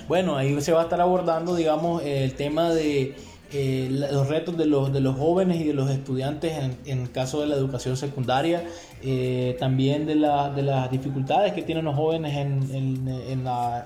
Bueno, 0.07 0.37
ahí 0.37 0.59
se 0.61 0.71
va 0.71 0.81
a 0.81 0.83
estar 0.83 1.01
abordando, 1.01 1.55
digamos, 1.55 2.03
el 2.03 2.33
tema 2.35 2.69
de 2.69 3.15
eh, 3.53 3.87
los 3.89 4.27
retos 4.29 4.57
de 4.57 4.65
los, 4.65 4.93
de 4.93 5.01
los 5.01 5.17
jóvenes 5.17 5.59
y 5.59 5.65
de 5.65 5.73
los 5.73 5.89
estudiantes 5.89 6.53
en, 6.85 6.99
el 6.99 7.11
caso 7.11 7.41
de 7.41 7.47
la 7.47 7.55
educación 7.55 7.97
secundaria, 7.97 8.63
eh, 9.01 9.57
también 9.59 10.05
de, 10.05 10.15
la, 10.15 10.49
de, 10.49 10.61
las 10.63 10.89
dificultades 10.89 11.53
que 11.53 11.61
tienen 11.61 11.85
los 11.85 11.95
jóvenes 11.95 12.37
en, 12.37 13.07
en, 13.07 13.43
la 13.43 13.85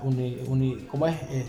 ¿cómo 0.90 1.06
es? 1.06 1.14
Eh, 1.32 1.44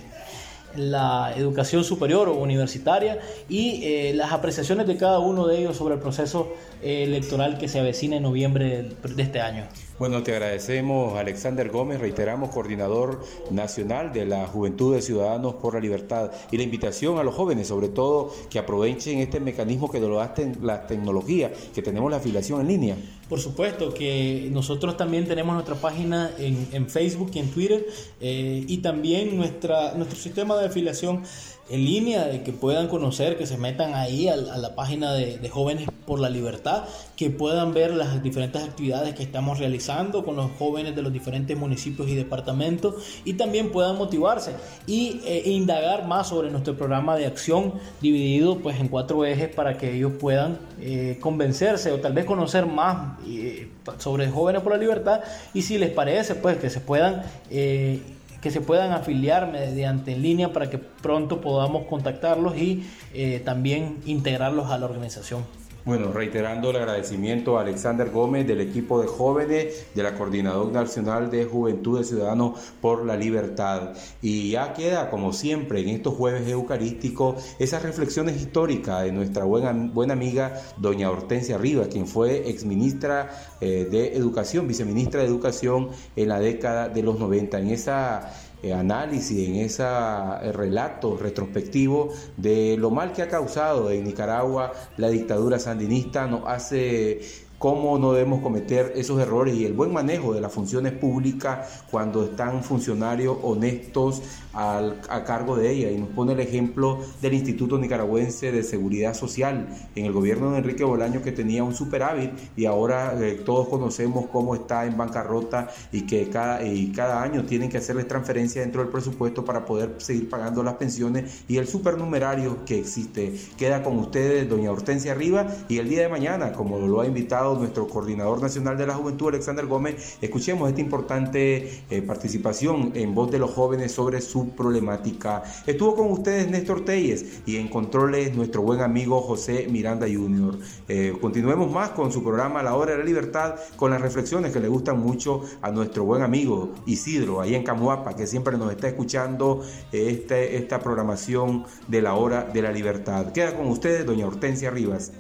la 0.76 1.34
educación 1.36 1.84
superior 1.84 2.30
o 2.30 2.36
universitaria 2.36 3.20
y 3.50 3.84
eh, 3.84 4.14
las 4.16 4.32
apreciaciones 4.32 4.88
de 4.88 4.98
cada 4.98 5.20
uno 5.20 5.48
de 5.48 5.60
ellos 5.60 5.78
sobre 5.78 5.96
el 5.96 6.02
proceso 6.02 6.54
electoral 6.82 7.58
que 7.58 7.68
se 7.68 7.80
avecina 7.80 8.18
en 8.18 8.24
noviembre 8.24 8.90
de 9.04 9.24
este 9.24 9.42
año. 9.42 9.66
Bueno, 10.00 10.22
te 10.22 10.32
agradecemos, 10.32 11.18
Alexander 11.18 11.70
Gómez, 11.70 12.00
reiteramos, 12.00 12.52
coordinador 12.52 13.20
nacional 13.50 14.14
de 14.14 14.28
la 14.28 14.46
Juventud 14.46 14.94
de 14.94 15.02
Ciudadanos 15.02 15.56
por 15.56 15.74
la 15.74 15.80
Libertad, 15.80 16.32
y 16.52 16.58
la 16.58 16.62
invitación 16.62 17.18
a 17.18 17.24
los 17.24 17.34
jóvenes, 17.34 17.68
sobre 17.68 17.90
todo, 17.90 18.32
que 18.52 18.60
aprovechen 18.60 19.18
este 19.18 19.40
mecanismo 19.40 19.90
que 19.90 20.00
lo 20.00 20.22
hacen 20.22 20.56
las 20.62 20.86
tecnologías, 20.86 21.52
que 21.74 21.82
tenemos 21.82 22.12
la 22.12 22.18
afiliación 22.18 22.62
en 22.62 22.68
línea. 22.68 22.96
Por 23.28 23.40
supuesto, 23.40 23.92
que 23.92 24.50
nosotros 24.52 24.98
también 24.98 25.26
tenemos 25.26 25.56
nuestra 25.56 25.74
página 25.74 26.30
en, 26.38 26.88
Facebook 26.88 27.32
y 27.34 27.40
en 27.40 27.50
Twitter, 27.50 27.88
eh, 28.22 28.64
y 28.68 28.78
también 28.78 29.36
nuestra, 29.36 29.96
nuestro 29.96 30.20
sistema 30.20 30.56
de 30.58 30.68
afiliación 30.68 31.24
en 31.70 31.86
línea, 31.86 32.26
de 32.26 32.44
que 32.44 32.54
puedan 32.54 32.88
conocer, 32.88 33.38
que 33.38 33.46
se 33.46 33.58
metan 33.58 33.94
ahí 33.94 34.28
a, 34.28 34.36
la 34.36 34.76
página 34.76 35.14
de, 35.14 35.48
Jóvenes 35.50 35.88
por 36.06 36.20
la 36.20 36.30
Libertad, 36.30 36.84
que 37.16 37.30
puedan 37.30 37.74
ver 37.74 37.92
las 37.92 38.22
diferentes 38.22 38.64
actividades 38.64 39.16
que 39.16 39.24
estamos 39.24 39.60
realizando 39.60 40.24
con 40.24 40.36
los 40.36 40.52
jóvenes 40.58 40.96
de 40.96 41.02
los 41.02 41.12
diferentes 41.12 41.58
municipios 41.58 42.08
y 42.10 42.16
departamentos 42.16 42.96
y 43.26 43.34
también 43.34 43.72
puedan 43.72 43.98
motivarse 43.98 44.54
y, 44.86 45.22
e, 45.26 45.44
e 45.46 45.52
indagar 45.52 46.08
más 46.08 46.30
sobre 46.30 46.50
nuestro 46.52 46.78
programa 46.78 47.16
de 47.16 47.26
acción 47.26 47.74
dividido 48.02 48.60
pues 48.60 48.80
en 48.80 48.88
cuatro 48.88 49.26
ejes 49.26 49.54
para 49.54 49.78
que 49.78 49.96
ellos 49.96 50.14
puedan 50.20 50.60
eh, 50.80 51.18
convencerse 51.20 51.92
o 51.92 52.00
tal 52.00 52.14
vez 52.14 52.26
conocer 52.26 52.66
más 52.66 53.18
eh, 53.28 53.70
sobre 53.98 54.30
Jóvenes 54.30 54.62
por 54.62 54.74
la 54.74 54.78
Libertad 54.78 55.22
y 55.54 55.62
si 55.62 55.78
les 55.78 55.90
parece 55.90 56.36
pues 56.36 56.58
que 56.58 56.70
se 56.70 56.80
puedan 56.80 57.24
eh, 57.50 58.00
que 58.42 58.52
se 58.52 58.62
puedan 58.62 58.92
afiliar 58.92 59.52
mediante 59.52 60.14
en 60.14 60.22
línea 60.22 60.54
para 60.54 60.70
que 60.70 60.78
pronto 60.78 61.42
podamos 61.42 61.88
contactarlos 61.88 62.58
y 62.58 62.86
eh, 63.14 63.42
también 63.44 63.98
integrarlos 64.06 64.70
a 64.72 64.78
la 64.78 64.86
organización. 64.86 65.44
Bueno, 65.88 66.12
reiterando 66.12 66.72
el 66.72 66.76
agradecimiento 66.76 67.58
a 67.58 67.62
Alexander 67.62 68.10
Gómez 68.10 68.46
del 68.46 68.60
equipo 68.60 69.02
de 69.02 69.08
jóvenes 69.08 69.86
de 69.96 70.04
la 70.04 70.16
Coordinadora 70.16 70.82
Nacional 70.82 71.32
de 71.32 71.46
Juventud 71.46 71.98
de 71.98 72.04
Ciudadanos 72.04 72.60
por 72.82 73.06
la 73.06 73.16
Libertad. 73.16 73.94
Y 74.22 74.50
ya 74.50 74.74
queda, 74.74 75.10
como 75.10 75.32
siempre, 75.32 75.80
en 75.80 75.88
estos 75.88 76.14
jueves 76.14 76.46
eucarísticos, 76.50 77.56
esas 77.58 77.84
reflexiones 77.84 78.36
históricas 78.36 79.06
de 79.06 79.14
nuestra 79.14 79.46
buena, 79.46 79.72
buena 79.72 80.12
amiga 80.12 80.62
doña 80.76 81.10
Hortensia 81.10 81.58
Rivas, 81.58 81.88
quien 81.88 82.06
fue 82.06 82.50
exministra 82.50 83.30
eh, 83.62 83.88
de 83.90 84.18
Educación, 84.18 84.68
viceministra 84.68 85.22
de 85.22 85.28
Educación 85.28 85.92
en 86.18 86.28
la 86.28 86.42
década 86.42 86.90
de 86.90 87.02
los 87.02 87.18
90. 87.18 87.60
En 87.60 87.70
esa 87.70 88.34
análisis, 88.74 89.48
en 89.48 89.56
ese 89.56 89.84
eh, 89.84 90.52
relato 90.52 91.18
retrospectivo 91.18 92.14
de 92.36 92.76
lo 92.78 92.90
mal 92.90 93.14
que 93.14 93.22
ha 93.22 93.28
causado 93.28 93.92
en 93.92 94.04
Nicaragua 94.04 94.74
la 94.98 95.10
dictadura 95.10 95.60
sandinista, 95.60 96.28
nos 96.28 96.42
hace 96.48 97.47
cómo 97.58 97.98
no 97.98 98.14
debemos 98.14 98.42
cometer 98.42 98.94
esos 98.96 99.20
errores 99.20 99.56
y 99.56 99.66
el 99.66 99.74
buen 99.74 99.92
manejo 99.92 100.34
de 100.34 100.42
las 100.42 100.52
funciones 100.52 100.94
públicas 100.94 101.84
cuando 101.90 102.24
están 102.24 102.64
funcionarios 102.64 103.38
honestos 103.42 104.22
a 104.54 105.24
cargo 105.26 105.56
de 105.56 105.72
ella. 105.72 105.92
Y 105.92 105.98
nos 105.98 106.10
pone 106.10 106.34
el 106.34 106.40
ejemplo 106.40 107.00
del 107.22 107.34
Instituto 107.34 107.78
Nicaragüense 107.78 108.52
de 108.52 108.64
Seguridad 108.64 109.14
Social 109.14 109.68
en 109.96 110.06
el 110.06 110.12
gobierno 110.12 110.52
de 110.52 110.60
Enrique 110.60 110.84
Bolaño 110.84 111.22
que 111.22 111.32
tenía 111.32 111.64
un 111.64 111.76
superávit 111.76 112.32
y 112.56 112.66
ahora 112.66 113.16
eh, 113.20 113.42
todos 113.46 113.68
conocemos 113.68 114.26
cómo 114.32 114.56
está 114.56 114.86
en 114.86 114.98
bancarrota 114.98 115.70
y 115.92 116.02
que 116.02 116.30
cada, 116.30 116.64
y 116.64 116.92
cada 116.92 117.22
año 117.22 117.44
tienen 117.46 117.70
que 117.70 117.78
hacerles 117.78 118.08
transferencia 118.08 118.62
dentro 118.62 118.82
del 118.82 118.92
presupuesto 118.92 119.46
para 119.46 119.66
poder 119.66 119.96
seguir 119.98 120.30
pagando 120.30 120.64
las 120.64 120.76
pensiones 120.76 121.44
y 121.48 121.58
el 121.58 121.68
supernumerario 121.68 122.66
que 122.66 122.80
existe. 122.80 123.36
Queda 123.58 123.84
con 123.84 123.98
ustedes 124.00 124.50
doña 124.50 124.72
Hortensia 124.72 125.12
Arriba 125.12 125.48
y 125.70 125.78
el 125.78 125.90
día 125.90 126.02
de 126.02 126.10
mañana, 126.10 126.54
como 126.54 126.80
lo 126.80 127.02
ha 127.02 127.06
invitado 127.06 127.47
nuestro 127.56 127.88
coordinador 127.88 128.42
nacional 128.42 128.78
de 128.78 128.88
la 128.88 128.96
juventud, 128.96 129.30
Alexander 129.30 129.66
Gómez, 129.66 130.18
escuchemos 130.22 130.70
esta 130.70 130.82
importante 130.82 131.84
eh, 131.90 132.02
participación 132.02 132.92
en 132.96 133.14
voz 133.14 133.32
de 133.32 133.40
los 133.40 133.52
jóvenes 133.52 133.92
sobre 133.92 134.22
su 134.22 134.50
problemática. 134.50 135.44
Estuvo 135.66 135.96
con 135.96 136.12
ustedes 136.12 136.50
Néstor 136.50 136.86
Telles 136.86 137.42
y 137.46 137.58
en 137.58 137.68
controles 137.68 138.36
nuestro 138.36 138.62
buen 138.62 138.82
amigo 138.82 139.22
José 139.22 139.68
Miranda 139.70 140.08
Jr. 140.08 140.58
Eh, 140.88 141.14
continuemos 141.20 141.72
más 141.72 141.90
con 141.92 142.12
su 142.12 142.24
programa 142.24 142.64
La 142.64 142.76
Hora 142.76 142.94
de 142.94 143.00
la 143.00 143.06
Libertad, 143.06 143.56
con 143.76 143.92
las 143.92 144.02
reflexiones 144.02 144.52
que 144.52 144.60
le 144.60 144.68
gustan 144.68 145.00
mucho 145.00 145.42
a 145.62 145.72
nuestro 145.72 146.04
buen 146.04 146.22
amigo 146.22 146.74
Isidro, 146.86 147.42
ahí 147.42 147.56
en 147.56 147.64
Camuapa, 147.64 148.16
que 148.16 148.28
siempre 148.28 148.58
nos 148.58 148.72
está 148.72 148.88
escuchando 148.88 149.64
este, 149.92 150.58
esta 150.58 150.80
programación 150.80 151.66
de 151.88 152.02
la 152.02 152.16
Hora 152.16 152.44
de 152.44 152.62
la 152.62 152.72
Libertad. 152.72 153.32
Queda 153.32 153.56
con 153.56 153.68
ustedes, 153.68 154.06
doña 154.06 154.28
Hortensia 154.28 154.70
Rivas. 154.70 155.12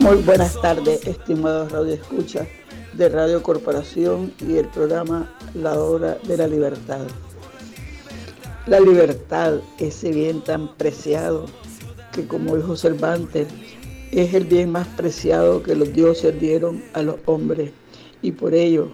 Muy 0.00 0.16
buenas 0.22 0.58
tardes, 0.62 1.06
estimados 1.06 1.70
Radio 1.72 1.92
Escucha 1.92 2.46
de 2.94 3.10
Radio 3.10 3.42
Corporación 3.42 4.32
y 4.40 4.56
el 4.56 4.66
programa 4.68 5.30
La 5.54 5.78
Hora 5.78 6.16
de 6.26 6.38
la 6.38 6.46
Libertad. 6.46 7.06
La 8.66 8.80
libertad, 8.80 9.60
ese 9.78 10.10
bien 10.10 10.42
tan 10.42 10.74
preciado 10.76 11.44
que 12.12 12.26
como 12.26 12.56
dijo 12.56 12.76
Cervantes, 12.76 13.48
es 14.10 14.32
el 14.32 14.46
bien 14.46 14.72
más 14.72 14.88
preciado 14.88 15.62
que 15.62 15.76
los 15.76 15.92
dioses 15.92 16.40
dieron 16.40 16.82
a 16.94 17.02
los 17.02 17.16
hombres 17.26 17.70
y 18.22 18.32
por 18.32 18.54
ello, 18.54 18.88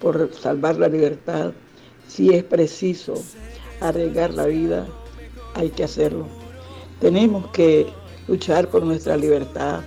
por 0.00 0.32
salvar 0.32 0.76
la 0.76 0.86
libertad, 0.86 1.52
si 2.06 2.32
es 2.32 2.44
preciso 2.44 3.14
arriesgar 3.80 4.32
la 4.32 4.46
vida, 4.46 4.86
hay 5.54 5.70
que 5.70 5.82
hacerlo. 5.82 6.26
Tenemos 7.00 7.50
que 7.50 7.88
luchar 8.28 8.68
por 8.68 8.84
nuestra 8.84 9.16
libertad, 9.16 9.80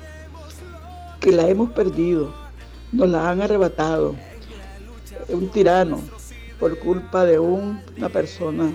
que 1.25 1.31
la 1.31 1.49
hemos 1.49 1.71
perdido, 1.71 2.31
nos 2.91 3.09
la 3.09 3.31
han 3.31 3.41
arrebatado. 3.41 4.15
un 5.27 5.49
tirano 5.49 5.99
por 6.59 6.77
culpa 6.77 7.25
de 7.25 7.39
una 7.39 8.09
persona 8.13 8.71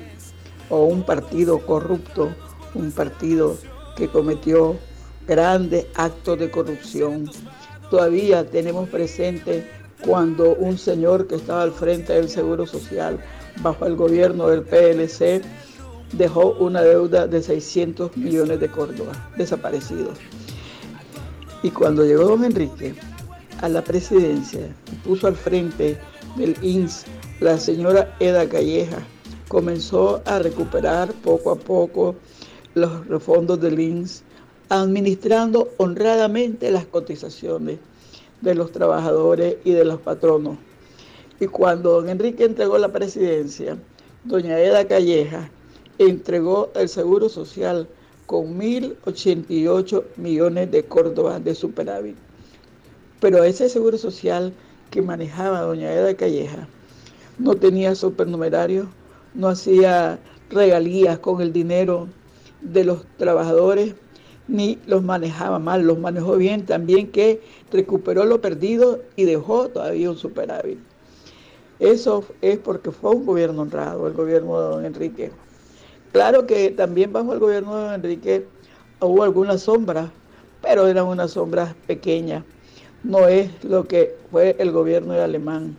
o 0.69 0.83
un 0.83 1.05
partido 1.05 1.61
corrupto, 1.65 2.35
un 2.75 2.91
partido 2.91 3.57
que 3.97 4.09
cometió 4.09 4.77
grandes 5.29 5.87
actos 5.95 6.41
de 6.41 6.51
corrupción. 6.51 7.31
Todavía 7.89 8.45
tenemos 8.45 8.89
presente 8.89 9.71
cuando 10.05 10.57
un 10.57 10.77
señor 10.77 11.29
que 11.29 11.37
estaba 11.37 11.63
al 11.63 11.71
frente 11.71 12.15
del 12.15 12.29
Seguro 12.29 12.67
Social 12.67 13.21
bajo 13.63 13.87
el 13.87 13.95
gobierno 13.95 14.49
del 14.49 14.63
PLC 14.63 15.41
dejó 16.15 16.57
una 16.59 16.83
deuda 16.83 17.29
de 17.29 17.45
600 17.45 18.17
millones 18.17 18.59
de 18.59 18.69
Córdoba 18.69 19.13
desaparecidos. 19.37 20.19
Y 21.63 21.71
cuando 21.71 22.05
llegó 22.05 22.25
don 22.25 22.45
Enrique 22.45 22.95
a 23.61 23.69
la 23.69 23.83
presidencia 23.83 24.75
puso 25.05 25.27
al 25.27 25.37
frente 25.37 25.99
del 26.37 26.57
INS 26.63 27.05
la 27.41 27.59
señora 27.59 28.15
Eda 28.21 28.49
Calleja, 28.49 28.99
comenzó 29.49 30.23
a 30.25 30.39
recuperar 30.39 31.13
poco 31.25 31.51
a 31.51 31.57
poco 31.57 32.15
los 32.75 33.23
fondos 33.23 33.61
del 33.61 33.81
INS, 33.81 34.23
administrando 34.69 35.69
honradamente 35.79 36.71
las 36.71 36.87
cotizaciones 36.87 37.79
de 38.41 38.55
los 38.55 38.73
trabajadores 38.73 39.57
y 39.65 39.73
de 39.73 39.85
los 39.85 40.01
patronos. 40.01 40.57
Y 41.41 41.47
cuando 41.47 41.93
don 41.93 42.09
Enrique 42.09 42.45
entregó 42.45 42.79
la 42.79 42.93
presidencia, 42.93 43.77
doña 44.25 44.59
Eda 44.59 44.87
Calleja 44.87 45.51
entregó 45.99 46.71
el 46.75 46.89
Seguro 46.89 47.29
Social 47.29 47.89
con 48.31 48.61
1.088 48.61 50.05
millones 50.17 50.71
de 50.71 50.85
Córdoba 50.85 51.41
de 51.41 51.53
superávit. 51.53 52.15
Pero 53.19 53.43
ese 53.43 53.69
Seguro 53.69 53.99
Social 53.99 54.53
que 54.93 55.03
manejaba 55.03 55.63
doña 55.63 55.93
Eda 55.93 56.15
Calleja 56.15 56.69
no 57.41 57.57
tenía 57.57 57.97
supernumerario, 57.97 58.89
no 59.35 59.49
hacía 59.49 60.21
regalías 60.49 61.19
con 61.19 61.41
el 61.41 61.53
dinero 61.53 62.07
de 62.61 62.85
los 62.85 63.05
trabajadores, 63.17 63.97
ni 64.47 64.79
los 64.87 65.03
manejaba 65.03 65.59
mal, 65.59 65.83
los 65.83 65.99
manejó 65.99 66.37
bien 66.37 66.65
también 66.65 67.11
que 67.11 67.43
recuperó 67.73 68.25
lo 68.27 68.41
perdido 68.41 69.01
y 69.17 69.25
dejó 69.25 69.71
todavía 69.71 70.09
un 70.09 70.17
superávit. 70.17 70.79
Eso 71.81 72.25
es 72.43 72.59
porque 72.59 72.93
fue 72.93 73.11
un 73.11 73.27
gobierno 73.27 73.63
honrado, 73.63 74.07
el 74.07 74.13
gobierno 74.13 74.61
de 74.61 74.69
don 74.69 74.85
Enrique. 74.85 75.33
Claro 76.13 76.47
que 76.47 76.71
también 76.71 77.13
bajo 77.13 77.33
el 77.33 77.39
gobierno 77.39 77.89
de 77.89 77.95
Enrique 77.95 78.47
hubo 79.01 79.23
algunas 79.23 79.63
sombras, 79.63 80.11
pero 80.61 80.89
eran 80.89 81.07
unas 81.07 81.33
sombras 81.33 81.75
pequeñas. 81.87 82.45
No 83.05 83.29
es 83.29 83.49
lo 83.63 83.85
que 83.85 84.17
fue 84.31 84.57
el 84.59 84.73
gobierno 84.73 85.13
de 85.13 85.23
Alemán, 85.23 85.77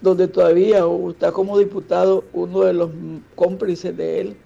donde 0.00 0.26
todavía 0.26 0.84
está 1.10 1.32
como 1.32 1.58
diputado 1.58 2.24
uno 2.32 2.60
de 2.60 2.72
los 2.72 2.90
cómplices 3.34 3.94
de 3.96 4.20
él, 4.20 4.36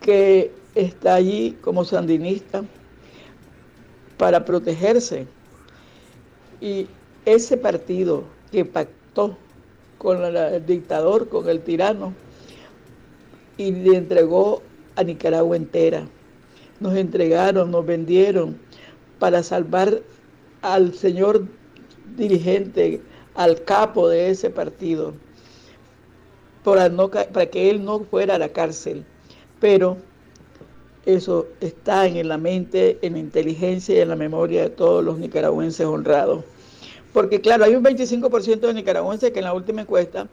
que 0.00 0.50
está 0.74 1.14
allí 1.14 1.56
como 1.62 1.84
sandinista 1.84 2.64
para 4.18 4.44
protegerse. 4.44 5.26
Y 6.60 6.88
ese 7.24 7.56
partido 7.56 8.24
que 8.50 8.64
pactó 8.64 9.36
con 9.98 10.22
el 10.24 10.66
dictador, 10.66 11.28
con 11.28 11.48
el 11.48 11.60
tirano, 11.60 12.12
y 13.56 13.72
le 13.72 13.96
entregó 13.96 14.62
a 14.96 15.02
Nicaragua 15.02 15.56
entera. 15.56 16.06
Nos 16.80 16.96
entregaron, 16.96 17.70
nos 17.70 17.86
vendieron 17.86 18.58
para 19.18 19.42
salvar 19.42 20.02
al 20.62 20.94
señor 20.94 21.46
dirigente, 22.16 23.00
al 23.34 23.62
capo 23.64 24.08
de 24.08 24.30
ese 24.30 24.50
partido, 24.50 25.14
para, 26.62 26.88
no, 26.88 27.10
para 27.10 27.46
que 27.46 27.70
él 27.70 27.84
no 27.84 28.00
fuera 28.00 28.36
a 28.36 28.38
la 28.38 28.48
cárcel. 28.48 29.04
Pero 29.60 29.96
eso 31.06 31.46
está 31.60 32.06
en 32.06 32.28
la 32.28 32.38
mente, 32.38 32.98
en 33.02 33.14
la 33.14 33.18
inteligencia 33.18 33.96
y 33.96 34.00
en 34.00 34.08
la 34.08 34.16
memoria 34.16 34.62
de 34.62 34.70
todos 34.70 35.04
los 35.04 35.18
nicaragüenses 35.18 35.86
honrados. 35.86 36.44
Porque 37.12 37.40
claro, 37.40 37.64
hay 37.64 37.76
un 37.76 37.84
25% 37.84 38.60
de 38.60 38.74
nicaragüenses 38.74 39.30
que 39.30 39.38
en 39.38 39.44
la 39.44 39.54
última 39.54 39.82
encuesta 39.82 40.28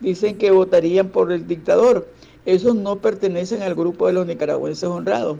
dicen 0.00 0.36
que 0.36 0.50
votarían 0.50 1.08
por 1.08 1.32
el 1.32 1.46
dictador. 1.46 2.08
Esos 2.46 2.74
no 2.74 2.96
pertenecen 2.96 3.62
al 3.62 3.74
grupo 3.74 4.06
de 4.06 4.14
los 4.14 4.26
nicaragüenses 4.26 4.84
honrados, 4.84 5.38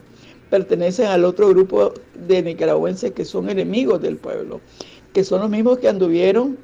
pertenecen 0.51 1.07
al 1.07 1.25
otro 1.25 1.49
grupo 1.49 1.95
de 2.15 2.43
nicaragüenses 2.43 3.13
que 3.13 3.25
son 3.25 3.49
enemigos 3.49 4.03
del 4.03 4.17
pueblo, 4.17 4.61
que 5.13 5.25
son 5.25 5.41
los 5.41 5.51
mismos 5.51 5.79
que 5.79 5.89
anduvieron 5.89 6.59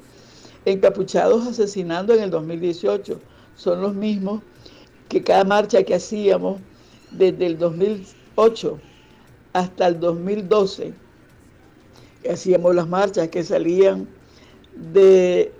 encapuchados 0.65 1.47
asesinando 1.47 2.13
en 2.13 2.23
el 2.23 2.29
2018, 2.29 3.19
son 3.55 3.81
los 3.81 3.95
mismos 3.95 4.41
que 5.09 5.23
cada 5.23 5.43
marcha 5.43 5.83
que 5.83 5.95
hacíamos 5.95 6.59
desde 7.11 7.45
el 7.47 7.57
2008 7.57 8.79
hasta 9.53 9.87
el 9.87 9.99
2012, 9.99 10.93
hacíamos 12.29 12.75
las 12.75 12.87
marchas 12.87 13.29
que 13.29 13.43
salían 13.43 14.07
de 14.75 15.51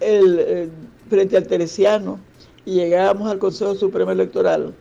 el, 0.00 0.70
frente 1.08 1.36
al 1.36 1.46
Teresiano 1.46 2.18
y 2.64 2.74
llegábamos 2.74 3.30
al 3.30 3.38
Consejo 3.38 3.74
Supremo 3.74 4.10
Electoral, 4.10 4.74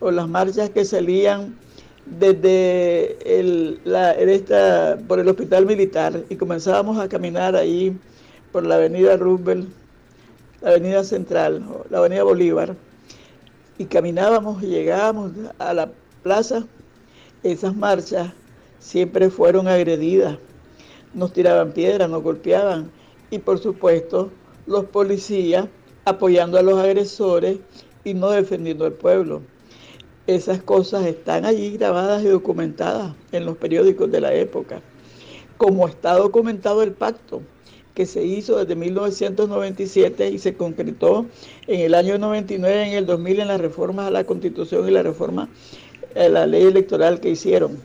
o 0.00 0.10
las 0.10 0.28
marchas 0.28 0.70
que 0.70 0.84
salían 0.84 1.56
desde 2.04 3.16
el, 3.38 3.80
la, 3.84 4.14
por 5.08 5.18
el 5.18 5.28
hospital 5.28 5.66
militar 5.66 6.22
y 6.28 6.36
comenzábamos 6.36 6.98
a 6.98 7.08
caminar 7.08 7.56
ahí 7.56 7.96
por 8.52 8.64
la 8.64 8.76
avenida 8.76 9.16
Roosevelt, 9.16 9.68
la 10.60 10.70
avenida 10.70 11.04
Central, 11.04 11.64
la 11.90 11.98
avenida 11.98 12.22
Bolívar, 12.22 12.76
y 13.78 13.84
caminábamos 13.86 14.62
y 14.62 14.66
llegábamos 14.68 15.32
a 15.58 15.74
la 15.74 15.90
plaza, 16.22 16.64
esas 17.42 17.76
marchas 17.76 18.32
siempre 18.78 19.30
fueron 19.30 19.68
agredidas. 19.68 20.38
Nos 21.12 21.32
tiraban 21.32 21.72
piedras, 21.72 22.08
nos 22.08 22.22
golpeaban 22.22 22.90
y 23.30 23.38
por 23.38 23.58
supuesto 23.58 24.30
los 24.66 24.86
policías 24.86 25.66
apoyando 26.06 26.56
a 26.56 26.62
los 26.62 26.78
agresores 26.78 27.58
y 28.04 28.14
no 28.14 28.30
defendiendo 28.30 28.84
al 28.84 28.92
pueblo. 28.92 29.42
Esas 30.28 30.62
cosas 30.62 31.04
están 31.04 31.44
allí 31.44 31.76
grabadas 31.76 32.22
y 32.22 32.28
documentadas 32.28 33.12
en 33.32 33.44
los 33.44 33.56
periódicos 33.56 34.10
de 34.12 34.20
la 34.20 34.32
época, 34.32 34.82
como 35.56 35.88
está 35.88 36.14
documentado 36.14 36.84
el 36.84 36.92
pacto 36.92 37.42
que 37.94 38.06
se 38.06 38.24
hizo 38.24 38.56
desde 38.56 38.76
1997 38.76 40.30
y 40.30 40.38
se 40.38 40.54
concretó 40.54 41.26
en 41.66 41.80
el 41.80 41.94
año 41.94 42.18
99, 42.18 42.88
en 42.88 42.94
el 42.94 43.06
2000 43.06 43.40
en 43.40 43.48
las 43.48 43.60
reformas 43.60 44.06
a 44.06 44.12
la 44.12 44.22
Constitución 44.22 44.86
y 44.86 44.92
la 44.92 45.02
reforma 45.02 45.48
a 46.14 46.28
la 46.28 46.46
ley 46.46 46.62
electoral 46.62 47.18
que 47.18 47.30
hicieron. 47.30 47.78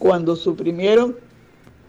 Cuando 0.00 0.34
suprimieron 0.34 1.16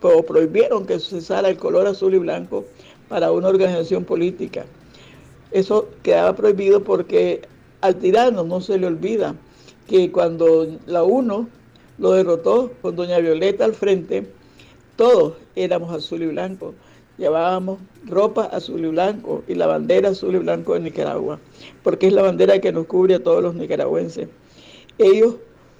o 0.03 0.21
prohibieron 0.21 0.85
que 0.85 0.99
se 0.99 1.15
usara 1.15 1.49
el 1.49 1.57
color 1.57 1.87
azul 1.87 2.13
y 2.13 2.19
blanco 2.19 2.65
para 3.09 3.31
una 3.31 3.47
organización 3.47 4.03
política. 4.03 4.65
Eso 5.55 5.87
quedaba 6.03 6.35
prohibido 6.35 6.83
porque 6.83 7.41
al 7.79 7.95
tirano 7.95 8.43
no 8.43 8.59
se 8.59 8.77
le 8.77 8.87
olvida 8.87 9.35
que 9.87 10.11
cuando 10.11 10.67
la 10.85 11.03
UNO 11.03 11.47
lo 11.97 12.11
derrotó 12.11 12.73
con 12.81 12.97
doña 12.97 13.19
Violeta 13.19 13.63
al 13.63 13.73
frente, 13.73 14.27
todos 14.97 15.35
éramos 15.55 15.95
azul 15.95 16.23
y 16.23 16.27
blanco 16.27 16.73
llevábamos 17.17 17.79
ropa 18.05 18.43
azul 18.43 18.83
y 18.83 18.89
blanco 18.89 19.43
y 19.47 19.55
la 19.55 19.67
bandera 19.67 20.09
azul 20.09 20.35
y 20.35 20.39
blanco 20.39 20.73
de 20.73 20.81
Nicaragua, 20.81 21.39
porque 21.83 22.07
es 22.07 22.13
la 22.13 22.21
bandera 22.21 22.59
que 22.59 22.73
nos 22.73 22.87
cubre 22.87 23.15
a 23.15 23.23
todos 23.23 23.41
los 23.41 23.55
nicaragüenses. 23.55 24.27
Ellos, 24.97 25.35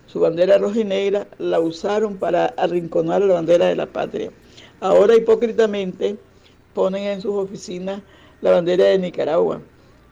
su 0.07 0.21
bandera 0.21 0.57
roja 0.57 0.79
y 0.79 0.85
negra, 0.85 1.27
la 1.37 1.59
usaron 1.59 2.15
para 2.15 2.45
arrinconar 2.45 3.23
la 3.23 3.33
bandera 3.33 3.65
de 3.65 3.75
la 3.75 3.87
patria. 3.87 4.31
Ahora 4.79 5.17
hipócritamente 5.17 6.15
ponen 6.73 7.03
en 7.03 7.21
sus 7.21 7.33
oficinas 7.33 8.01
la 8.45 8.51
bandera 8.51 8.85
de 8.85 8.99
Nicaragua. 8.99 9.59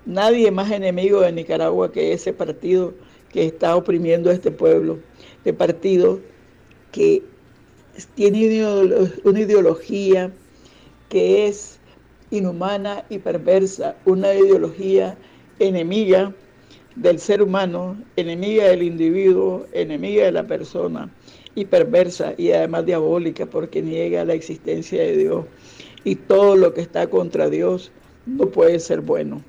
Nadie 0.08 0.50
más 0.50 0.72
enemigo 0.72 1.22
de 1.22 1.32
Nicaragua 1.32 1.92
que 1.92 2.14
ese 2.14 2.34
partido 2.34 2.96
que 3.32 3.46
está 3.46 3.76
oprimiendo 3.76 4.32
a 4.32 4.34
este 4.34 4.50
pueblo, 4.50 4.98
este 5.38 5.54
partido 5.54 6.20
que 6.92 7.22
tiene 8.16 8.66
una 9.24 9.40
ideología 9.40 10.32
que 11.10 11.46
es 11.46 11.78
inhumana 12.32 13.06
y 13.08 13.20
perversa, 13.20 13.98
una 14.06 14.34
ideología 14.34 15.16
enemiga 15.60 16.34
del 16.96 17.20
ser 17.20 17.44
humano, 17.44 17.96
enemiga 18.16 18.64
del 18.66 18.82
individuo, 18.82 19.68
enemiga 19.74 20.26
de 20.26 20.32
la 20.32 20.48
persona 20.48 21.08
y 21.54 21.66
perversa 21.66 22.34
y 22.36 22.52
además 22.52 22.88
diabólica 22.88 23.46
porque 23.46 23.84
niega 23.84 24.26
la 24.26 24.34
existencia 24.34 25.04
de 25.04 25.18
Dios. 25.18 25.46
Y 26.04 26.16
todo 26.16 26.56
lo 26.56 26.74
que 26.74 26.82
está 26.82 27.08
contra 27.08 27.50
Dios 27.52 27.92
no 28.26 28.48
puede 28.48 28.80
ser 28.80 29.02
bueno. 29.02 29.42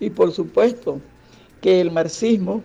Y 0.00 0.10
por 0.10 0.32
supuesto 0.32 1.00
que 1.60 1.80
el 1.80 1.90
marxismo 1.90 2.62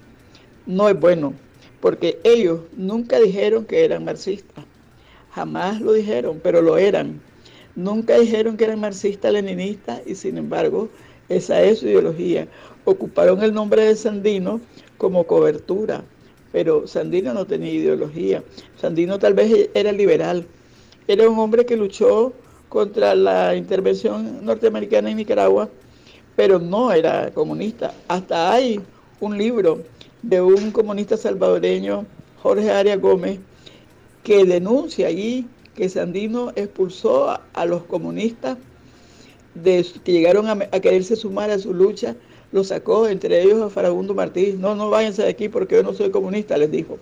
no 0.66 0.90
es 0.90 1.00
bueno, 1.00 1.34
porque 1.82 2.20
ellos 2.24 2.62
nunca 2.76 3.20
dijeron 3.20 3.66
que 3.66 3.86
eran 3.86 4.06
marxistas, 4.06 4.66
jamás 5.32 5.80
lo 5.82 5.94
dijeron, 5.94 6.40
pero 6.44 6.62
lo 6.62 6.78
eran 6.78 7.22
Nunca 7.78 8.18
dijeron 8.18 8.58
que 8.58 8.64
eran 8.64 8.80
marxistas, 8.80 9.32
leninistas 9.32 10.02
y 10.08 10.16
sin 10.16 10.40
embargo 10.40 10.90
esa 11.30 11.62
es 11.62 11.78
su 11.78 11.86
ideología. 11.86 12.48
Ocuparon 12.86 13.44
el 13.44 13.54
nombre 13.54 13.86
de 13.86 13.96
Sandino 13.96 14.60
como 14.98 15.26
cobertura, 15.26 16.04
pero 16.52 16.88
Sandino 16.88 17.36
no 17.36 17.46
tenía 17.46 17.72
ideología. 17.72 18.44
Sandino 18.82 19.20
tal 19.20 19.36
vez 19.36 19.70
era 19.76 19.92
liberal. 19.92 20.48
Era 21.08 21.30
un 21.30 21.38
hombre 21.38 21.68
que 21.68 21.78
luchó 21.78 22.34
contra 22.78 23.16
la 23.16 23.56
intervención 23.56 24.46
norteamericana 24.46 25.10
en 25.10 25.18
Nicaragua, 25.18 25.68
pero 26.36 26.60
no 26.60 26.92
era 26.92 27.32
comunista. 27.32 27.92
Hasta 28.08 28.54
hay 28.54 28.80
un 29.20 29.36
libro 29.36 29.82
de 30.22 30.44
un 30.44 30.70
comunista 30.70 31.18
salvadoreño, 31.18 32.06
Jorge 32.44 32.70
Arias 32.70 33.02
Gómez, 33.02 33.40
que 34.24 34.46
denuncia 34.46 35.08
allí 35.08 35.48
que 35.76 35.90
Sandino 35.90 36.52
expulsó 36.56 37.40
a, 37.52 37.66
los 37.66 37.82
comunistas 37.86 38.60
que 39.64 40.12
llegaron 40.12 40.48
a, 40.48 40.70
quererse 40.70 41.16
sumar 41.16 41.50
a 41.50 41.58
su 41.58 41.74
lucha, 41.74 42.16
lo 42.52 42.64
sacó, 42.64 43.08
entre 43.08 43.42
ellos 43.42 43.60
a 43.60 43.72
Farabundo 43.72 44.14
Martí. 44.14 44.54
No, 44.56 44.76
no 44.76 44.92
váyanse 44.92 45.24
de 45.24 45.30
aquí 45.30 45.50
porque 45.50 45.78
yo 45.78 45.82
no 45.82 45.96
soy 45.96 46.12
comunista, 46.12 46.56
les 46.60 46.70
dijo. 46.70 47.00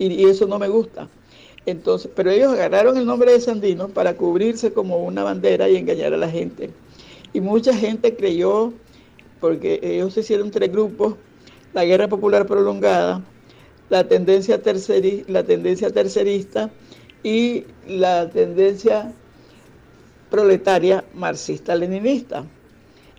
Y, 0.00 0.24
eso 0.24 0.48
no 0.48 0.58
me 0.58 0.66
gusta. 0.66 1.08
Entonces, 1.64 2.10
pero 2.14 2.30
ellos 2.30 2.52
agarraron 2.52 2.96
el 2.96 3.06
nombre 3.06 3.32
de 3.32 3.40
Sandino 3.40 3.88
para 3.88 4.16
cubrirse 4.16 4.72
como 4.72 5.04
una 5.04 5.22
bandera 5.22 5.68
y 5.68 5.76
engañar 5.76 6.12
a 6.12 6.16
la 6.16 6.28
gente. 6.28 6.70
Y 7.32 7.40
mucha 7.40 7.74
gente 7.74 8.16
creyó, 8.16 8.72
porque 9.40 9.80
ellos 9.82 10.14
se 10.14 10.20
hicieron 10.20 10.50
tres 10.50 10.72
grupos, 10.72 11.14
la 11.72 11.84
guerra 11.84 12.08
popular 12.08 12.46
prolongada, 12.46 13.22
la 13.88 14.08
tendencia, 14.08 14.60
la 15.28 15.44
tendencia 15.44 15.90
tercerista 15.90 16.70
y 17.22 17.64
la 17.86 18.28
tendencia 18.28 19.12
proletaria 20.30 21.04
marxista-leninista. 21.14 22.44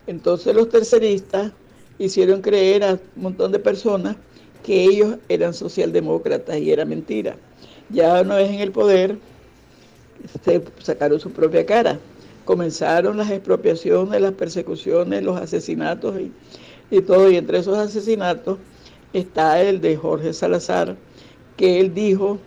Entonces 0.05 0.53
los 0.53 0.69
terceristas 0.69 1.51
hicieron 1.97 2.41
creer 2.41 2.83
a 2.83 2.93
un 2.93 2.99
montón 3.15 3.51
de 3.51 3.59
personas 3.59 4.17
que 4.63 4.83
ellos 4.83 5.17
eran 5.29 5.53
socialdemócratas 5.53 6.57
y 6.57 6.71
era 6.71 6.85
mentira. 6.85 7.37
Ya 7.89 8.21
una 8.21 8.35
vez 8.35 8.49
en 8.49 8.59
el 8.59 8.71
poder, 8.71 9.17
se 10.43 10.63
sacaron 10.79 11.19
su 11.19 11.31
propia 11.31 11.65
cara. 11.65 11.99
Comenzaron 12.45 13.17
las 13.17 13.29
expropiaciones, 13.31 14.21
las 14.21 14.33
persecuciones, 14.33 15.23
los 15.23 15.39
asesinatos 15.39 16.19
y, 16.19 16.31
y 16.91 17.01
todo. 17.01 17.29
Y 17.29 17.37
entre 17.37 17.59
esos 17.59 17.77
asesinatos 17.77 18.57
está 19.13 19.61
el 19.61 19.79
de 19.79 19.95
Jorge 19.95 20.33
Salazar, 20.33 20.95
que 21.55 21.79
él 21.79 21.93
dijo 21.93 22.39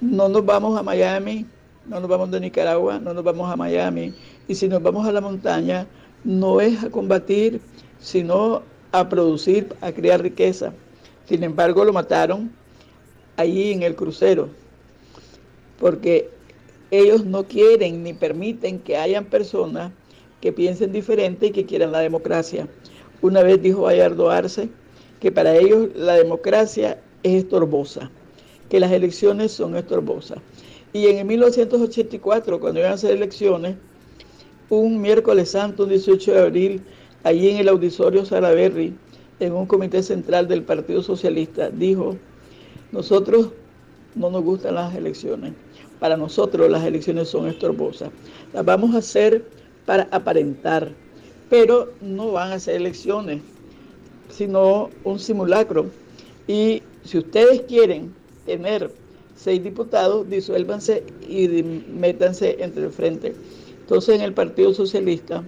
no 0.00 0.28
nos 0.28 0.44
vamos 0.44 0.78
a 0.78 0.82
Miami, 0.82 1.46
no 1.86 2.00
nos 2.00 2.08
vamos 2.08 2.30
de 2.30 2.40
Nicaragua, 2.40 2.98
no 2.98 3.14
nos 3.14 3.24
vamos 3.24 3.50
a 3.50 3.56
Miami. 3.56 4.14
Y 4.48 4.54
si 4.54 4.68
nos 4.68 4.82
vamos 4.82 5.06
a 5.06 5.12
la 5.12 5.20
montaña, 5.20 5.86
no 6.24 6.60
es 6.60 6.82
a 6.84 6.90
combatir, 6.90 7.60
sino 8.00 8.62
a 8.92 9.08
producir, 9.08 9.74
a 9.80 9.92
crear 9.92 10.22
riqueza. 10.22 10.72
Sin 11.26 11.42
embargo, 11.42 11.84
lo 11.84 11.92
mataron 11.92 12.50
allí 13.36 13.72
en 13.72 13.82
el 13.82 13.94
crucero, 13.94 14.48
porque 15.78 16.30
ellos 16.90 17.24
no 17.24 17.44
quieren 17.44 18.02
ni 18.02 18.12
permiten 18.12 18.78
que 18.78 18.96
hayan 18.96 19.24
personas 19.24 19.92
que 20.40 20.52
piensen 20.52 20.92
diferente 20.92 21.46
y 21.46 21.50
que 21.50 21.64
quieran 21.64 21.92
la 21.92 22.00
democracia. 22.00 22.68
Una 23.22 23.42
vez 23.42 23.62
dijo 23.62 23.82
Bayardo 23.82 24.30
Arce 24.30 24.68
que 25.20 25.32
para 25.32 25.56
ellos 25.56 25.88
la 25.94 26.14
democracia 26.14 27.00
es 27.22 27.44
estorbosa 27.44 28.10
que 28.68 28.80
las 28.80 28.92
elecciones 28.92 29.52
son 29.52 29.76
estorbosas. 29.76 30.38
Y 30.92 31.06
en 31.06 31.26
1984, 31.26 32.60
cuando 32.60 32.80
iban 32.80 32.92
a 32.92 32.94
hacer 32.94 33.12
elecciones, 33.12 33.76
un 34.70 35.00
miércoles 35.00 35.50
santo, 35.50 35.84
un 35.84 35.90
18 35.90 36.32
de 36.32 36.40
abril, 36.40 36.82
allí 37.22 37.50
en 37.50 37.56
el 37.58 37.68
auditorio 37.68 38.24
Salaberry, 38.24 38.94
en 39.40 39.52
un 39.52 39.66
comité 39.66 40.02
central 40.02 40.48
del 40.48 40.62
Partido 40.62 41.02
Socialista, 41.02 41.70
dijo, 41.70 42.16
nosotros 42.94 43.48
no 44.14 44.30
nos 44.30 44.44
gustan 44.44 44.76
las 44.76 44.94
elecciones. 44.94 45.52
Para 45.98 46.16
nosotros 46.16 46.70
las 46.70 46.84
elecciones 46.84 47.28
son 47.28 47.48
estorbosas. 47.48 48.10
Las 48.52 48.64
vamos 48.64 48.94
a 48.94 48.98
hacer 48.98 49.44
para 49.84 50.04
aparentar, 50.12 50.92
pero 51.50 51.92
no 52.00 52.30
van 52.30 52.52
a 52.52 52.60
ser 52.60 52.76
elecciones, 52.76 53.42
sino 54.30 54.90
un 55.02 55.18
simulacro. 55.18 55.86
Y 56.46 56.82
si 57.02 57.18
ustedes 57.18 57.62
quieren 57.62 58.14
tener 58.46 58.92
seis 59.34 59.62
diputados, 59.64 60.30
disuélvanse 60.30 61.02
y 61.28 61.48
métanse 61.64 62.56
entre 62.60 62.84
el 62.84 62.92
frente. 62.92 63.34
Entonces 63.80 64.14
en 64.14 64.20
el 64.20 64.32
Partido 64.32 64.72
Socialista 64.72 65.42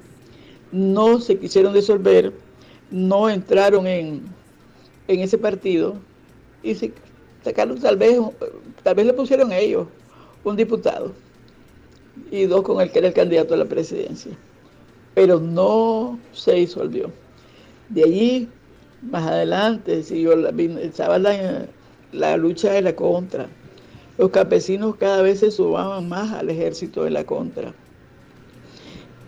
no 0.73 1.21
se 1.21 1.39
quisieron 1.39 1.73
disolver, 1.73 2.33
no 2.91 3.31
entraron 3.31 3.87
en, 3.87 4.23
en 5.07 5.21
ese 5.21 5.39
partido 5.39 5.95
y 6.65 6.75
se 6.75 6.93
sacaron 7.47 7.79
tal 7.79 7.97
vez, 7.97 8.19
tal 8.83 8.95
vez 8.97 9.07
le 9.07 9.13
pusieron 9.13 9.53
ellos 9.53 9.87
un 10.43 10.57
diputado 10.57 11.13
y 12.31 12.45
dos 12.47 12.63
con 12.63 12.81
el 12.81 12.91
que 12.91 12.99
era 12.99 13.09
el 13.09 13.15
candidato 13.15 13.55
a 13.55 13.57
la 13.57 13.65
presidencia. 13.65 14.33
Pero 15.15 15.39
no 15.39 16.19
se 16.33 16.55
disolvió. 16.55 17.11
De 17.89 18.03
allí, 18.03 18.49
más 19.03 19.27
adelante, 19.27 20.03
siguió, 20.03 20.35
estaba 20.79 21.19
la, 21.19 21.67
la 22.13 22.37
lucha 22.37 22.73
de 22.73 22.83
la 22.83 22.97
contra. 22.97 23.47
Los 24.19 24.31
campesinos 24.31 24.97
cada 24.97 25.23
vez 25.23 25.41
se 25.41 25.51
sumaban 25.51 26.09
más 26.09 26.33
al 26.33 26.51
ejército 26.51 27.05
de 27.05 27.11
la 27.11 27.25
contra. 27.25 27.73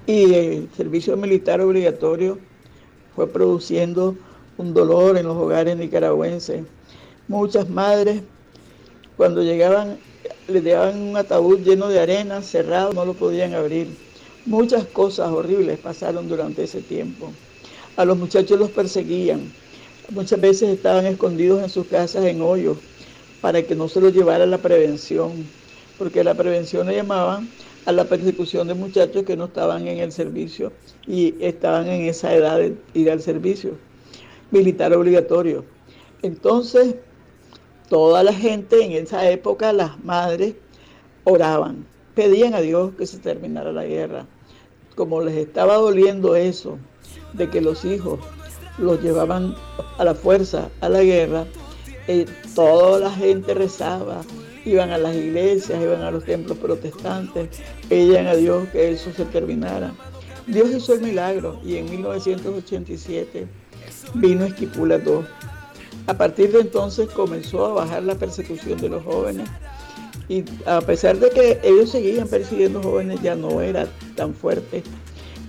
Y 0.06 0.34
el 0.34 0.68
servicio 0.76 1.16
militar 1.16 1.60
obligatorio 1.60 2.38
fue 3.14 3.28
produciendo 3.28 4.16
un 4.56 4.74
dolor 4.74 5.16
en 5.16 5.26
los 5.26 5.36
hogares 5.36 5.76
nicaragüenses. 5.76 6.64
Muchas 7.28 7.68
madres, 7.68 8.22
cuando 9.16 9.42
llegaban, 9.42 10.00
les 10.46 10.64
daban 10.64 11.00
un 11.00 11.16
ataúd 11.16 11.60
lleno 11.62 11.88
de 11.88 12.00
arena, 12.00 12.42
cerrado, 12.42 12.92
no 12.92 13.04
lo 13.04 13.16
podían 13.16 13.54
abrir. 13.54 13.98
Muchas 14.44 14.86
cosas 14.86 15.30
horribles 15.30 15.78
pasaron 15.78 16.28
durante 16.28 16.64
ese 16.64 16.82
tiempo. 16.82 17.36
A 17.96 18.04
los 18.04 18.18
muchachos 18.18 18.58
los 18.58 18.70
perseguían, 18.70 19.54
Muchas 20.10 20.40
veces 20.40 20.70
estaban 20.70 21.04
escondidos 21.06 21.62
en 21.62 21.68
sus 21.68 21.86
casas 21.86 22.24
en 22.24 22.40
hoyos 22.40 22.78
para 23.40 23.66
que 23.66 23.76
no 23.76 23.88
se 23.88 24.00
los 24.00 24.12
llevara 24.14 24.46
la 24.46 24.62
prevención, 24.62 25.52
porque 25.98 26.24
la 26.24 26.34
prevención 26.36 26.86
le 26.86 26.96
llamaban 26.96 27.54
a 27.84 27.92
la 27.92 28.08
persecución 28.08 28.68
de 28.68 28.74
muchachos 28.74 29.24
que 29.24 29.36
no 29.36 29.46
estaban 29.46 29.86
en 29.86 29.98
el 29.98 30.12
servicio 30.12 30.72
y 31.06 31.36
estaban 31.44 31.88
en 31.88 32.02
esa 32.08 32.34
edad 32.34 32.58
de 32.58 32.82
ir 32.94 33.10
al 33.10 33.20
servicio 33.20 33.80
militar 34.50 34.94
obligatorio. 34.94 35.66
Entonces, 36.22 36.96
toda 37.88 38.22
la 38.22 38.32
gente 38.32 38.84
en 38.84 38.92
esa 38.92 39.28
época, 39.30 39.72
las 39.72 40.02
madres, 40.04 40.54
oraban, 41.24 41.86
pedían 42.14 42.54
a 42.54 42.60
Dios 42.60 42.92
que 42.96 43.06
se 43.06 43.18
terminara 43.18 43.72
la 43.72 43.84
guerra. 43.84 44.26
Como 44.94 45.22
les 45.22 45.36
estaba 45.36 45.76
doliendo 45.76 46.36
eso, 46.36 46.78
de 47.32 47.48
que 47.50 47.60
los 47.60 47.84
hijos 47.84 48.18
los 48.78 49.02
llevaban 49.02 49.54
a 49.98 50.04
la 50.04 50.14
fuerza, 50.14 50.68
a 50.80 50.88
la 50.88 51.02
guerra, 51.02 51.46
y 52.06 52.24
toda 52.54 53.00
la 53.00 53.10
gente 53.10 53.54
rezaba, 53.54 54.22
iban 54.64 54.90
a 54.90 54.98
las 54.98 55.14
iglesias, 55.14 55.80
iban 55.82 56.02
a 56.02 56.10
los 56.10 56.24
templos 56.24 56.58
protestantes, 56.58 57.48
pedían 57.88 58.26
a 58.26 58.34
Dios 58.34 58.68
que 58.70 58.90
eso 58.90 59.12
se 59.12 59.24
terminara. 59.26 59.92
Dios 60.46 60.70
hizo 60.70 60.94
el 60.94 61.02
milagro 61.02 61.60
y 61.64 61.76
en 61.76 61.90
1987 61.90 63.46
vino 64.14 64.46
Esquipula 64.46 64.96
II. 64.96 65.20
A 66.08 66.14
partir 66.14 66.50
de 66.52 66.60
entonces 66.60 67.06
comenzó 67.10 67.66
a 67.66 67.74
bajar 67.74 68.02
la 68.02 68.14
persecución 68.14 68.80
de 68.80 68.88
los 68.88 69.04
jóvenes 69.04 69.46
y 70.26 70.42
a 70.64 70.80
pesar 70.80 71.18
de 71.18 71.28
que 71.28 71.60
ellos 71.62 71.90
seguían 71.90 72.26
persiguiendo 72.26 72.82
jóvenes 72.82 73.20
ya 73.20 73.36
no 73.36 73.60
era 73.60 73.86
tan 74.16 74.32
fuerte 74.32 74.82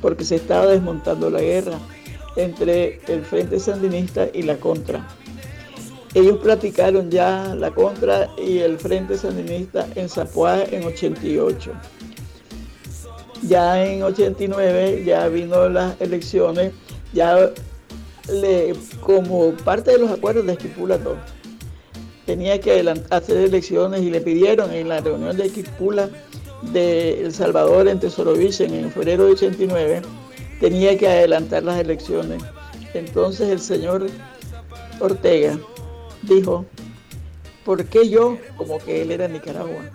porque 0.02 0.26
se 0.26 0.36
estaba 0.36 0.66
desmontando 0.66 1.30
la 1.30 1.40
guerra 1.40 1.80
entre 2.36 3.00
el 3.08 3.24
Frente 3.24 3.58
Sandinista 3.58 4.28
y 4.34 4.42
la 4.42 4.58
Contra. 4.58 5.08
Ellos 6.14 6.40
platicaron 6.40 7.10
ya 7.10 7.56
la 7.56 7.72
Contra 7.72 8.30
y 8.38 8.60
el 8.60 8.78
Frente 8.80 9.18
Sandinista 9.18 9.88
en 9.96 10.10
Zapuá 10.10 10.64
en 10.64 10.84
88. 10.84 11.72
Ya 13.44 13.86
en 13.86 14.04
89 14.04 15.04
ya 15.06 15.26
vino 15.30 15.70
las 15.70 16.00
elecciones, 16.02 16.74
ya 17.14 17.50
como 19.02 19.52
parte 19.52 19.92
de 19.92 20.00
los 20.00 20.12
acuerdos 20.12 20.46
de 20.46 20.54
Esquipula 20.54 21.00
tenía 22.26 22.60
que 22.60 22.84
hacer 23.10 23.38
elecciones 23.38 24.02
y 24.02 24.10
le 24.10 24.22
pidieron 24.22 24.72
en 24.72 24.90
la 24.90 25.02
reunión 25.02 25.36
de 25.36 25.46
Esquipula 25.46 26.10
de 26.74 27.24
El 27.26 27.34
Salvador 27.34 27.88
en 27.88 28.00
Tesorovich 28.00 28.62
en 28.62 28.92
febrero 28.92 29.26
de 29.26 29.32
89 29.32 30.02
tenía 30.60 30.98
que 30.98 31.08
adelantar 31.08 31.64
las 31.64 31.80
elecciones. 31.80 32.44
Entonces 32.94 33.50
el 33.50 33.60
señor 33.60 34.08
Ortega 35.00 35.58
dijo, 36.24 36.66
¿por 37.64 37.86
qué 37.86 38.10
yo? 38.10 38.38
Como 38.58 38.78
que 38.80 39.02
él 39.02 39.12
era 39.12 39.28
Nicaragua. 39.28 39.90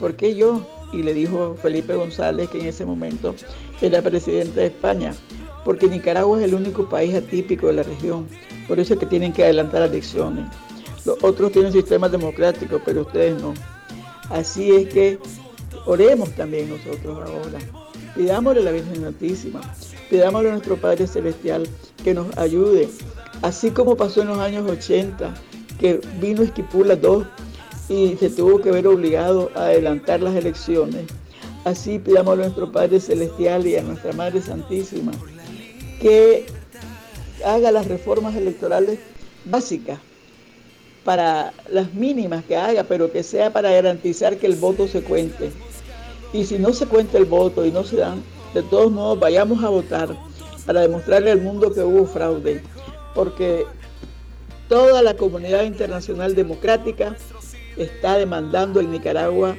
¿Por 0.00 0.16
qué 0.16 0.34
yo? 0.34 0.66
y 0.92 1.02
le 1.02 1.14
dijo 1.14 1.56
Felipe 1.60 1.94
González, 1.94 2.48
que 2.48 2.60
en 2.60 2.66
ese 2.66 2.84
momento 2.84 3.34
era 3.80 4.02
presidente 4.02 4.60
de 4.60 4.66
España, 4.66 5.14
porque 5.68 5.86
Nicaragua 5.86 6.38
es 6.38 6.44
el 6.44 6.54
único 6.54 6.88
país 6.88 7.14
atípico 7.14 7.66
de 7.66 7.74
la 7.74 7.82
región, 7.82 8.26
por 8.66 8.80
eso 8.80 8.94
es 8.94 9.00
que 9.00 9.04
tienen 9.04 9.34
que 9.34 9.44
adelantar 9.44 9.82
elecciones. 9.82 10.46
Los 11.04 11.22
otros 11.22 11.52
tienen 11.52 11.72
sistemas 11.72 12.10
democráticos, 12.10 12.80
pero 12.86 13.02
ustedes 13.02 13.38
no. 13.42 13.52
Así 14.30 14.74
es 14.74 14.88
que 14.88 15.18
oremos 15.84 16.30
también 16.30 16.70
nosotros 16.70 17.18
ahora. 17.18 17.58
Pidámosle 18.16 18.62
a 18.62 18.64
la 18.64 18.70
Virgen 18.70 19.02
Santísima, 19.02 19.60
pidámosle 20.08 20.48
a 20.48 20.52
nuestro 20.52 20.78
Padre 20.78 21.06
Celestial 21.06 21.68
que 22.02 22.14
nos 22.14 22.34
ayude, 22.38 22.88
así 23.42 23.70
como 23.70 23.94
pasó 23.94 24.22
en 24.22 24.28
los 24.28 24.38
años 24.38 24.70
80, 24.70 25.34
que 25.78 26.00
vino 26.18 26.44
Esquipula 26.44 26.94
II 26.94 27.24
y 27.94 28.16
se 28.16 28.30
tuvo 28.30 28.62
que 28.62 28.70
ver 28.70 28.86
obligado 28.86 29.50
a 29.54 29.64
adelantar 29.64 30.22
las 30.22 30.34
elecciones. 30.34 31.04
Así 31.66 31.98
pidamos 31.98 32.32
a 32.32 32.36
nuestro 32.36 32.72
Padre 32.72 33.00
Celestial 33.00 33.66
y 33.66 33.76
a 33.76 33.82
nuestra 33.82 34.14
Madre 34.14 34.40
Santísima 34.40 35.12
que 36.00 36.46
haga 37.44 37.70
las 37.70 37.86
reformas 37.86 38.34
electorales 38.36 38.98
básicas 39.44 39.98
para 41.04 41.52
las 41.70 41.94
mínimas 41.94 42.44
que 42.44 42.56
haga, 42.56 42.84
pero 42.84 43.10
que 43.10 43.22
sea 43.22 43.52
para 43.52 43.70
garantizar 43.70 44.36
que 44.36 44.46
el 44.46 44.56
voto 44.56 44.86
se 44.88 45.02
cuente. 45.02 45.50
Y 46.32 46.44
si 46.44 46.58
no 46.58 46.72
se 46.72 46.86
cuenta 46.86 47.16
el 47.16 47.24
voto 47.24 47.64
y 47.64 47.70
no 47.70 47.84
se 47.84 47.96
dan, 47.96 48.22
de 48.52 48.62
todos 48.62 48.90
modos 48.90 49.18
vayamos 49.18 49.62
a 49.64 49.68
votar 49.70 50.14
para 50.66 50.82
demostrarle 50.82 51.30
al 51.30 51.40
mundo 51.40 51.72
que 51.72 51.80
hubo 51.80 52.04
fraude, 52.04 52.62
porque 53.14 53.64
toda 54.68 55.02
la 55.02 55.14
comunidad 55.14 55.64
internacional 55.64 56.34
democrática 56.34 57.16
está 57.78 58.18
demandando 58.18 58.80
en 58.80 58.90
Nicaragua 58.90 59.56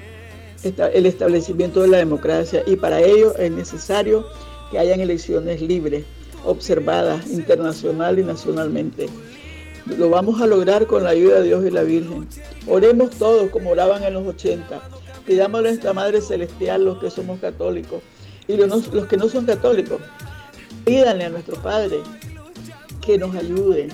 el 0.64 1.06
establecimiento 1.06 1.82
de 1.82 1.88
la 1.88 1.98
democracia 1.98 2.64
y 2.68 2.76
para 2.76 3.00
ello 3.00 3.36
es 3.38 3.52
necesario 3.52 4.26
que 4.70 4.78
hayan 4.78 5.00
elecciones 5.00 5.62
libres, 5.62 6.06
observadas 6.46 7.28
internacional 7.30 8.20
y 8.20 8.24
nacionalmente. 8.24 9.08
Lo 9.98 10.10
vamos 10.10 10.42
a 10.42 10.48
lograr 10.48 10.86
con 10.86 11.04
la 11.04 11.12
ayuda 11.12 11.40
de 11.40 11.48
Dios 11.48 11.66
y 11.66 11.72
la 11.72 11.84
Virgen. 11.84 12.28
Oremos 12.68 13.12
todos 13.12 13.50
como 13.50 13.72
oraban 13.72 14.04
en 14.04 14.14
los 14.14 14.28
80. 14.28 14.80
Pidámosle 15.26 15.70
a 15.70 15.72
nuestra 15.72 15.94
Madre 15.94 16.22
Celestial 16.22 16.86
los 16.86 17.00
que 17.00 17.10
somos 17.10 17.40
católicos 17.40 18.02
y 18.48 18.58
los, 18.58 18.88
los 18.94 19.06
que 19.08 19.18
no 19.18 19.30
son 19.30 19.46
católicos. 19.46 20.00
Pídanle 20.86 21.26
a 21.26 21.30
nuestro 21.30 21.56
Padre 21.62 22.00
que 23.02 23.18
nos 23.18 23.36
ayude, 23.36 23.90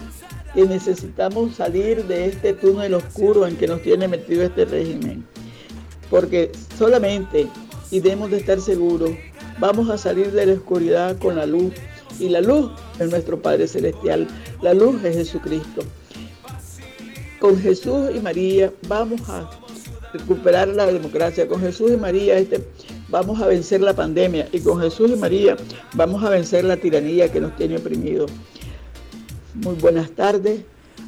que 0.54 0.64
necesitamos 0.66 1.56
salir 1.56 2.06
de 2.06 2.26
este 2.26 2.54
túnel 2.54 2.94
oscuro 2.94 3.46
en 3.48 3.58
que 3.58 3.68
nos 3.68 3.82
tiene 3.82 4.08
metido 4.08 4.44
este 4.44 4.66
régimen. 4.66 5.26
Porque 6.10 6.52
solamente, 6.78 7.48
y 7.92 8.00
debemos 8.00 8.32
de 8.32 8.38
estar 8.38 8.60
seguros, 8.62 9.12
vamos 9.60 9.90
a 9.90 9.98
salir 9.98 10.32
de 10.32 10.46
la 10.46 10.54
oscuridad 10.54 11.18
con 11.18 11.36
la 11.36 11.46
luz. 11.46 11.74
Y 12.20 12.30
la 12.30 12.42
luz 12.42 12.72
es 13.00 13.10
nuestro 13.10 13.42
Padre 13.42 13.68
Celestial, 13.68 14.28
la 14.62 14.74
luz 14.74 15.04
es 15.04 15.16
Jesucristo. 15.16 15.82
Con 17.40 17.60
Jesús 17.60 18.10
y 18.16 18.20
María 18.20 18.72
vamos 18.88 19.22
a 19.30 19.50
recuperar 20.14 20.70
la 20.70 20.86
democracia. 20.86 21.48
Con 21.48 21.60
Jesús 21.60 21.92
y 21.92 21.98
María 21.98 22.38
este, 22.38 22.66
vamos 23.10 23.42
a 23.42 23.48
vencer 23.48 23.82
la 23.82 23.94
pandemia. 23.94 24.48
Y 24.52 24.60
con 24.60 24.82
Jesús 24.82 25.12
y 25.12 25.16
María 25.16 25.58
vamos 25.94 26.24
a 26.24 26.30
vencer 26.30 26.64
la 26.64 26.78
tiranía 26.78 27.32
que 27.32 27.42
nos 27.42 27.56
tiene 27.56 27.78
oprimidos. 27.78 28.32
Muy 29.54 29.76
buenas 29.76 30.12
tardes. 30.12 30.62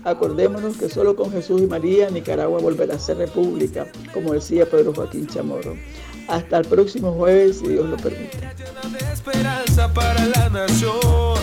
Acordémonos 0.03 0.77
que 0.77 0.89
solo 0.89 1.15
con 1.15 1.31
Jesús 1.31 1.61
y 1.61 1.67
María 1.67 2.09
Nicaragua 2.09 2.59
volverá 2.59 2.95
a 2.95 2.99
ser 2.99 3.17
república, 3.17 3.91
como 4.13 4.33
decía 4.33 4.69
Pedro 4.69 4.93
Joaquín 4.93 5.27
Chamorro. 5.27 5.75
Hasta 6.27 6.57
el 6.57 6.65
próximo 6.65 7.13
jueves, 7.13 7.59
si 7.59 7.69
Dios 7.69 7.87
lo 7.87 7.97
permite. 7.97 8.37
esperanza 9.13 9.93
para 9.93 10.25
la 10.25 10.49
nación. 10.49 11.37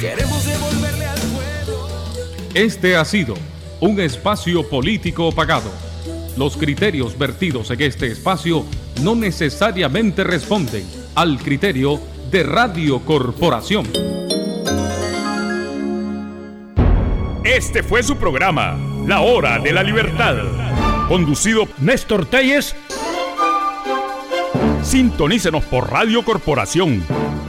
Queremos 0.00 0.44
devolverle 0.44 1.06
al 1.06 1.18
pueblo. 1.18 1.88
Este 2.54 2.96
ha 2.96 3.04
sido 3.04 3.34
un 3.80 3.98
espacio 4.00 4.68
político 4.68 5.32
pagado. 5.32 5.70
Los 6.36 6.56
criterios 6.56 7.16
vertidos 7.16 7.70
en 7.70 7.80
este 7.80 8.08
espacio 8.08 8.64
no 9.02 9.14
necesariamente 9.14 10.22
responden 10.22 10.84
al 11.14 11.38
criterio 11.38 11.98
de 12.30 12.42
Radio 12.42 13.00
Corporación. 13.00 13.86
Este 17.42 17.82
fue 17.82 18.02
su 18.02 18.16
programa, 18.16 18.76
La 19.06 19.20
Hora 19.20 19.58
de 19.58 19.72
la 19.72 19.82
Libertad. 19.82 20.65
Conducido 21.08 21.68
Néstor 21.78 22.26
Telles. 22.26 22.74
Sintonícenos 24.82 25.64
por 25.64 25.90
Radio 25.90 26.24
Corporación, 26.24 27.04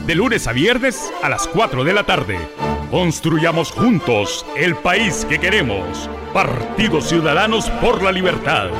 de 0.06 0.14
lunes 0.14 0.46
a 0.46 0.52
viernes 0.52 1.12
a 1.22 1.28
las 1.28 1.48
4 1.48 1.82
de 1.82 1.92
la 1.92 2.04
tarde. 2.04 2.38
Construyamos 2.90 3.72
juntos 3.72 4.46
el 4.56 4.76
país 4.76 5.26
que 5.28 5.40
queremos. 5.40 6.08
Partidos 6.32 7.08
Ciudadanos 7.08 7.68
por 7.82 8.00
la 8.02 8.12
Libertad. 8.12 8.70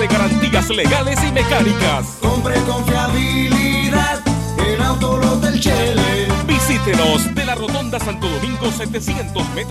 Ofrece 0.00 0.06
garantías 0.06 0.68
legales 0.70 1.18
y 1.26 1.32
mecánicas. 1.32 2.06
Compre 2.20 2.54
confiabilidad 2.62 4.20
en 4.58 4.82
Autolos 4.82 5.42
del 5.42 5.60
Chele. 5.60 6.28
Visítenos 6.46 7.34
de 7.34 7.44
la 7.44 7.54
Rotonda 7.54 7.98
Santo 7.98 8.28
Domingo 8.28 8.70
700 8.70 9.48
metros. 9.50 9.68